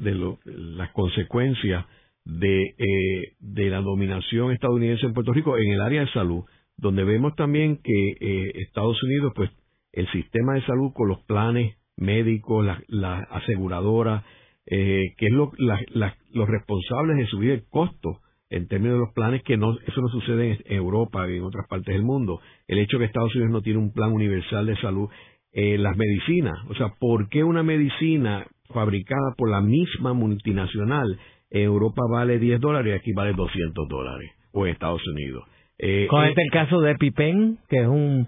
las 0.45 0.91
consecuencias 0.91 1.85
de, 2.27 2.75
eh, 2.77 3.33
de 3.39 3.71
la 3.71 3.81
dominación 3.81 4.53
estadounidense 4.53 5.07
en 5.07 5.15
Puerto 5.15 5.33
Rico 5.33 5.57
en 5.57 5.71
el 5.73 5.81
área 5.81 6.01
de 6.03 6.11
salud, 6.11 6.45
donde 6.77 7.05
vemos 7.05 7.35
también 7.37 7.79
que 7.83 8.11
eh, 8.21 8.53
Estados 8.67 9.01
Unidos, 9.05 9.33
pues 9.35 9.51
el 9.93 10.11
sistema 10.11 10.55
de 10.55 10.67
salud 10.67 10.93
con 10.93 11.09
los 11.09 11.23
planes 11.25 11.77
médicos, 11.97 12.67
las 12.67 12.81
la 12.89 13.19
aseguradoras, 13.31 14.25
eh, 14.67 15.15
que 15.17 15.27
es 15.27 15.33
lo, 15.33 15.53
los 15.57 16.49
responsables 16.49 17.17
de 17.17 17.27
subir 17.27 17.53
el 17.53 17.65
costo 17.69 18.19
en 18.51 18.67
términos 18.67 18.97
de 18.97 19.05
los 19.07 19.15
planes, 19.15 19.43
que 19.45 19.57
no, 19.57 19.79
eso 19.79 20.01
no 20.01 20.09
sucede 20.09 20.59
en 20.65 20.77
Europa 20.77 21.31
y 21.31 21.37
en 21.37 21.45
otras 21.45 21.67
partes 21.69 21.95
del 21.95 22.03
mundo. 22.03 22.41
El 22.67 22.79
hecho 22.79 22.99
de 22.99 23.05
que 23.05 23.07
Estados 23.07 23.35
Unidos 23.35 23.53
no 23.53 23.63
tiene 23.63 23.79
un 23.79 23.93
plan 23.93 24.13
universal 24.13 24.67
de 24.67 24.77
salud, 24.77 25.09
eh, 25.53 25.79
las 25.79 25.97
medicinas, 25.97 26.59
o 26.69 26.75
sea, 26.75 26.89
¿por 26.99 27.29
qué 27.29 27.43
una 27.43 27.63
medicina 27.63 28.47
fabricada 28.69 29.35
por 29.39 29.49
la 29.49 29.61
misma 29.61 30.13
multinacional 30.13 31.19
Europa 31.51 32.03
vale 32.11 32.39
10 32.39 32.61
dólares 32.61 32.95
y 32.95 32.99
aquí 32.99 33.13
vale 33.13 33.33
200 33.33 33.89
dólares, 33.89 34.31
o 34.53 34.67
en 34.67 34.73
Estados 34.73 35.07
Unidos. 35.09 35.45
Eh, 35.79 36.07
Con 36.09 36.25
este 36.25 36.43
el 36.43 36.51
caso 36.51 36.81
de 36.81 36.93
EpiPen, 36.93 37.59
que 37.69 37.83
es 37.83 37.87
un, 37.87 38.27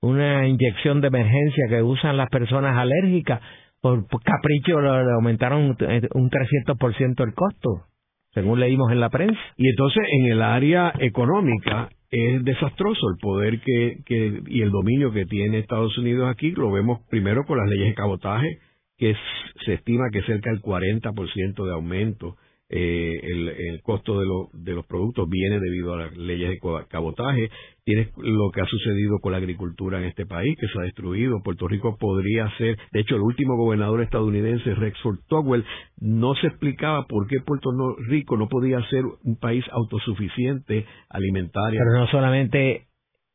una 0.00 0.46
inyección 0.46 1.00
de 1.00 1.08
emergencia 1.08 1.66
que 1.68 1.82
usan 1.82 2.16
las 2.16 2.28
personas 2.28 2.76
alérgicas, 2.76 3.40
por, 3.80 4.06
capricho 4.22 4.80
le, 4.80 5.12
aumentaron 5.14 5.76
un 6.14 6.30
300% 6.30 7.24
el 7.24 7.34
costo, 7.34 7.86
según 8.32 8.60
leímos 8.60 8.92
en 8.92 9.00
la 9.00 9.08
prensa. 9.08 9.40
Y 9.56 9.68
entonces 9.68 10.02
en 10.20 10.26
el 10.32 10.42
área 10.42 10.92
económica 10.98 11.88
es 12.10 12.44
desastroso 12.44 13.08
el 13.08 13.18
poder 13.20 13.60
que, 13.60 13.98
que 14.04 14.42
y 14.46 14.62
el 14.62 14.70
dominio 14.70 15.12
que 15.12 15.24
tiene 15.24 15.58
Estados 15.58 15.96
Unidos 15.96 16.28
aquí, 16.28 16.50
lo 16.50 16.70
vemos 16.70 17.00
primero 17.08 17.44
con 17.44 17.58
las 17.58 17.68
leyes 17.68 17.88
de 17.88 17.94
cabotaje, 17.94 18.58
que 18.98 19.16
se 19.64 19.74
estima 19.74 20.10
que 20.12 20.22
cerca 20.22 20.50
del 20.50 20.60
40% 20.60 21.64
de 21.64 21.72
aumento 21.72 22.36
eh, 22.72 23.20
el, 23.22 23.80
costo 23.82 24.20
de, 24.20 24.26
de, 24.52 24.74
los 24.74 24.86
productos 24.86 25.28
viene 25.28 25.58
debido 25.58 25.94
a 25.94 26.04
las 26.04 26.16
leyes 26.16 26.50
de 26.50 26.58
cabotaje. 26.88 27.50
Tienes 27.84 28.08
lo 28.16 28.50
que 28.52 28.60
ha 28.60 28.66
sucedido 28.66 29.18
con 29.18 29.32
la 29.32 29.38
agricultura 29.38 29.98
en 29.98 30.04
este 30.04 30.24
país, 30.24 30.56
que 30.56 30.68
se 30.68 30.78
ha 30.78 30.82
destruido. 30.82 31.42
Puerto 31.42 31.66
Rico 31.66 31.96
podría 31.98 32.48
ser, 32.58 32.76
de 32.92 33.00
hecho, 33.00 33.16
el 33.16 33.22
último 33.22 33.56
gobernador 33.56 34.02
estadounidense, 34.02 34.74
Rexford 34.76 35.18
Togwell, 35.28 35.64
no 35.98 36.36
se 36.36 36.46
explicaba 36.46 37.06
por 37.08 37.26
qué 37.26 37.40
Puerto 37.44 37.70
Rico 38.08 38.36
no 38.36 38.48
podía 38.48 38.80
ser 38.88 39.02
un 39.24 39.36
país 39.36 39.64
autosuficiente 39.72 40.86
alimentario. 41.08 41.80
Pero 41.84 41.98
no 41.98 42.06
solamente 42.06 42.86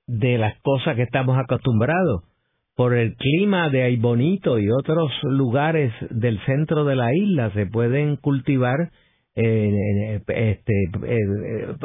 de 0.07 0.37
las 0.37 0.57
cosas 0.61 0.95
que 0.95 1.03
estamos 1.03 1.37
acostumbrados 1.37 2.23
por 2.75 2.93
el 2.93 3.15
clima 3.15 3.69
de 3.69 3.83
Aybonito 3.83 4.59
y 4.59 4.69
otros 4.69 5.11
lugares 5.23 5.93
del 6.09 6.39
centro 6.45 6.85
de 6.85 6.95
la 6.95 7.13
isla 7.13 7.51
se 7.51 7.65
pueden 7.65 8.17
cultivar 8.17 8.91
eh, 9.35 10.21
este, 10.27 10.73
eh, 11.07 11.75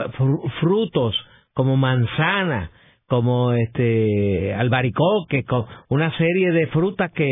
frutos 0.61 1.17
como 1.53 1.77
manzana, 1.77 2.71
como 3.07 3.53
este 3.53 4.55
albaricoque, 4.55 5.45
una 5.89 6.17
serie 6.17 6.53
de 6.53 6.69
frutas 6.69 7.11
que 7.13 7.29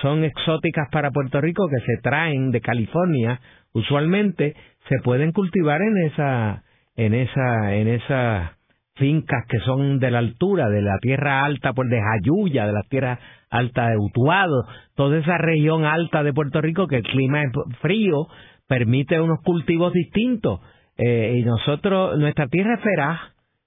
son 0.00 0.24
exóticas 0.24 0.88
para 0.90 1.10
Puerto 1.10 1.40
Rico 1.40 1.68
que 1.68 1.84
se 1.84 2.00
traen 2.02 2.50
de 2.50 2.62
California, 2.62 3.40
usualmente 3.72 4.54
se 4.88 4.96
pueden 5.04 5.32
cultivar 5.32 5.80
en 5.82 6.06
esa 6.06 6.62
en 6.96 7.14
esa 7.14 7.74
en 7.74 7.88
esas 7.88 8.52
fincas 8.94 9.44
que 9.48 9.58
son 9.60 9.98
de 9.98 10.10
la 10.10 10.18
altura 10.18 10.68
de 10.68 10.82
la 10.82 10.98
tierra 10.98 11.44
alta 11.44 11.72
pues 11.72 11.88
de 11.88 12.00
Jayuya, 12.00 12.66
de 12.66 12.72
la 12.72 12.82
tierra 12.88 13.18
alta 13.50 13.90
de 13.90 13.96
Utuado, 13.96 14.66
toda 14.94 15.18
esa 15.18 15.38
región 15.38 15.84
alta 15.84 16.22
de 16.22 16.32
Puerto 16.32 16.60
Rico 16.60 16.86
que 16.86 16.96
el 16.96 17.02
clima 17.04 17.42
es 17.42 17.50
frío, 17.80 18.26
permite 18.68 19.20
unos 19.20 19.40
cultivos 19.42 19.92
distintos. 19.92 20.60
Eh, 20.96 21.38
y 21.38 21.42
nosotros, 21.42 22.18
nuestra 22.18 22.46
tierra 22.48 22.74
es 22.74 22.80
feraz, 22.80 23.20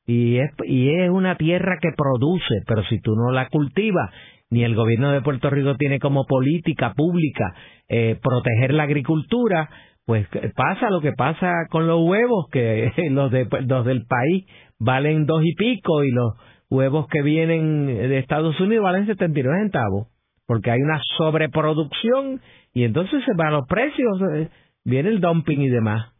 y 0.05 0.37
es, 0.37 0.51
y 0.65 0.89
es 0.89 1.09
una 1.09 1.35
tierra 1.35 1.77
que 1.81 1.89
produce, 1.95 2.63
pero 2.67 2.83
si 2.85 2.99
tú 2.99 3.15
no 3.15 3.31
la 3.31 3.47
cultivas, 3.49 4.11
ni 4.49 4.63
el 4.63 4.75
gobierno 4.75 5.11
de 5.11 5.21
Puerto 5.21 5.49
Rico 5.49 5.75
tiene 5.75 5.99
como 5.99 6.25
política 6.25 6.93
pública 6.93 7.55
eh, 7.87 8.17
proteger 8.21 8.73
la 8.73 8.83
agricultura, 8.83 9.69
pues 10.05 10.27
pasa 10.55 10.89
lo 10.89 10.99
que 10.99 11.13
pasa 11.13 11.51
con 11.69 11.87
los 11.87 12.01
huevos, 12.01 12.47
que 12.51 12.91
los, 13.11 13.31
de, 13.31 13.47
los 13.67 13.85
del 13.85 14.05
país 14.05 14.45
valen 14.79 15.25
dos 15.25 15.43
y 15.45 15.55
pico 15.55 16.03
y 16.03 16.11
los 16.11 16.33
huevos 16.69 17.07
que 17.07 17.21
vienen 17.21 17.85
de 17.85 18.17
Estados 18.17 18.59
Unidos 18.59 18.83
valen 18.83 19.05
79 19.05 19.59
centavos, 19.61 20.07
porque 20.45 20.71
hay 20.71 20.79
una 20.81 20.99
sobreproducción 21.17 22.41
y 22.73 22.83
entonces 22.83 23.23
se 23.25 23.33
van 23.35 23.53
los 23.53 23.67
precios, 23.67 24.21
eh, 24.33 24.49
viene 24.83 25.09
el 25.09 25.19
dumping 25.19 25.61
y 25.61 25.69
demás. 25.69 26.13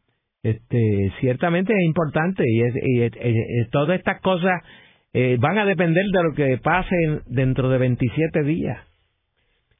Este, 0.43 1.11
ciertamente 1.19 1.71
es 1.71 1.85
importante 1.85 2.43
y, 2.47 2.63
y, 2.63 3.09
todas 3.71 3.99
estas 3.99 4.19
cosas 4.21 4.51
eh, 5.13 5.37
van 5.39 5.59
a 5.59 5.65
depender 5.65 6.03
de 6.11 6.23
lo 6.23 6.33
que 6.33 6.57
pase 6.57 6.95
dentro 7.27 7.69
de 7.69 7.77
27 7.77 8.43
días. 8.43 8.79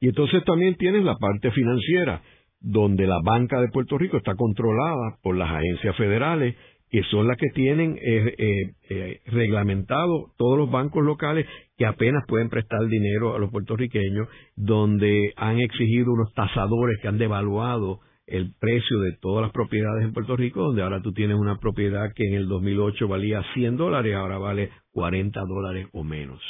Y 0.00 0.08
entonces 0.08 0.44
también 0.44 0.76
tienes 0.76 1.04
la 1.04 1.16
parte 1.16 1.50
financiera, 1.50 2.22
donde 2.60 3.06
la 3.06 3.18
banca 3.24 3.60
de 3.60 3.68
Puerto 3.68 3.98
Rico 3.98 4.18
está 4.18 4.34
controlada 4.34 5.18
por 5.22 5.36
las 5.36 5.50
agencias 5.50 5.96
federales 5.96 6.54
que 6.92 7.02
son 7.04 7.26
las 7.26 7.38
que 7.38 7.48
tienen 7.54 7.98
eh, 8.02 8.74
eh, 8.90 9.20
reglamentado 9.28 10.26
todos 10.36 10.58
los 10.58 10.70
bancos 10.70 11.02
locales 11.02 11.46
que 11.78 11.86
apenas 11.86 12.22
pueden 12.28 12.50
prestar 12.50 12.86
dinero 12.86 13.34
a 13.34 13.38
los 13.38 13.50
puertorriqueños, 13.50 14.28
donde 14.56 15.32
han 15.36 15.58
exigido 15.58 16.12
unos 16.12 16.34
tasadores 16.34 16.98
que 17.00 17.08
han 17.08 17.16
devaluado 17.16 18.00
el 18.32 18.54
precio 18.58 18.98
de 19.00 19.12
todas 19.20 19.42
las 19.42 19.52
propiedades 19.52 20.04
en 20.04 20.14
Puerto 20.14 20.36
Rico, 20.36 20.62
donde 20.62 20.82
ahora 20.82 21.02
tú 21.02 21.12
tienes 21.12 21.36
una 21.36 21.58
propiedad 21.58 22.14
que 22.14 22.26
en 22.26 22.34
el 22.34 22.48
2008 22.48 23.06
valía 23.06 23.42
100 23.52 23.76
dólares, 23.76 24.14
ahora 24.14 24.38
vale 24.38 24.70
40 24.92 25.38
dólares 25.46 25.86
o 25.92 26.02
menos. 26.02 26.40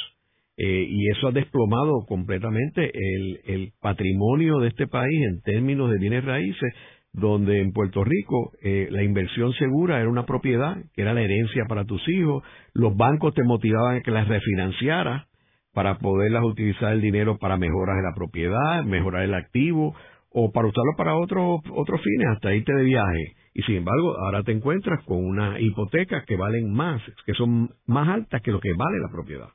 y 0.55 1.09
eso 1.09 1.27
ha 1.27 1.31
desplomado 1.31 2.05
completamente 2.07 2.89
el, 2.93 3.39
el 3.45 3.73
patrimonio 3.81 4.59
de 4.59 4.69
este 4.69 4.87
país 4.87 5.25
en 5.27 5.41
términos 5.41 5.91
de 5.91 5.97
bienes 5.97 6.23
raíces, 6.23 6.73
donde 7.11 7.59
en 7.59 7.73
Puerto 7.73 8.05
Rico 8.05 8.53
eh, 8.61 8.87
la 8.89 9.03
inversión 9.03 9.51
segura 9.53 9.99
era 9.99 10.09
una 10.09 10.25
propiedad, 10.25 10.77
que 10.93 11.01
era 11.01 11.13
la 11.13 11.21
herencia 11.21 11.65
para 11.67 11.83
tus 11.83 12.07
hijos, 12.07 12.43
los 12.73 12.95
bancos 12.95 13.33
te 13.33 13.43
motivaban 13.43 13.97
a 13.97 14.01
que 14.01 14.11
las 14.11 14.29
refinanciaras 14.29 15.27
para 15.73 15.97
poderlas 15.97 16.43
utilizar 16.43 16.93
el 16.93 17.01
dinero 17.01 17.37
para 17.39 17.57
mejoras 17.57 17.97
de 17.97 18.03
la 18.03 18.15
propiedad, 18.15 18.83
mejorar 18.83 19.23
el 19.23 19.33
activo 19.33 19.95
o 20.33 20.51
para 20.51 20.67
usarlo 20.67 20.93
para 20.97 21.15
otros 21.15 21.61
otros 21.71 22.01
fines, 22.01 22.27
hasta 22.35 22.53
irte 22.53 22.73
de 22.73 22.83
viaje. 22.83 23.35
Y 23.53 23.61
sin 23.63 23.75
embargo, 23.77 24.17
ahora 24.17 24.43
te 24.43 24.51
encuentras 24.51 25.03
con 25.05 25.23
unas 25.23 25.61
hipotecas 25.61 26.25
que 26.25 26.35
valen 26.35 26.71
más, 26.73 27.01
que 27.25 27.33
son 27.33 27.69
más 27.85 28.07
altas 28.09 28.41
que 28.41 28.51
lo 28.51 28.59
que 28.59 28.73
vale 28.73 28.99
la 28.99 29.11
propiedad. 29.11 29.49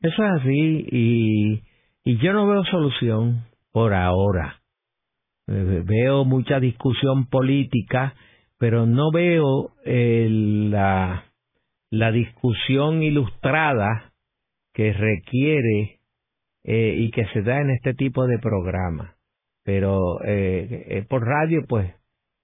Eso 0.00 0.24
es 0.24 0.30
así 0.40 0.86
y, 0.90 1.62
y 2.04 2.16
yo 2.18 2.32
no 2.32 2.48
veo 2.48 2.64
solución 2.64 3.44
por 3.72 3.94
ahora 3.94 4.60
eh, 5.46 5.82
veo 5.84 6.24
mucha 6.24 6.58
discusión 6.58 7.26
política, 7.26 8.14
pero 8.58 8.86
no 8.86 9.10
veo 9.12 9.72
eh, 9.84 10.26
la, 10.30 11.24
la 11.90 12.12
discusión 12.12 13.02
ilustrada 13.02 14.12
que 14.72 14.92
requiere 14.92 16.00
eh, 16.64 16.96
y 16.98 17.10
que 17.10 17.26
se 17.26 17.42
da 17.42 17.60
en 17.60 17.70
este 17.70 17.94
tipo 17.94 18.26
de 18.26 18.38
programa. 18.38 19.13
Pero 19.64 20.18
por 21.08 21.26
radio, 21.26 21.64
pues, 21.66 21.90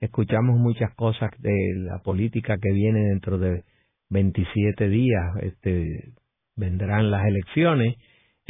escuchamos 0.01 0.59
muchas 0.59 0.95
cosas 0.95 1.31
de 1.39 1.75
la 1.77 1.99
política 1.99 2.57
que 2.61 2.73
viene 2.73 3.01
dentro 3.11 3.39
de 3.39 3.65
27 4.09 4.89
días. 4.89 5.37
Este, 5.43 6.13
vendrán 6.57 7.11
las 7.11 7.27
elecciones 7.27 7.97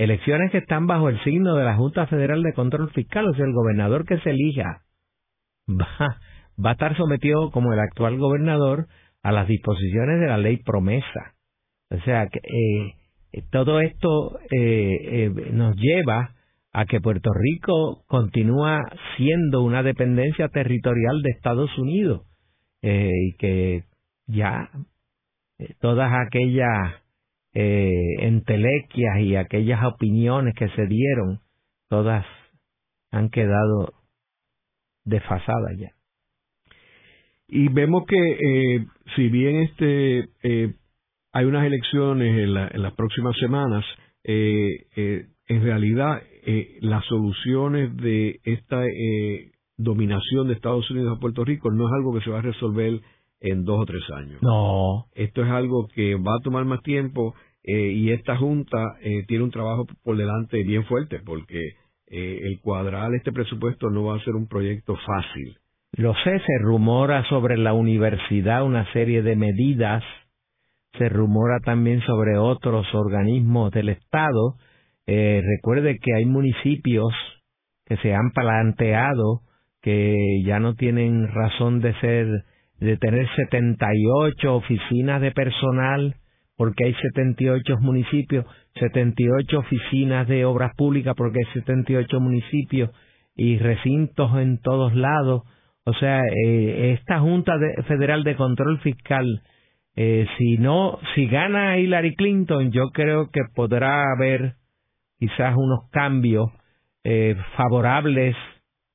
elecciones 0.00 0.50
que 0.50 0.58
están 0.58 0.86
bajo 0.86 1.10
el 1.10 1.22
signo 1.24 1.56
de 1.56 1.64
la 1.64 1.76
Junta 1.76 2.06
Federal 2.06 2.42
de 2.42 2.54
Control 2.54 2.90
Fiscal, 2.92 3.28
o 3.28 3.34
sea, 3.34 3.44
el 3.44 3.52
gobernador 3.52 4.06
que 4.06 4.18
se 4.20 4.30
elija 4.30 4.82
va, 5.68 6.18
va 6.64 6.70
a 6.70 6.72
estar 6.72 6.96
sometido 6.96 7.50
como 7.50 7.74
el 7.74 7.80
actual 7.80 8.16
gobernador 8.16 8.86
a 9.22 9.30
las 9.30 9.46
disposiciones 9.46 10.20
de 10.20 10.26
la 10.26 10.38
ley 10.38 10.56
promesa. 10.58 11.34
O 11.90 11.98
sea, 12.00 12.28
que 12.28 12.38
eh, 12.38 13.42
todo 13.50 13.80
esto 13.80 14.38
eh, 14.50 15.26
eh, 15.26 15.30
nos 15.52 15.76
lleva 15.76 16.34
a 16.72 16.84
que 16.86 17.00
Puerto 17.00 17.30
Rico 17.32 18.04
continúa 18.06 18.80
siendo 19.16 19.62
una 19.62 19.82
dependencia 19.82 20.48
territorial 20.48 21.22
de 21.22 21.30
Estados 21.30 21.76
Unidos 21.78 22.22
y 22.82 23.36
que 23.36 23.84
ya 24.26 24.70
todas 25.80 26.10
aquellas 26.26 27.02
eh, 27.52 28.14
entelequias 28.20 29.20
y 29.20 29.36
aquellas 29.36 29.84
opiniones 29.84 30.54
que 30.54 30.68
se 30.68 30.86
dieron, 30.86 31.40
todas 31.88 32.24
han 33.10 33.28
quedado 33.30 33.92
desfasadas 35.04 35.76
ya. 35.78 35.90
Y 37.48 37.68
vemos 37.68 38.04
que 38.06 38.16
eh, 38.16 38.86
si 39.16 39.28
bien 39.28 39.56
este 39.56 40.28
eh, 40.42 40.74
hay 41.32 41.44
unas 41.44 41.66
elecciones 41.66 42.28
en, 42.28 42.56
en 42.56 42.82
las 42.82 42.94
próximas 42.94 43.36
semanas, 43.38 43.84
eh, 44.22 44.86
eh, 44.96 45.26
en 45.48 45.62
realidad 45.62 46.22
eh, 46.46 46.78
las 46.80 47.04
soluciones 47.06 47.96
de 47.96 48.40
esta 48.44 48.82
dominación 49.76 50.48
de 50.48 50.54
Estados 50.54 50.90
Unidos 50.90 51.16
a 51.16 51.20
Puerto 51.20 51.44
Rico 51.44 51.70
no 51.70 51.88
es 51.88 51.94
algo 51.94 52.14
que 52.14 52.20
se 52.20 52.30
va 52.30 52.38
a 52.38 52.42
resolver 52.42 53.00
en 53.40 53.64
dos 53.64 53.80
o 53.80 53.86
tres 53.86 54.02
años. 54.14 54.42
No. 54.42 55.06
Esto 55.14 55.42
es 55.42 55.50
algo 55.50 55.88
que 55.94 56.14
va 56.14 56.34
a 56.34 56.42
tomar 56.42 56.64
más 56.64 56.82
tiempo 56.82 57.34
eh, 57.64 57.92
y 57.92 58.10
esta 58.10 58.36
Junta 58.36 58.96
eh, 59.02 59.24
tiene 59.26 59.44
un 59.44 59.50
trabajo 59.50 59.86
por 60.02 60.16
delante 60.16 60.62
bien 60.62 60.84
fuerte 60.84 61.20
porque 61.24 61.58
eh, 62.06 62.40
el 62.42 62.60
cuadrar 62.60 63.14
este 63.14 63.32
presupuesto 63.32 63.90
no 63.90 64.04
va 64.04 64.16
a 64.16 64.24
ser 64.24 64.34
un 64.34 64.48
proyecto 64.48 64.96
fácil. 65.06 65.56
Lo 65.92 66.14
sé, 66.14 66.38
se 66.38 66.58
rumora 66.60 67.28
sobre 67.28 67.56
la 67.56 67.72
universidad 67.72 68.64
una 68.64 68.90
serie 68.92 69.22
de 69.22 69.36
medidas, 69.36 70.04
se 70.96 71.08
rumora 71.08 71.58
también 71.60 72.00
sobre 72.02 72.38
otros 72.38 72.86
organismos 72.94 73.72
del 73.72 73.88
Estado. 73.88 74.56
Recuerde 75.42 75.98
que 76.00 76.14
hay 76.14 76.24
municipios 76.24 77.12
que 77.86 77.96
se 77.98 78.14
han 78.14 78.30
planteado 78.30 79.40
que 79.82 80.42
ya 80.44 80.60
no 80.60 80.74
tienen 80.74 81.28
razón 81.28 81.80
de 81.80 81.94
ser 82.00 82.26
de 82.80 82.96
tener 82.96 83.28
78 83.36 84.54
oficinas 84.54 85.20
de 85.20 85.32
personal, 85.32 86.16
porque 86.56 86.86
hay 86.86 86.94
78 86.94 87.76
municipios, 87.78 88.46
78 88.78 89.58
oficinas 89.58 90.26
de 90.28 90.44
obras 90.46 90.74
públicas, 90.76 91.14
porque 91.16 91.40
hay 91.40 91.60
78 91.60 92.20
municipios 92.20 92.90
y 93.36 93.58
recintos 93.58 94.34
en 94.38 94.60
todos 94.62 94.94
lados. 94.94 95.42
O 95.84 95.92
sea, 95.94 96.22
eh, 96.46 96.96
esta 96.98 97.20
Junta 97.20 97.52
Federal 97.86 98.24
de 98.24 98.36
Control 98.36 98.78
Fiscal, 98.80 99.42
eh, 99.96 100.26
si 100.38 100.56
no, 100.56 100.98
si 101.14 101.26
gana 101.26 101.78
Hillary 101.78 102.14
Clinton, 102.14 102.70
yo 102.70 102.90
creo 102.92 103.30
que 103.30 103.40
podrá 103.54 104.04
haber 104.12 104.54
quizás 105.20 105.54
unos 105.54 105.88
cambios 105.90 106.50
eh, 107.04 107.36
favorables 107.56 108.34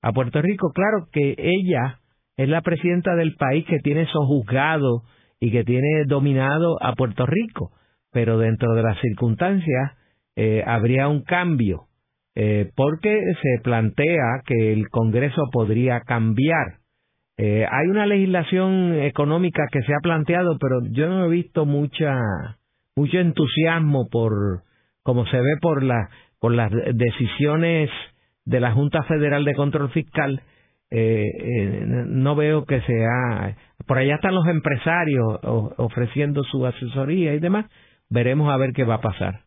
a 0.01 0.11
Puerto 0.11 0.41
Rico. 0.41 0.71
Claro 0.73 1.07
que 1.11 1.35
ella 1.37 1.99
es 2.35 2.49
la 2.49 2.61
presidenta 2.61 3.15
del 3.15 3.35
país 3.35 3.65
que 3.67 3.79
tiene 3.79 4.07
sojuzgado 4.07 5.03
y 5.39 5.51
que 5.51 5.63
tiene 5.63 6.03
dominado 6.07 6.77
a 6.81 6.93
Puerto 6.93 7.25
Rico, 7.25 7.71
pero 8.11 8.39
dentro 8.39 8.73
de 8.73 8.83
las 8.83 8.99
circunstancias 8.99 9.93
eh, 10.35 10.63
habría 10.65 11.07
un 11.07 11.23
cambio, 11.23 11.83
eh, 12.33 12.71
porque 12.75 13.21
se 13.41 13.61
plantea 13.63 14.41
que 14.45 14.73
el 14.73 14.89
Congreso 14.89 15.43
podría 15.51 16.01
cambiar. 16.01 16.79
Hay 17.37 17.87
una 17.89 18.05
legislación 18.05 18.93
económica 18.93 19.63
que 19.69 19.81
se 19.81 19.93
ha 19.93 19.99
planteado, 20.01 20.57
pero 20.57 20.79
yo 20.89 21.09
no 21.09 21.25
he 21.25 21.29
visto 21.29 21.65
mucha 21.65 22.15
mucho 22.95 23.19
entusiasmo 23.19 24.07
por 24.09 24.63
como 25.05 25.27
se 25.27 25.37
ve 25.37 25.57
por 25.61 25.83
la 25.83 26.09
por 26.39 26.51
las 26.51 26.71
decisiones 26.95 27.91
de 28.43 28.59
la 28.59 28.71
Junta 28.71 29.03
Federal 29.03 29.45
de 29.45 29.53
Control 29.53 29.89
Fiscal 29.91 30.41
eh, 30.89 31.23
eh, 31.23 31.85
no 32.07 32.35
veo 32.35 32.65
que 32.65 32.81
sea 32.81 33.55
por 33.85 33.99
allá 33.99 34.15
están 34.15 34.33
los 34.33 34.47
empresarios 34.47 35.39
ofreciendo 35.77 36.43
su 36.43 36.65
asesoría 36.65 37.35
y 37.35 37.39
demás. 37.39 37.67
Veremos 38.09 38.51
a 38.51 38.57
ver 38.57 38.71
qué 38.73 38.83
va 38.83 38.95
a 38.95 39.01
pasar. 39.01 39.41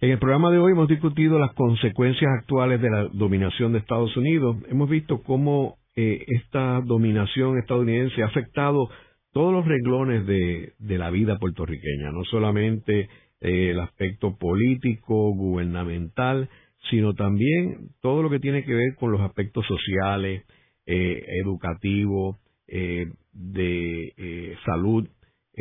En 0.00 0.10
el 0.10 0.18
programa 0.18 0.50
de 0.50 0.58
hoy 0.58 0.72
hemos 0.72 0.88
discutido 0.88 1.38
las 1.38 1.52
consecuencias 1.52 2.30
actuales 2.38 2.80
de 2.80 2.88
la 2.88 3.08
dominación 3.12 3.72
de 3.72 3.80
Estados 3.80 4.16
Unidos. 4.16 4.56
Hemos 4.70 4.88
visto 4.88 5.22
cómo 5.22 5.76
eh, 5.96 6.24
esta 6.28 6.80
dominación 6.80 7.58
estadounidense 7.58 8.22
ha 8.22 8.26
afectado 8.26 8.88
todos 9.32 9.52
los 9.52 9.66
renglones 9.66 10.26
de, 10.26 10.72
de 10.78 10.98
la 10.98 11.10
vida 11.10 11.38
puertorriqueña 11.38 12.10
no 12.10 12.24
solamente 12.24 13.08
eh, 13.40 13.70
el 13.70 13.80
aspecto 13.80 14.36
político 14.36 15.34
gubernamental 15.34 16.48
sino 16.88 17.14
también 17.14 17.90
todo 18.00 18.22
lo 18.22 18.30
que 18.30 18.40
tiene 18.40 18.64
que 18.64 18.74
ver 18.74 18.94
con 18.96 19.12
los 19.12 19.20
aspectos 19.20 19.66
sociales, 19.66 20.44
eh, 20.86 21.24
educativos, 21.44 22.38
eh, 22.66 23.06
de 23.32 24.12
eh, 24.16 24.56
salud 24.64 25.08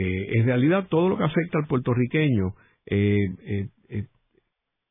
en 0.01 0.45
realidad 0.45 0.87
todo 0.87 1.09
lo 1.09 1.17
que 1.17 1.25
afecta 1.25 1.57
al 1.57 1.67
puertorriqueño 1.67 2.53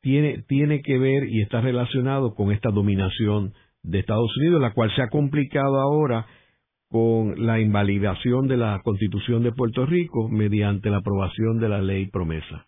tiene, 0.03 0.43
tiene 0.47 0.82
que 0.82 0.99
ver 0.99 1.28
y 1.30 1.41
está 1.41 1.62
relacionado 1.62 2.34
con 2.34 2.53
esta 2.53 2.68
dominación 2.70 3.55
de 3.82 4.01
Estados 4.01 4.36
Unidos, 4.36 4.61
la 4.61 4.74
cual 4.74 4.95
se 4.95 5.01
ha 5.01 5.09
complicado 5.09 5.80
ahora 5.80 6.26
con 6.91 7.47
la 7.47 7.59
invalidación 7.59 8.49
de 8.49 8.59
la 8.59 8.82
Constitución 8.84 9.43
de 9.43 9.53
Puerto 9.53 9.86
Rico 9.86 10.28
mediante 10.28 10.91
la 10.91 10.99
aprobación 10.99 11.59
de 11.59 11.70
la 11.70 11.80
ley 11.80 12.09
promesa. 12.09 12.68